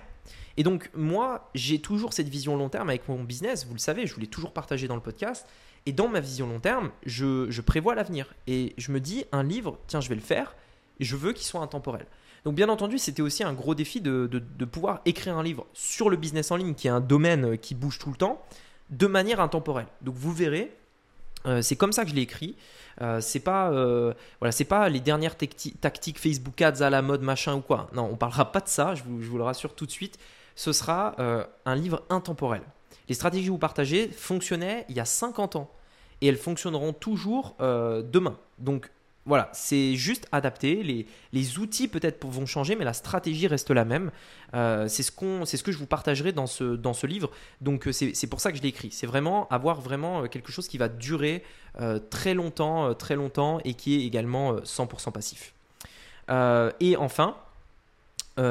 Et 0.56 0.62
donc 0.62 0.90
moi 0.94 1.50
j'ai 1.54 1.80
toujours 1.80 2.12
cette 2.12 2.28
vision 2.28 2.56
long 2.56 2.68
terme 2.68 2.88
avec 2.88 3.08
mon 3.08 3.22
business, 3.22 3.66
vous 3.66 3.74
le 3.74 3.78
savez, 3.78 4.06
je 4.06 4.14
vous 4.14 4.20
l'ai 4.20 4.26
toujours 4.26 4.52
partagé 4.52 4.88
dans 4.88 4.94
le 4.94 5.02
podcast. 5.02 5.46
Et 5.86 5.92
dans 5.92 6.08
ma 6.08 6.18
vision 6.18 6.48
long 6.48 6.58
terme, 6.58 6.90
je, 7.04 7.60
prévois 7.60 7.94
l'avenir. 7.94 8.34
Et 8.48 8.74
je 8.76 8.90
me 8.90 8.98
dis, 8.98 9.24
un 9.30 9.44
livre, 9.44 9.78
tiens, 9.86 10.00
je 10.00 10.08
vais 10.08 10.16
le 10.16 10.20
faire, 10.20 10.56
et 10.98 11.04
je 11.04 11.14
veux 11.14 11.32
qu'il 11.32 11.46
soit 11.46 11.60
intemporel. 11.60 12.06
Donc 12.44 12.56
bien 12.56 12.68
entendu, 12.68 12.98
c'était 12.98 13.22
aussi 13.22 13.44
un 13.44 13.52
gros 13.52 13.76
défi 13.76 14.00
de, 14.00 14.26
pouvoir 14.70 15.00
écrire 15.04 15.38
un 15.38 15.44
livre 15.44 15.66
sur 15.72 16.10
le 16.10 16.16
business 16.16 16.50
en 16.50 16.56
ligne, 16.56 16.74
qui 16.74 16.88
est 16.88 16.90
un 16.90 17.00
domaine 17.00 17.56
qui 17.56 17.76
bouge 17.76 17.98
tout 17.98 18.10
le 18.10 18.16
temps, 18.16 18.44
de 18.90 19.06
manière 19.06 19.40
intemporelle. 19.40 19.86
Donc 20.02 20.16
vous 20.16 20.32
verrez, 20.32 20.76
euh, 21.44 21.62
c'est 21.62 21.76
comme 21.76 21.92
ça 21.92 22.04
que 22.04 22.10
je 22.10 22.14
l'ai 22.14 22.22
écrit. 22.22 22.56
Euh, 23.02 23.20
c'est 23.20 23.40
pas 23.40 23.70
euh, 23.70 24.14
voilà, 24.40 24.52
c'est 24.52 24.64
pas 24.64 24.88
les 24.88 25.00
dernières 25.00 25.36
tactiques 25.36 26.18
Facebook 26.18 26.60
Ads 26.62 26.82
à 26.82 26.88
la 26.88 27.02
mode 27.02 27.22
machin 27.22 27.54
ou 27.54 27.60
quoi. 27.60 27.88
Non, 27.92 28.08
on 28.10 28.16
parlera 28.16 28.50
pas 28.52 28.60
de 28.60 28.68
ça. 28.68 28.94
Je 28.94 29.02
vous, 29.02 29.22
je 29.22 29.28
vous 29.28 29.36
le 29.36 29.44
rassure 29.44 29.74
tout 29.74 29.86
de 29.86 29.90
suite. 29.90 30.18
Ce 30.54 30.72
sera 30.72 31.14
un 31.66 31.74
livre 31.74 32.02
intemporel. 32.08 32.62
Les 33.08 33.14
stratégies 33.14 33.46
que 33.46 33.50
vous 33.50 33.58
partagez 33.58 34.08
fonctionnaient 34.08 34.86
il 34.88 34.96
y 34.96 35.00
a 35.00 35.04
50 35.04 35.56
ans 35.56 35.70
et 36.20 36.28
elles 36.28 36.36
fonctionneront 36.36 36.92
toujours 36.92 37.54
euh, 37.60 38.02
demain. 38.02 38.38
Donc 38.58 38.90
voilà, 39.26 39.50
c'est 39.52 39.96
juste 39.96 40.26
adapté. 40.32 41.06
Les, 41.32 41.58
outils 41.58 41.88
peut-être 41.88 42.24
vont 42.26 42.46
changer, 42.46 42.76
mais 42.76 42.84
la 42.84 42.92
stratégie 42.92 43.46
reste 43.46 43.70
la 43.70 43.84
même. 43.84 44.10
Euh, 44.54 44.88
c'est 44.88 45.02
ce, 45.02 45.10
que 45.10 45.72
je 45.72 45.78
vous 45.78 45.86
partagerai 45.86 46.32
dans 46.32 46.46
ce, 46.46 47.06
livre. 47.06 47.30
Donc 47.60 47.88
euh, 47.88 47.92
c'est, 47.92 48.26
pour 48.28 48.40
ça 48.40 48.52
que 48.52 48.58
je 48.58 48.62
l'ai 48.62 48.68
écrit. 48.68 48.90
C'est 48.92 49.06
vraiment 49.06 49.48
avoir 49.48 49.80
vraiment 49.80 50.26
quelque 50.28 50.52
chose 50.52 50.68
qui 50.68 50.78
va 50.78 50.88
durer 50.88 51.42
très 52.08 52.32
longtemps, 52.32 52.94
très 52.94 53.16
longtemps 53.16 53.60
et 53.64 53.74
qui 53.74 53.96
est 53.96 54.06
également 54.06 54.56
100% 54.56 55.12
passif. 55.12 55.52
et 56.80 56.96
enfin, 56.96 57.36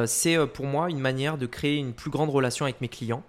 c'est 0.05 0.37
pour 0.47 0.65
moi 0.65 0.91
une 0.91 0.99
manière 0.99 1.37
de 1.37 1.47
créer 1.47 1.77
une 1.77 1.93
plus 1.93 2.11
grande 2.11 2.29
relation 2.29 2.65
avec 2.65 2.81
mes 2.81 2.89
clients 2.89 3.23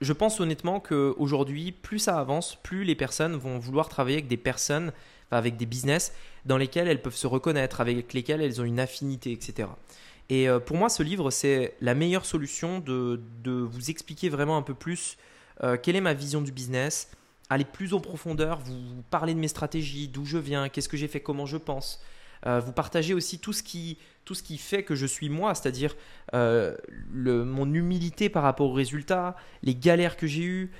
je 0.00 0.12
pense 0.12 0.40
honnêtement 0.40 0.80
qu'aujourd'hui, 0.80 1.72
plus 1.72 1.98
ça 1.98 2.18
avance, 2.18 2.56
plus 2.62 2.84
les 2.84 2.94
personnes 2.94 3.34
vont 3.36 3.58
vouloir 3.58 3.88
travailler 3.88 4.16
avec 4.16 4.28
des 4.28 4.36
personnes, 4.36 4.92
avec 5.30 5.56
des 5.56 5.66
business 5.66 6.12
dans 6.44 6.56
lesquels 6.56 6.88
elles 6.88 7.02
peuvent 7.02 7.14
se 7.14 7.26
reconnaître, 7.26 7.80
avec 7.80 8.12
lesquels 8.12 8.40
elles 8.40 8.60
ont 8.60 8.64
une 8.64 8.80
affinité, 8.80 9.32
etc. 9.32 9.68
Et 10.30 10.48
euh, 10.48 10.60
pour 10.60 10.76
moi, 10.76 10.88
ce 10.88 11.02
livre, 11.02 11.30
c'est 11.30 11.74
la 11.80 11.94
meilleure 11.94 12.24
solution 12.24 12.80
de, 12.80 13.20
vous 13.44 13.90
expliquer 13.90 14.28
vraiment 14.28 14.56
un 14.56 14.62
peu 14.62 14.74
plus 14.74 15.16
euh, 15.62 15.76
quelle 15.80 15.96
est 15.96 16.00
ma 16.00 16.14
vision 16.14 16.40
du 16.40 16.52
business, 16.52 17.10
aller 17.50 17.64
plus 17.64 17.94
en 17.94 18.00
profondeur, 18.00 18.60
vous 18.60 19.02
parler 19.10 19.34
de 19.34 19.40
mes 19.40 19.48
stratégies, 19.48 20.08
d'où 20.08 20.24
je 20.24 20.38
viens, 20.38 20.68
qu'est-ce 20.68 20.88
que 20.88 20.96
j'ai 20.96 21.08
fait, 21.08 21.20
comment 21.20 21.46
je 21.46 21.56
pense, 21.56 22.02
euh, 22.46 22.60
vous 22.60 22.72
partagez 22.72 23.14
aussi 23.14 23.40
tout 23.40 23.54
ce 23.54 23.62
qui, 23.62 23.98
tout 24.24 24.34
ce 24.34 24.42
qui 24.42 24.58
fait 24.58 24.84
que 24.84 24.94
je 24.94 25.06
suis 25.06 25.30
moi, 25.30 25.54
c'est-à-dire 25.54 25.96
mon 26.32 27.72
humilité 27.72 28.28
par 28.28 28.42
rapport 28.42 28.68
aux 28.68 28.74
résultats, 28.74 29.34
les 29.62 29.74
galères 29.74 30.16
que 30.18 30.26
j'ai 30.26 30.42
eues, 30.42 30.72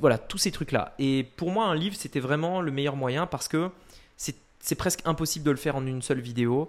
voilà, 0.00 0.16
tous 0.16 0.38
ces 0.38 0.50
trucs-là. 0.50 0.94
Et 0.98 1.28
pour 1.36 1.50
moi, 1.50 1.66
un 1.66 1.74
livre, 1.74 1.94
c'était 1.94 2.20
vraiment 2.20 2.62
le 2.62 2.72
meilleur 2.72 2.96
moyen 2.96 3.26
parce 3.26 3.48
que 3.48 3.70
c'est 4.16 4.74
presque 4.76 5.00
impossible 5.04 5.44
de 5.44 5.50
le 5.50 5.56
faire 5.56 5.76
en 5.76 5.86
une 5.86 6.02
seule 6.02 6.20
vidéo. 6.20 6.68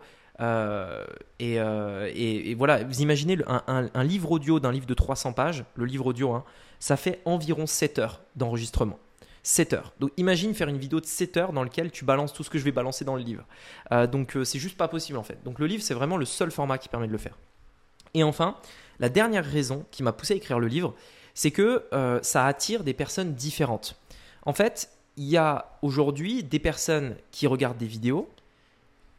Et, 1.40 1.56
et, 1.56 2.56
voilà, 2.56 2.84
vous 2.84 3.02
imaginez 3.02 3.38
un, 3.48 4.04
livre 4.04 4.32
audio 4.32 4.60
d'un 4.60 4.72
livre 4.72 4.86
de 4.86 4.94
300 4.94 5.34
pages, 5.34 5.64
le 5.76 5.86
livre 5.86 6.08
audio, 6.08 6.34
hein, 6.34 6.44
ça 6.80 6.98
fait 6.98 7.22
environ 7.26 7.68
7 7.68 8.00
heures 8.00 8.22
d'enregistrement. 8.36 9.00
7 9.46 9.74
heures. 9.74 9.94
Donc 10.00 10.12
imagine 10.18 10.54
faire 10.56 10.68
une 10.68 10.78
vidéo 10.78 11.00
de 11.00 11.06
7 11.06 11.38
heures 11.38 11.54
dans 11.54 11.64
laquelle 11.64 11.92
tu 11.92 12.04
balances 12.04 12.34
tout 12.34 12.44
ce 12.44 12.50
que 12.50 12.58
je 12.58 12.64
vais 12.64 12.72
balancer 12.72 13.06
dans 13.06 13.16
le 13.16 13.22
livre. 13.22 13.46
Euh, 13.92 14.08
donc 14.08 14.36
euh, 14.36 14.44
c'est 14.44 14.60
juste 14.60 14.76
pas 14.76 14.88
possible 14.88 15.18
en 15.18 15.24
fait. 15.24 15.44
Donc 15.44 15.60
le 15.60 15.68
livre 15.68 15.84
c'est 15.84 15.94
vraiment 15.94 16.18
le 16.18 16.26
seul 16.26 16.52
format 16.52 16.78
qui 16.78 16.90
permet 16.90 17.08
de 17.08 17.12
le 17.12 17.18
faire. 17.18 17.38
Et 18.16 18.24
enfin, 18.24 18.56
la 19.00 19.10
dernière 19.10 19.46
raison 19.46 19.86
qui 19.92 20.02
m'a 20.02 20.14
poussé 20.14 20.34
à 20.34 20.38
écrire 20.38 20.60
le 20.60 20.68
livre, 20.68 20.96
c'est 21.36 21.52
que 21.52 21.86
euh, 21.94 22.20
ça 22.24 22.48
attire 22.48 22.84
des 22.84 22.94
personnes 22.94 23.36
différentes. 23.36 24.00
En 24.44 24.54
fait, 24.54 24.90
il 25.18 25.26
y 25.26 25.38
a 25.38 25.78
aujourd'hui 25.82 26.44
des 26.44 26.60
personnes 26.60 27.16
qui 27.32 27.48
regardent 27.48 27.78
des 27.78 27.88
vidéos 27.88 28.30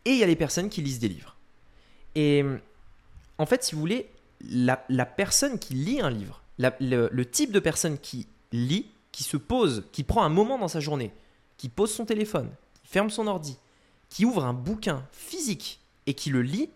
et 0.04 0.10
il 0.10 0.18
y 0.18 0.22
a 0.22 0.26
des 0.26 0.36
personnes 0.36 0.68
qui 0.68 0.82
lisent 0.82 0.98
des 0.98 1.08
livres. 1.08 1.36
Et 2.14 2.44
en 3.38 3.46
fait, 3.46 3.64
si 3.64 3.74
vous 3.74 3.80
voulez, 3.80 4.08
la, 4.40 4.76
personne 5.06 5.58
qui 5.58 5.74
lit 5.74 6.00
un 6.00 6.10
livre, 6.10 6.42
le 6.58 7.24
type 7.24 7.52
de 7.52 7.60
personne 7.60 7.98
qui 7.98 8.26
lit, 8.52 8.90
qui 9.12 9.24
se 9.24 9.36
pose, 9.36 9.84
qui 9.92 10.04
prend 10.04 10.22
un 10.22 10.28
moment 10.28 10.58
dans 10.58 10.68
sa 10.68 10.80
journée, 10.80 11.12
qui 11.56 11.68
pose 11.68 11.92
son 11.92 12.04
téléphone, 12.04 12.50
qui 12.82 12.88
ferme 12.88 13.10
son 13.10 13.26
ordi, 13.26 13.56
qui 14.08 14.24
ouvre 14.24 14.44
un 14.44 14.52
bouquin 14.52 15.06
physique 15.12 15.80
et 16.06 16.14
qui 16.14 16.30
le 16.30 16.42
lit, 16.42 16.70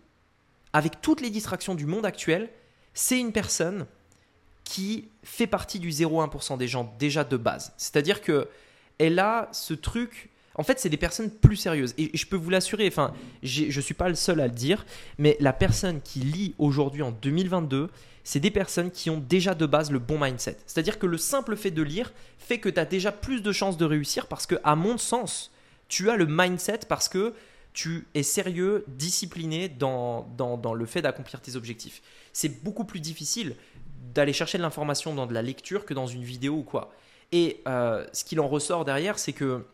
avec 0.73 1.01
toutes 1.01 1.21
les 1.21 1.29
distractions 1.29 1.75
du 1.75 1.85
monde 1.85 2.05
actuel, 2.05 2.49
c'est 2.93 3.19
une 3.19 3.31
personne 3.31 3.85
qui 4.63 5.07
fait 5.23 5.47
partie 5.47 5.79
du 5.79 5.89
0,1% 5.89 6.57
des 6.57 6.67
gens 6.67 6.93
déjà 6.97 7.23
de 7.23 7.37
base. 7.37 7.73
C'est-à-dire 7.77 8.21
que 8.21 8.47
elle 9.01 9.19
a 9.19 9.49
ce 9.51 9.73
truc. 9.73 10.29
En 10.55 10.63
fait, 10.63 10.79
c'est 10.79 10.89
des 10.89 10.97
personnes 10.97 11.31
plus 11.31 11.55
sérieuses. 11.55 11.93
Et 11.97 12.15
je 12.15 12.25
peux 12.25 12.35
vous 12.35 12.49
l'assurer, 12.49 12.87
enfin, 12.87 13.13
je 13.41 13.65
ne 13.65 13.81
suis 13.81 13.93
pas 13.93 14.09
le 14.09 14.15
seul 14.15 14.39
à 14.41 14.47
le 14.47 14.53
dire, 14.53 14.85
mais 15.17 15.37
la 15.39 15.53
personne 15.53 16.01
qui 16.01 16.19
lit 16.19 16.53
aujourd'hui 16.59 17.01
en 17.01 17.11
2022, 17.11 17.89
c'est 18.23 18.39
des 18.39 18.51
personnes 18.51 18.91
qui 18.91 19.09
ont 19.09 19.17
déjà 19.17 19.55
de 19.55 19.65
base 19.65 19.91
le 19.91 19.97
bon 19.97 20.19
mindset. 20.19 20.57
C'est-à-dire 20.67 20.99
que 20.99 21.07
le 21.07 21.17
simple 21.17 21.55
fait 21.55 21.71
de 21.71 21.81
lire 21.81 22.13
fait 22.37 22.59
que 22.59 22.69
tu 22.69 22.79
as 22.79 22.85
déjà 22.85 23.11
plus 23.11 23.41
de 23.41 23.51
chances 23.51 23.77
de 23.77 23.85
réussir 23.85 24.27
parce 24.27 24.45
que, 24.45 24.55
à 24.63 24.75
mon 24.75 24.97
sens, 24.97 25.51
tu 25.87 26.09
as 26.09 26.17
le 26.17 26.27
mindset 26.27 26.81
parce 26.87 27.09
que 27.09 27.33
tu 27.73 28.05
es 28.13 28.23
sérieux, 28.23 28.83
discipliné 28.87 29.69
dans, 29.69 30.27
dans, 30.37 30.73
le 30.73 30.85
fait 30.85 31.01
d'accomplir 31.01 31.41
tes 31.41 31.55
objectifs. 31.55 32.01
C'est 32.33 32.63
beaucoup 32.63 32.83
plus 32.83 32.99
difficile 32.99 33.55
d'aller 34.13 34.33
chercher 34.33 34.57
de 34.57 34.63
l'information 34.63 35.15
dans 35.15 35.25
de 35.25 35.33
la 35.33 35.41
lecture 35.41 35.85
que 35.85 35.93
dans 35.93 36.07
une 36.07 36.23
vidéo 36.23 36.55
ou 36.55 36.63
quoi. 36.63 36.93
Et 37.31 37.61
euh, 37.67 38.05
ce 38.13 38.23
qu'il 38.23 38.39
en 38.39 38.47
ressort 38.47 38.85
derrière, 38.85 39.19
c'est 39.19 39.33
que 39.33 39.65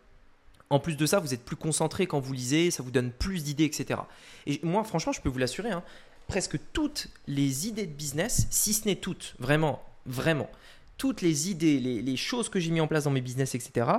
en 0.69 0.79
plus 0.79 0.97
de 0.97 1.05
ça, 1.05 1.19
vous 1.19 1.33
êtes 1.33 1.45
plus 1.45 1.55
concentré 1.55 2.07
quand 2.07 2.19
vous 2.19 2.33
lisez, 2.33 2.71
ça 2.71 2.83
vous 2.83 2.91
donne 2.91 3.11
plus 3.11 3.43
d'idées, 3.43 3.63
etc. 3.63 4.01
Et 4.45 4.59
moi, 4.63 4.83
franchement, 4.83 5.13
je 5.13 5.21
peux 5.21 5.29
vous 5.29 5.39
l'assurer, 5.39 5.71
hein, 5.71 5.81
presque 6.27 6.59
toutes 6.73 7.07
les 7.25 7.67
idées 7.67 7.85
de 7.85 7.93
business, 7.93 8.47
si 8.49 8.73
ce 8.73 8.85
n'est 8.85 8.97
toutes, 8.97 9.35
vraiment, 9.39 9.81
vraiment, 10.05 10.49
toutes 10.97 11.21
les 11.21 11.49
idées, 11.49 11.79
les, 11.79 12.17
choses 12.17 12.49
que 12.49 12.59
j'ai 12.59 12.71
mis 12.71 12.81
en 12.81 12.87
place 12.87 13.05
dans 13.05 13.11
mes 13.11 13.21
business, 13.21 13.55
etc. 13.55 13.89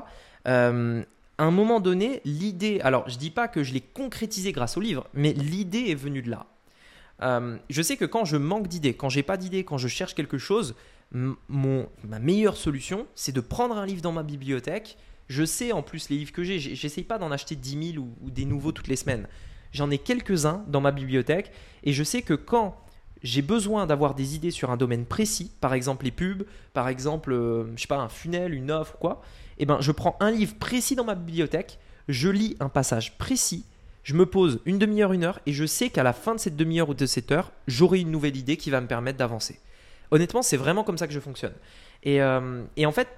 Euh, 0.46 1.02
à 1.38 1.44
un 1.44 1.50
moment 1.50 1.80
donné, 1.80 2.20
l'idée, 2.26 2.80
alors 2.82 3.08
je 3.08 3.16
dis 3.16 3.30
pas 3.30 3.48
que 3.48 3.62
je 3.62 3.72
l'ai 3.72 3.80
concrétisée 3.80 4.52
grâce 4.52 4.76
au 4.76 4.80
livre, 4.80 5.06
mais 5.14 5.32
l'idée 5.32 5.86
est 5.88 5.94
venue 5.94 6.20
de 6.20 6.30
là. 6.30 6.46
je 7.70 7.82
sais 7.82 7.96
que 7.96 8.04
quand 8.04 8.26
je 8.26 8.36
manque 8.36 8.68
d'idées, 8.68 8.92
quand 8.92 9.08
j'ai 9.08 9.22
pas 9.22 9.38
d'idées, 9.38 9.64
quand 9.64 9.78
je 9.78 9.88
cherche 9.88 10.14
quelque 10.14 10.36
chose, 10.36 10.74
ma 11.12 12.18
meilleure 12.18 12.56
solution, 12.56 13.06
c'est 13.14 13.32
de 13.32 13.40
prendre 13.40 13.76
un 13.76 13.86
livre 13.86 14.02
dans 14.02 14.12
ma 14.12 14.22
bibliothèque. 14.22 14.96
Je 15.28 15.44
sais 15.44 15.72
en 15.72 15.82
plus 15.82 16.08
les 16.08 16.16
livres 16.18 16.32
que 16.32 16.42
j'ai, 16.42 16.58
j'essaye 16.58 17.04
pas 17.04 17.18
d'en 17.18 17.30
acheter 17.30 17.56
10 17.56 17.92
000 17.94 18.04
ou, 18.22 18.30
des 18.30 18.44
nouveaux 18.44 18.72
toutes 18.72 18.88
les 18.88 18.96
semaines. 18.96 19.26
J'en 19.72 19.90
ai 19.90 19.98
quelques-uns 19.98 20.64
dans 20.68 20.80
ma 20.80 20.92
bibliothèque 20.92 21.52
et 21.84 21.92
je 21.92 22.02
sais 22.02 22.22
que 22.22 22.34
quand 22.34 22.78
j'ai 23.22 23.42
besoin 23.42 23.86
d'avoir 23.86 24.14
des 24.14 24.36
idées 24.36 24.50
sur 24.50 24.70
un 24.70 24.76
domaine 24.76 25.04
précis, 25.04 25.52
par 25.60 25.74
exemple 25.74 26.04
les 26.04 26.10
pubs, 26.10 26.44
par 26.72 26.88
exemple, 26.88 27.32
euh, 27.32 27.64
je 27.76 27.82
sais 27.82 27.88
pas, 27.88 27.98
un 27.98 28.08
funnel, 28.08 28.54
une 28.54 28.70
offre, 28.70 28.96
quoi, 28.98 29.22
eh 29.58 29.66
ben, 29.66 29.78
je 29.80 29.92
prends 29.92 30.16
un 30.20 30.30
livre 30.30 30.54
précis 30.54 30.94
dans 30.94 31.04
ma 31.04 31.14
bibliothèque, 31.14 31.78
je 32.08 32.28
lis 32.28 32.56
un 32.60 32.68
passage 32.68 33.18
précis, 33.18 33.66
je 34.04 34.14
me 34.14 34.24
pose 34.24 34.60
une 34.64 34.78
demi-heure, 34.78 35.12
une 35.12 35.24
heure, 35.24 35.40
et 35.46 35.52
je 35.52 35.66
sais 35.66 35.90
qu'à 35.90 36.02
la 36.02 36.12
fin 36.12 36.34
de 36.34 36.40
cette 36.40 36.56
demi-heure 36.56 36.88
ou 36.88 36.94
de 36.94 37.06
cette 37.06 37.32
heure, 37.32 37.52
j'aurai 37.66 38.00
une 38.00 38.10
nouvelle 38.10 38.36
idée 38.36 38.56
qui 38.56 38.70
va 38.70 38.80
me 38.80 38.86
permettre 38.86 39.18
d'avancer. 39.18 39.60
Honnêtement, 40.10 40.42
c'est 40.42 40.56
vraiment 40.56 40.84
comme 40.84 40.98
ça 40.98 41.06
que 41.06 41.12
je 41.12 41.20
fonctionne. 41.20 41.54
Et, 42.02 42.22
euh, 42.22 42.62
en 42.84 42.92
fait, 42.92 43.08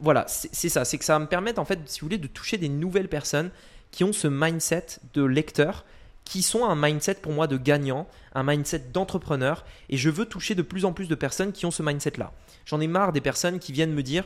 voilà, 0.00 0.24
c'est 0.28 0.68
ça, 0.68 0.84
c'est 0.84 0.98
que 0.98 1.04
ça 1.04 1.14
va 1.14 1.18
me 1.18 1.26
permettre, 1.26 1.60
en 1.60 1.64
fait, 1.64 1.80
si 1.86 2.00
vous 2.00 2.06
voulez, 2.06 2.18
de 2.18 2.28
toucher 2.28 2.56
des 2.56 2.68
nouvelles 2.68 3.08
personnes 3.08 3.50
qui 3.90 4.04
ont 4.04 4.12
ce 4.12 4.28
mindset 4.28 4.86
de 5.14 5.24
lecteur, 5.24 5.84
qui 6.24 6.42
sont 6.42 6.64
un 6.64 6.76
mindset 6.76 7.14
pour 7.14 7.32
moi 7.32 7.46
de 7.46 7.56
gagnant, 7.56 8.06
un 8.34 8.42
mindset 8.42 8.90
d'entrepreneur, 8.92 9.64
et 9.88 9.96
je 9.96 10.10
veux 10.10 10.26
toucher 10.26 10.54
de 10.54 10.62
plus 10.62 10.84
en 10.84 10.92
plus 10.92 11.08
de 11.08 11.14
personnes 11.14 11.52
qui 11.52 11.66
ont 11.66 11.70
ce 11.70 11.82
mindset-là. 11.82 12.32
J'en 12.66 12.80
ai 12.80 12.86
marre 12.86 13.12
des 13.12 13.20
personnes 13.20 13.58
qui 13.58 13.72
viennent 13.72 13.94
me 13.94 14.02
dire, 14.02 14.24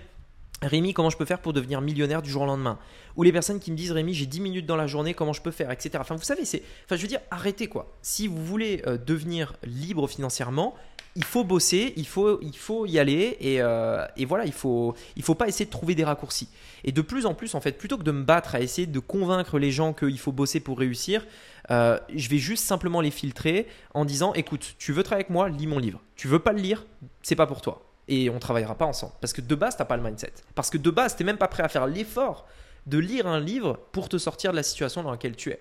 Rémi, 0.62 0.94
comment 0.94 1.10
je 1.10 1.16
peux 1.16 1.24
faire 1.24 1.40
pour 1.40 1.52
devenir 1.52 1.80
millionnaire 1.80 2.22
du 2.22 2.30
jour 2.30 2.42
au 2.42 2.46
lendemain? 2.46 2.78
Ou 3.16 3.24
les 3.24 3.32
personnes 3.32 3.58
qui 3.58 3.72
me 3.72 3.76
disent 3.76 3.92
Rémi, 3.92 4.14
j'ai 4.14 4.26
10 4.26 4.40
minutes 4.40 4.66
dans 4.66 4.76
la 4.76 4.86
journée, 4.86 5.14
comment 5.14 5.32
je 5.32 5.42
peux 5.42 5.50
faire 5.50 5.70
Etc. 5.70 5.90
Enfin, 5.98 6.14
vous 6.14 6.22
savez, 6.22 6.44
c'est. 6.44 6.62
Enfin, 6.84 6.96
je 6.96 7.02
veux 7.02 7.08
dire, 7.08 7.20
arrêtez 7.30 7.66
quoi. 7.66 7.96
Si 8.02 8.28
vous 8.28 8.44
voulez 8.44 8.82
euh, 8.86 8.96
devenir 8.96 9.54
libre 9.64 10.06
financièrement, 10.06 10.74
il 11.14 11.24
faut 11.24 11.44
bosser, 11.44 11.92
il 11.96 12.06
faut, 12.06 12.40
il 12.40 12.56
faut 12.56 12.86
y 12.86 12.98
aller 12.98 13.36
et, 13.40 13.60
euh, 13.60 14.06
et, 14.16 14.24
voilà, 14.24 14.46
il 14.46 14.52
faut, 14.52 14.94
il 15.16 15.22
faut 15.22 15.34
pas 15.34 15.46
essayer 15.46 15.66
de 15.66 15.70
trouver 15.70 15.94
des 15.94 16.04
raccourcis. 16.04 16.48
Et 16.84 16.92
de 16.92 17.02
plus 17.02 17.26
en 17.26 17.34
plus, 17.34 17.54
en 17.54 17.60
fait, 17.60 17.72
plutôt 17.72 17.98
que 17.98 18.02
de 18.02 18.12
me 18.12 18.22
battre 18.22 18.54
à 18.54 18.60
essayer 18.60 18.86
de 18.86 18.98
convaincre 18.98 19.58
les 19.58 19.70
gens 19.70 19.92
qu'il 19.92 20.18
faut 20.18 20.32
bosser 20.32 20.60
pour 20.60 20.78
réussir, 20.78 21.26
euh, 21.70 21.98
je 22.14 22.28
vais 22.28 22.38
juste 22.38 22.64
simplement 22.64 23.00
les 23.00 23.10
filtrer 23.10 23.66
en 23.94 24.04
disant 24.04 24.32
écoute, 24.34 24.74
tu 24.78 24.92
veux 24.92 25.02
travailler 25.02 25.24
avec 25.24 25.30
moi, 25.30 25.48
lis 25.48 25.66
mon 25.66 25.78
livre. 25.78 26.00
Tu 26.16 26.28
veux 26.28 26.38
pas 26.38 26.52
le 26.52 26.60
lire, 26.60 26.86
c'est 27.22 27.36
pas 27.36 27.46
pour 27.46 27.60
toi. 27.60 27.82
Et 28.08 28.30
on 28.30 28.38
travaillera 28.38 28.74
pas 28.74 28.86
ensemble. 28.86 29.12
Parce 29.20 29.32
que 29.32 29.40
de 29.40 29.54
base, 29.54 29.76
t'as 29.76 29.84
pas 29.84 29.96
le 29.96 30.02
mindset. 30.02 30.32
Parce 30.54 30.70
que 30.70 30.78
de 30.78 30.90
base, 30.90 31.16
t'es 31.16 31.24
même 31.24 31.38
pas 31.38 31.48
prêt 31.48 31.62
à 31.62 31.68
faire 31.68 31.86
l'effort 31.86 32.46
de 32.86 32.98
lire 32.98 33.26
un 33.26 33.38
livre 33.38 33.78
pour 33.92 34.08
te 34.08 34.18
sortir 34.18 34.50
de 34.50 34.56
la 34.56 34.62
situation 34.62 35.02
dans 35.02 35.10
laquelle 35.10 35.36
tu 35.36 35.50
es. 35.50 35.60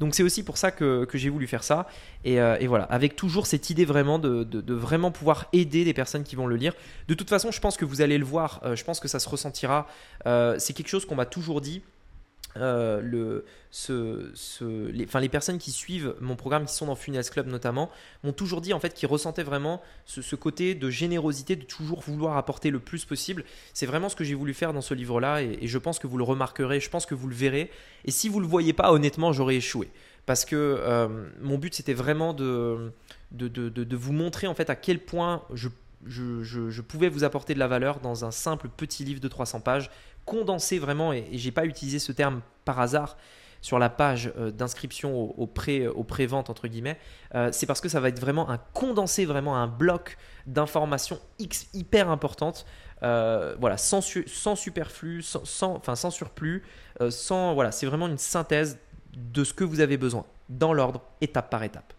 Donc 0.00 0.14
c'est 0.14 0.22
aussi 0.22 0.42
pour 0.42 0.56
ça 0.56 0.70
que, 0.70 1.06
j'ai 1.14 1.28
voulu 1.28 1.46
faire 1.46 1.64
ça. 1.64 1.86
Euh, 2.26 2.56
et, 2.60 2.66
voilà, 2.66 2.84
avec 2.84 3.16
toujours 3.16 3.46
cette 3.46 3.70
idée 3.70 3.84
vraiment 3.84 4.18
de, 4.18 4.74
vraiment 4.74 5.10
pouvoir 5.10 5.46
aider 5.52 5.84
des 5.84 5.94
personnes 5.94 6.24
qui 6.24 6.36
vont 6.36 6.46
le 6.46 6.56
lire. 6.56 6.74
De 7.08 7.14
toute 7.14 7.28
façon, 7.28 7.50
je 7.50 7.60
pense 7.60 7.76
que 7.76 7.84
vous 7.84 8.00
allez 8.00 8.18
le 8.18 8.24
voir, 8.24 8.60
euh, 8.64 8.76
je 8.76 8.84
pense 8.84 9.00
que 9.00 9.08
ça 9.08 9.18
se 9.18 9.28
ressentira. 9.28 9.86
Euh, 10.26 10.56
c'est 10.58 10.72
quelque 10.72 10.88
chose 10.88 11.04
qu'on 11.04 11.14
m'a 11.14 11.26
toujours 11.26 11.60
dit. 11.60 11.82
Euh, 12.56 13.00
le, 13.00 13.44
les, 14.92 15.06
les 15.20 15.28
personnes 15.28 15.58
qui 15.58 15.72
suivent 15.72 16.14
mon 16.20 16.36
programme, 16.36 16.66
qui 16.66 16.74
sont 16.74 16.86
dans 16.86 16.94
Funnels 16.94 17.28
Club 17.28 17.48
notamment, 17.48 17.90
m'ont 18.22 18.32
toujours 18.32 18.60
dit 18.60 18.72
en 18.72 18.80
fait 18.80 18.94
qu'ils 18.94 19.08
ressentaient 19.08 19.42
vraiment 19.42 19.82
ce, 20.06 20.36
côté 20.36 20.74
de 20.74 20.90
générosité, 20.90 21.56
de 21.56 21.64
toujours 21.64 22.00
vouloir 22.02 22.36
apporter 22.36 22.70
le 22.70 22.78
plus 22.78 23.04
possible. 23.04 23.44
C'est 23.72 23.86
vraiment 23.86 24.08
ce 24.08 24.16
que 24.16 24.24
j'ai 24.24 24.34
voulu 24.34 24.54
faire 24.54 24.72
dans 24.72 24.80
ce 24.80 24.94
livre-là 24.94 25.42
et, 25.42 25.66
je 25.66 25.78
pense 25.78 25.98
que 25.98 26.06
vous 26.06 26.18
le 26.18 26.24
remarquerez, 26.24 26.78
je 26.78 26.90
pense 26.90 27.06
que 27.06 27.14
vous 27.14 27.28
le 27.28 27.34
verrez. 27.34 27.70
Et 28.04 28.10
si 28.10 28.28
vous 28.28 28.38
le 28.38 28.46
voyez 28.46 28.72
pas, 28.72 28.92
honnêtement, 28.92 29.32
j'aurais 29.32 29.56
échoué. 29.56 29.90
Parce 30.26 30.44
que 30.44 30.56
euh, 30.56 31.08
mon 31.40 31.58
but, 31.58 31.74
c'était 31.74 31.94
vraiment 31.94 32.32
de 32.32 32.92
de, 33.32 33.48
de, 33.48 33.68
de, 33.68 33.96
vous 33.96 34.12
montrer 34.12 34.46
en 34.46 34.54
fait 34.54 34.70
à 34.70 34.76
quel 34.76 35.00
point 35.00 35.42
je 35.52 35.68
je, 36.06 36.42
je, 36.42 36.70
je, 36.70 36.82
pouvais 36.82 37.08
vous 37.08 37.24
apporter 37.24 37.54
de 37.54 37.58
la 37.58 37.66
valeur 37.66 38.00
dans 38.00 38.24
un 38.24 38.30
simple 38.30 38.68
petit 38.68 39.04
livre 39.04 39.20
de 39.20 39.28
300 39.28 39.60
pages 39.60 39.90
condensé 40.24 40.78
vraiment, 40.78 41.12
et, 41.12 41.26
j'ai 41.32 41.52
pas 41.52 41.64
utilisé 41.64 41.98
ce 41.98 42.12
terme 42.12 42.40
par 42.64 42.80
hasard 42.80 43.16
sur 43.60 43.78
la 43.78 43.88
page 43.88 44.32
euh, 44.36 44.50
d'inscription 44.50 45.18
au, 45.38 45.46
pré, 45.46 45.86
au 45.86 46.04
pré-vente 46.04 46.50
entre 46.50 46.68
guillemets, 46.68 46.98
euh, 47.34 47.48
c'est 47.52 47.66
parce 47.66 47.80
que 47.80 47.88
ça 47.88 48.00
va 48.00 48.08
être 48.08 48.20
vraiment 48.20 48.50
un 48.50 48.58
condensé, 48.74 49.24
vraiment 49.24 49.56
un 49.56 49.66
bloc 49.66 50.18
d'informations 50.46 51.18
hyper 51.72 52.10
importantes, 52.10 52.66
euh, 53.02 53.56
voilà, 53.58 53.78
sans, 53.78 54.00
sans 54.26 54.56
superflu, 54.56 55.22
sans, 55.22 55.76
enfin, 55.76 55.94
sans 55.94 56.10
surplus, 56.10 56.62
sans 57.10 57.54
voilà, 57.54 57.72
c'est 57.72 57.86
vraiment 57.86 58.06
une 58.06 58.18
synthèse 58.18 58.78
de 59.16 59.44
ce 59.44 59.54
que 59.54 59.64
vous 59.64 59.80
avez 59.80 59.96
besoin 59.96 60.26
dans 60.48 60.72
l'ordre, 60.72 61.02
étape 61.20 61.50
par 61.50 61.62
étape. 61.62 61.94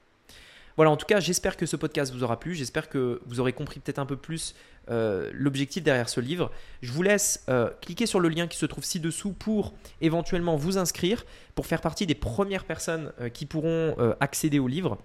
Voilà, 0.75 0.91
en 0.91 0.97
tout 0.97 1.05
cas, 1.05 1.19
j'espère 1.21 1.55
que 1.55 1.65
ce 1.65 1.77
podcast 1.77 2.13
vous 2.13 2.23
aura 2.23 2.37
plu. 2.37 2.53
J'espère 2.53 2.89
que 2.89 3.21
vous 3.25 3.39
aurez 3.39 3.53
compris 3.53 3.79
peut-être 3.79 3.99
un 3.99 4.05
peu 4.05 4.17
plus 4.17 4.55
euh, 4.89 5.31
l'objectif 5.33 5.83
derrière 5.83 6.09
ce 6.09 6.19
livre. 6.19 6.51
Je 6.81 6.91
vous 6.91 7.03
laisse 7.03 7.43
euh, 7.49 7.69
cliquer 7.81 8.05
sur 8.05 8.19
le 8.19 8.29
lien 8.29 8.47
qui 8.47 8.57
se 8.57 8.65
trouve 8.65 8.83
ci-dessous 8.83 9.33
pour 9.33 9.73
éventuellement 10.01 10.55
vous 10.55 10.77
inscrire, 10.77 11.25
pour 11.55 11.65
faire 11.65 11.81
partie 11.81 12.05
des 12.05 12.15
premières 12.15 12.65
personnes 12.65 13.11
euh, 13.19 13.29
qui 13.29 13.45
pourront 13.45 13.95
accéder 14.19 14.59
au 14.59 14.67
livre. 14.67 14.97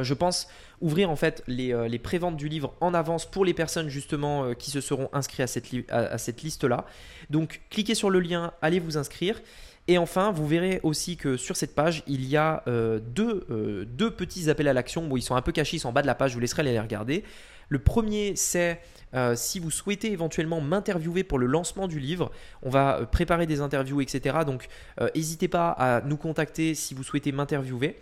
je 0.00 0.14
pense 0.14 0.48
ouvrir 0.80 1.10
en 1.10 1.16
fait 1.16 1.42
les, 1.46 1.74
les 1.88 1.98
préventes 1.98 2.36
du 2.36 2.48
livre 2.48 2.74
en 2.80 2.94
avance 2.94 3.30
pour 3.30 3.44
les 3.44 3.54
personnes 3.54 3.88
justement 3.88 4.54
qui 4.54 4.70
se 4.70 4.80
seront 4.80 5.08
inscrites 5.12 5.40
à 5.40 5.46
cette, 5.46 5.68
à 5.90 6.18
cette 6.18 6.42
liste-là. 6.42 6.86
Donc 7.30 7.60
cliquez 7.70 7.94
sur 7.94 8.10
le 8.10 8.20
lien, 8.20 8.52
allez 8.62 8.80
vous 8.80 8.96
inscrire. 8.96 9.40
Et 9.86 9.98
enfin, 9.98 10.32
vous 10.32 10.46
verrez 10.46 10.80
aussi 10.82 11.16
que 11.16 11.36
sur 11.36 11.56
cette 11.56 11.74
page, 11.74 12.02
il 12.06 12.24
y 12.24 12.36
a 12.36 12.62
euh, 12.68 13.00
deux, 13.00 14.10
petits 14.10 14.48
appels 14.48 14.68
à 14.68 14.72
l'action. 14.72 15.14
Ils 15.14 15.22
sont 15.22 15.36
un 15.36 15.42
peu 15.42 15.52
cachés, 15.52 15.76
ils 15.76 15.80
sont 15.80 15.90
en 15.90 15.92
bas 15.92 16.02
de 16.02 16.06
la 16.06 16.14
page, 16.14 16.30
je 16.30 16.34
vous 16.34 16.40
laisserai 16.40 16.60
aller 16.60 16.72
les 16.72 16.80
regarder. 16.80 17.22
Le 17.68 17.78
premier, 17.78 18.36
c'est 18.36 18.80
euh, 19.14 19.36
si 19.36 19.58
vous 19.58 19.70
souhaitez 19.70 20.12
éventuellement 20.12 20.60
m'interviewer 20.60 21.24
pour 21.24 21.38
le 21.38 21.46
lancement 21.46 21.86
du 21.88 22.00
livre. 22.00 22.30
On 22.62 22.70
va 22.70 23.06
préparer 23.10 23.46
des 23.46 23.60
interviews, 23.60 24.00
etc. 24.00 24.38
Donc, 24.46 24.68
n'hésitez 25.14 25.48
pas 25.48 25.70
à 25.70 26.00
nous 26.00 26.16
contacter 26.16 26.74
si 26.74 26.94
vous 26.94 27.02
souhaitez 27.02 27.30
m'interviewer. 27.32 27.96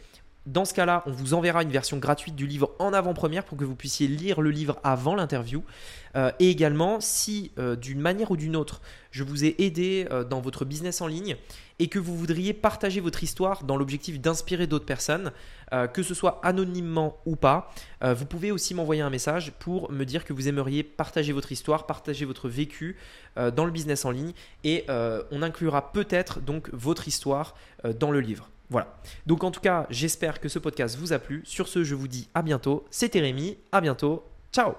Dans 0.47 0.65
ce 0.65 0.75
cas-là, 0.75 1.05
on 1.07 1.13
vous 1.13 1.35
enverra 1.35 1.63
une 1.63 1.71
version 1.71 1.99
gratuite 1.99 2.35
du 2.35 2.49
livre 2.49 2.73
en 2.81 2.93
avant-première 2.93 3.45
pour 3.45 3.57
que 3.57 3.65
vous 3.65 3.77
puissiez 3.77 4.09
lire 4.09 4.41
le 4.41 4.51
livre 4.51 4.81
avant 4.83 5.15
l'interview. 5.15 5.63
Euh, 6.17 6.33
et 6.41 6.51
également, 6.51 7.01
si 7.01 7.53
euh, 7.59 7.77
d'une 7.77 8.01
manière 8.01 8.33
ou 8.33 8.37
d'une 8.37 8.57
autre, 8.57 8.81
je 9.13 9.23
vous 9.23 9.45
ai 9.45 9.55
aidé 9.59 10.09
euh, 10.11 10.25
dans 10.25 10.41
votre 10.41 10.65
business 10.65 11.01
en 11.01 11.07
ligne 11.07 11.37
et 11.79 11.87
que 11.87 12.01
vous 12.01 12.17
voudriez 12.17 12.55
partager 12.55 12.99
votre 12.99 13.23
histoire 13.23 13.63
dans 13.63 13.77
l'objectif 13.77 14.21
d'inspirer 14.21 14.67
d'autres 14.67 14.85
personnes, 14.85 15.33
que 15.93 16.03
ce 16.05 16.15
soit 16.15 16.39
anonymement 16.45 17.17
ou 17.27 17.35
pas, 17.35 17.75
vous 18.03 18.27
pouvez 18.27 18.53
aussi 18.53 18.73
m'envoyer 18.73 19.03
un 19.03 19.11
message 19.11 19.53
pour 19.59 19.91
me 19.91 20.05
dire 20.05 20.25
que 20.25 20.33
vous 20.33 20.47
aimeriez 20.47 20.85
partager 20.85 21.33
votre 21.33 21.51
histoire, 21.51 21.87
partager 21.87 22.25
votre 22.25 22.49
vécu 22.49 22.97
dans 23.37 23.65
le 23.65 23.73
business 23.73 24.05
en 24.05 24.13
ligne 24.13 24.33
et 24.63 24.85
on 24.89 25.43
inclura 25.43 25.93
peut-être 25.93 26.41
donc 26.41 26.69
votre 26.73 27.09
histoire 27.09 27.57
dans 27.99 28.13
le 28.13 28.21
livre. 28.21 28.52
Voilà. 28.73 28.95
Donc 29.27 29.45
en 29.45 29.51
tout 29.51 29.61
cas, 29.61 29.87
j'espère 29.91 30.41
que 30.41 30.49
ce 30.49 30.59
podcast 30.59 30.97
vous 30.97 31.13
a 31.13 31.19
plu. 31.19 31.43
Sur 31.45 31.69
ce, 31.69 31.85
je 31.85 31.95
vous 31.95 32.09
dis 32.09 32.31
à 32.35 32.43
bientôt. 32.43 32.87
C'était 32.91 33.21
Rémi. 33.21 33.59
À 33.71 33.83
bientôt. 33.83 34.25
Ciao 34.51 34.73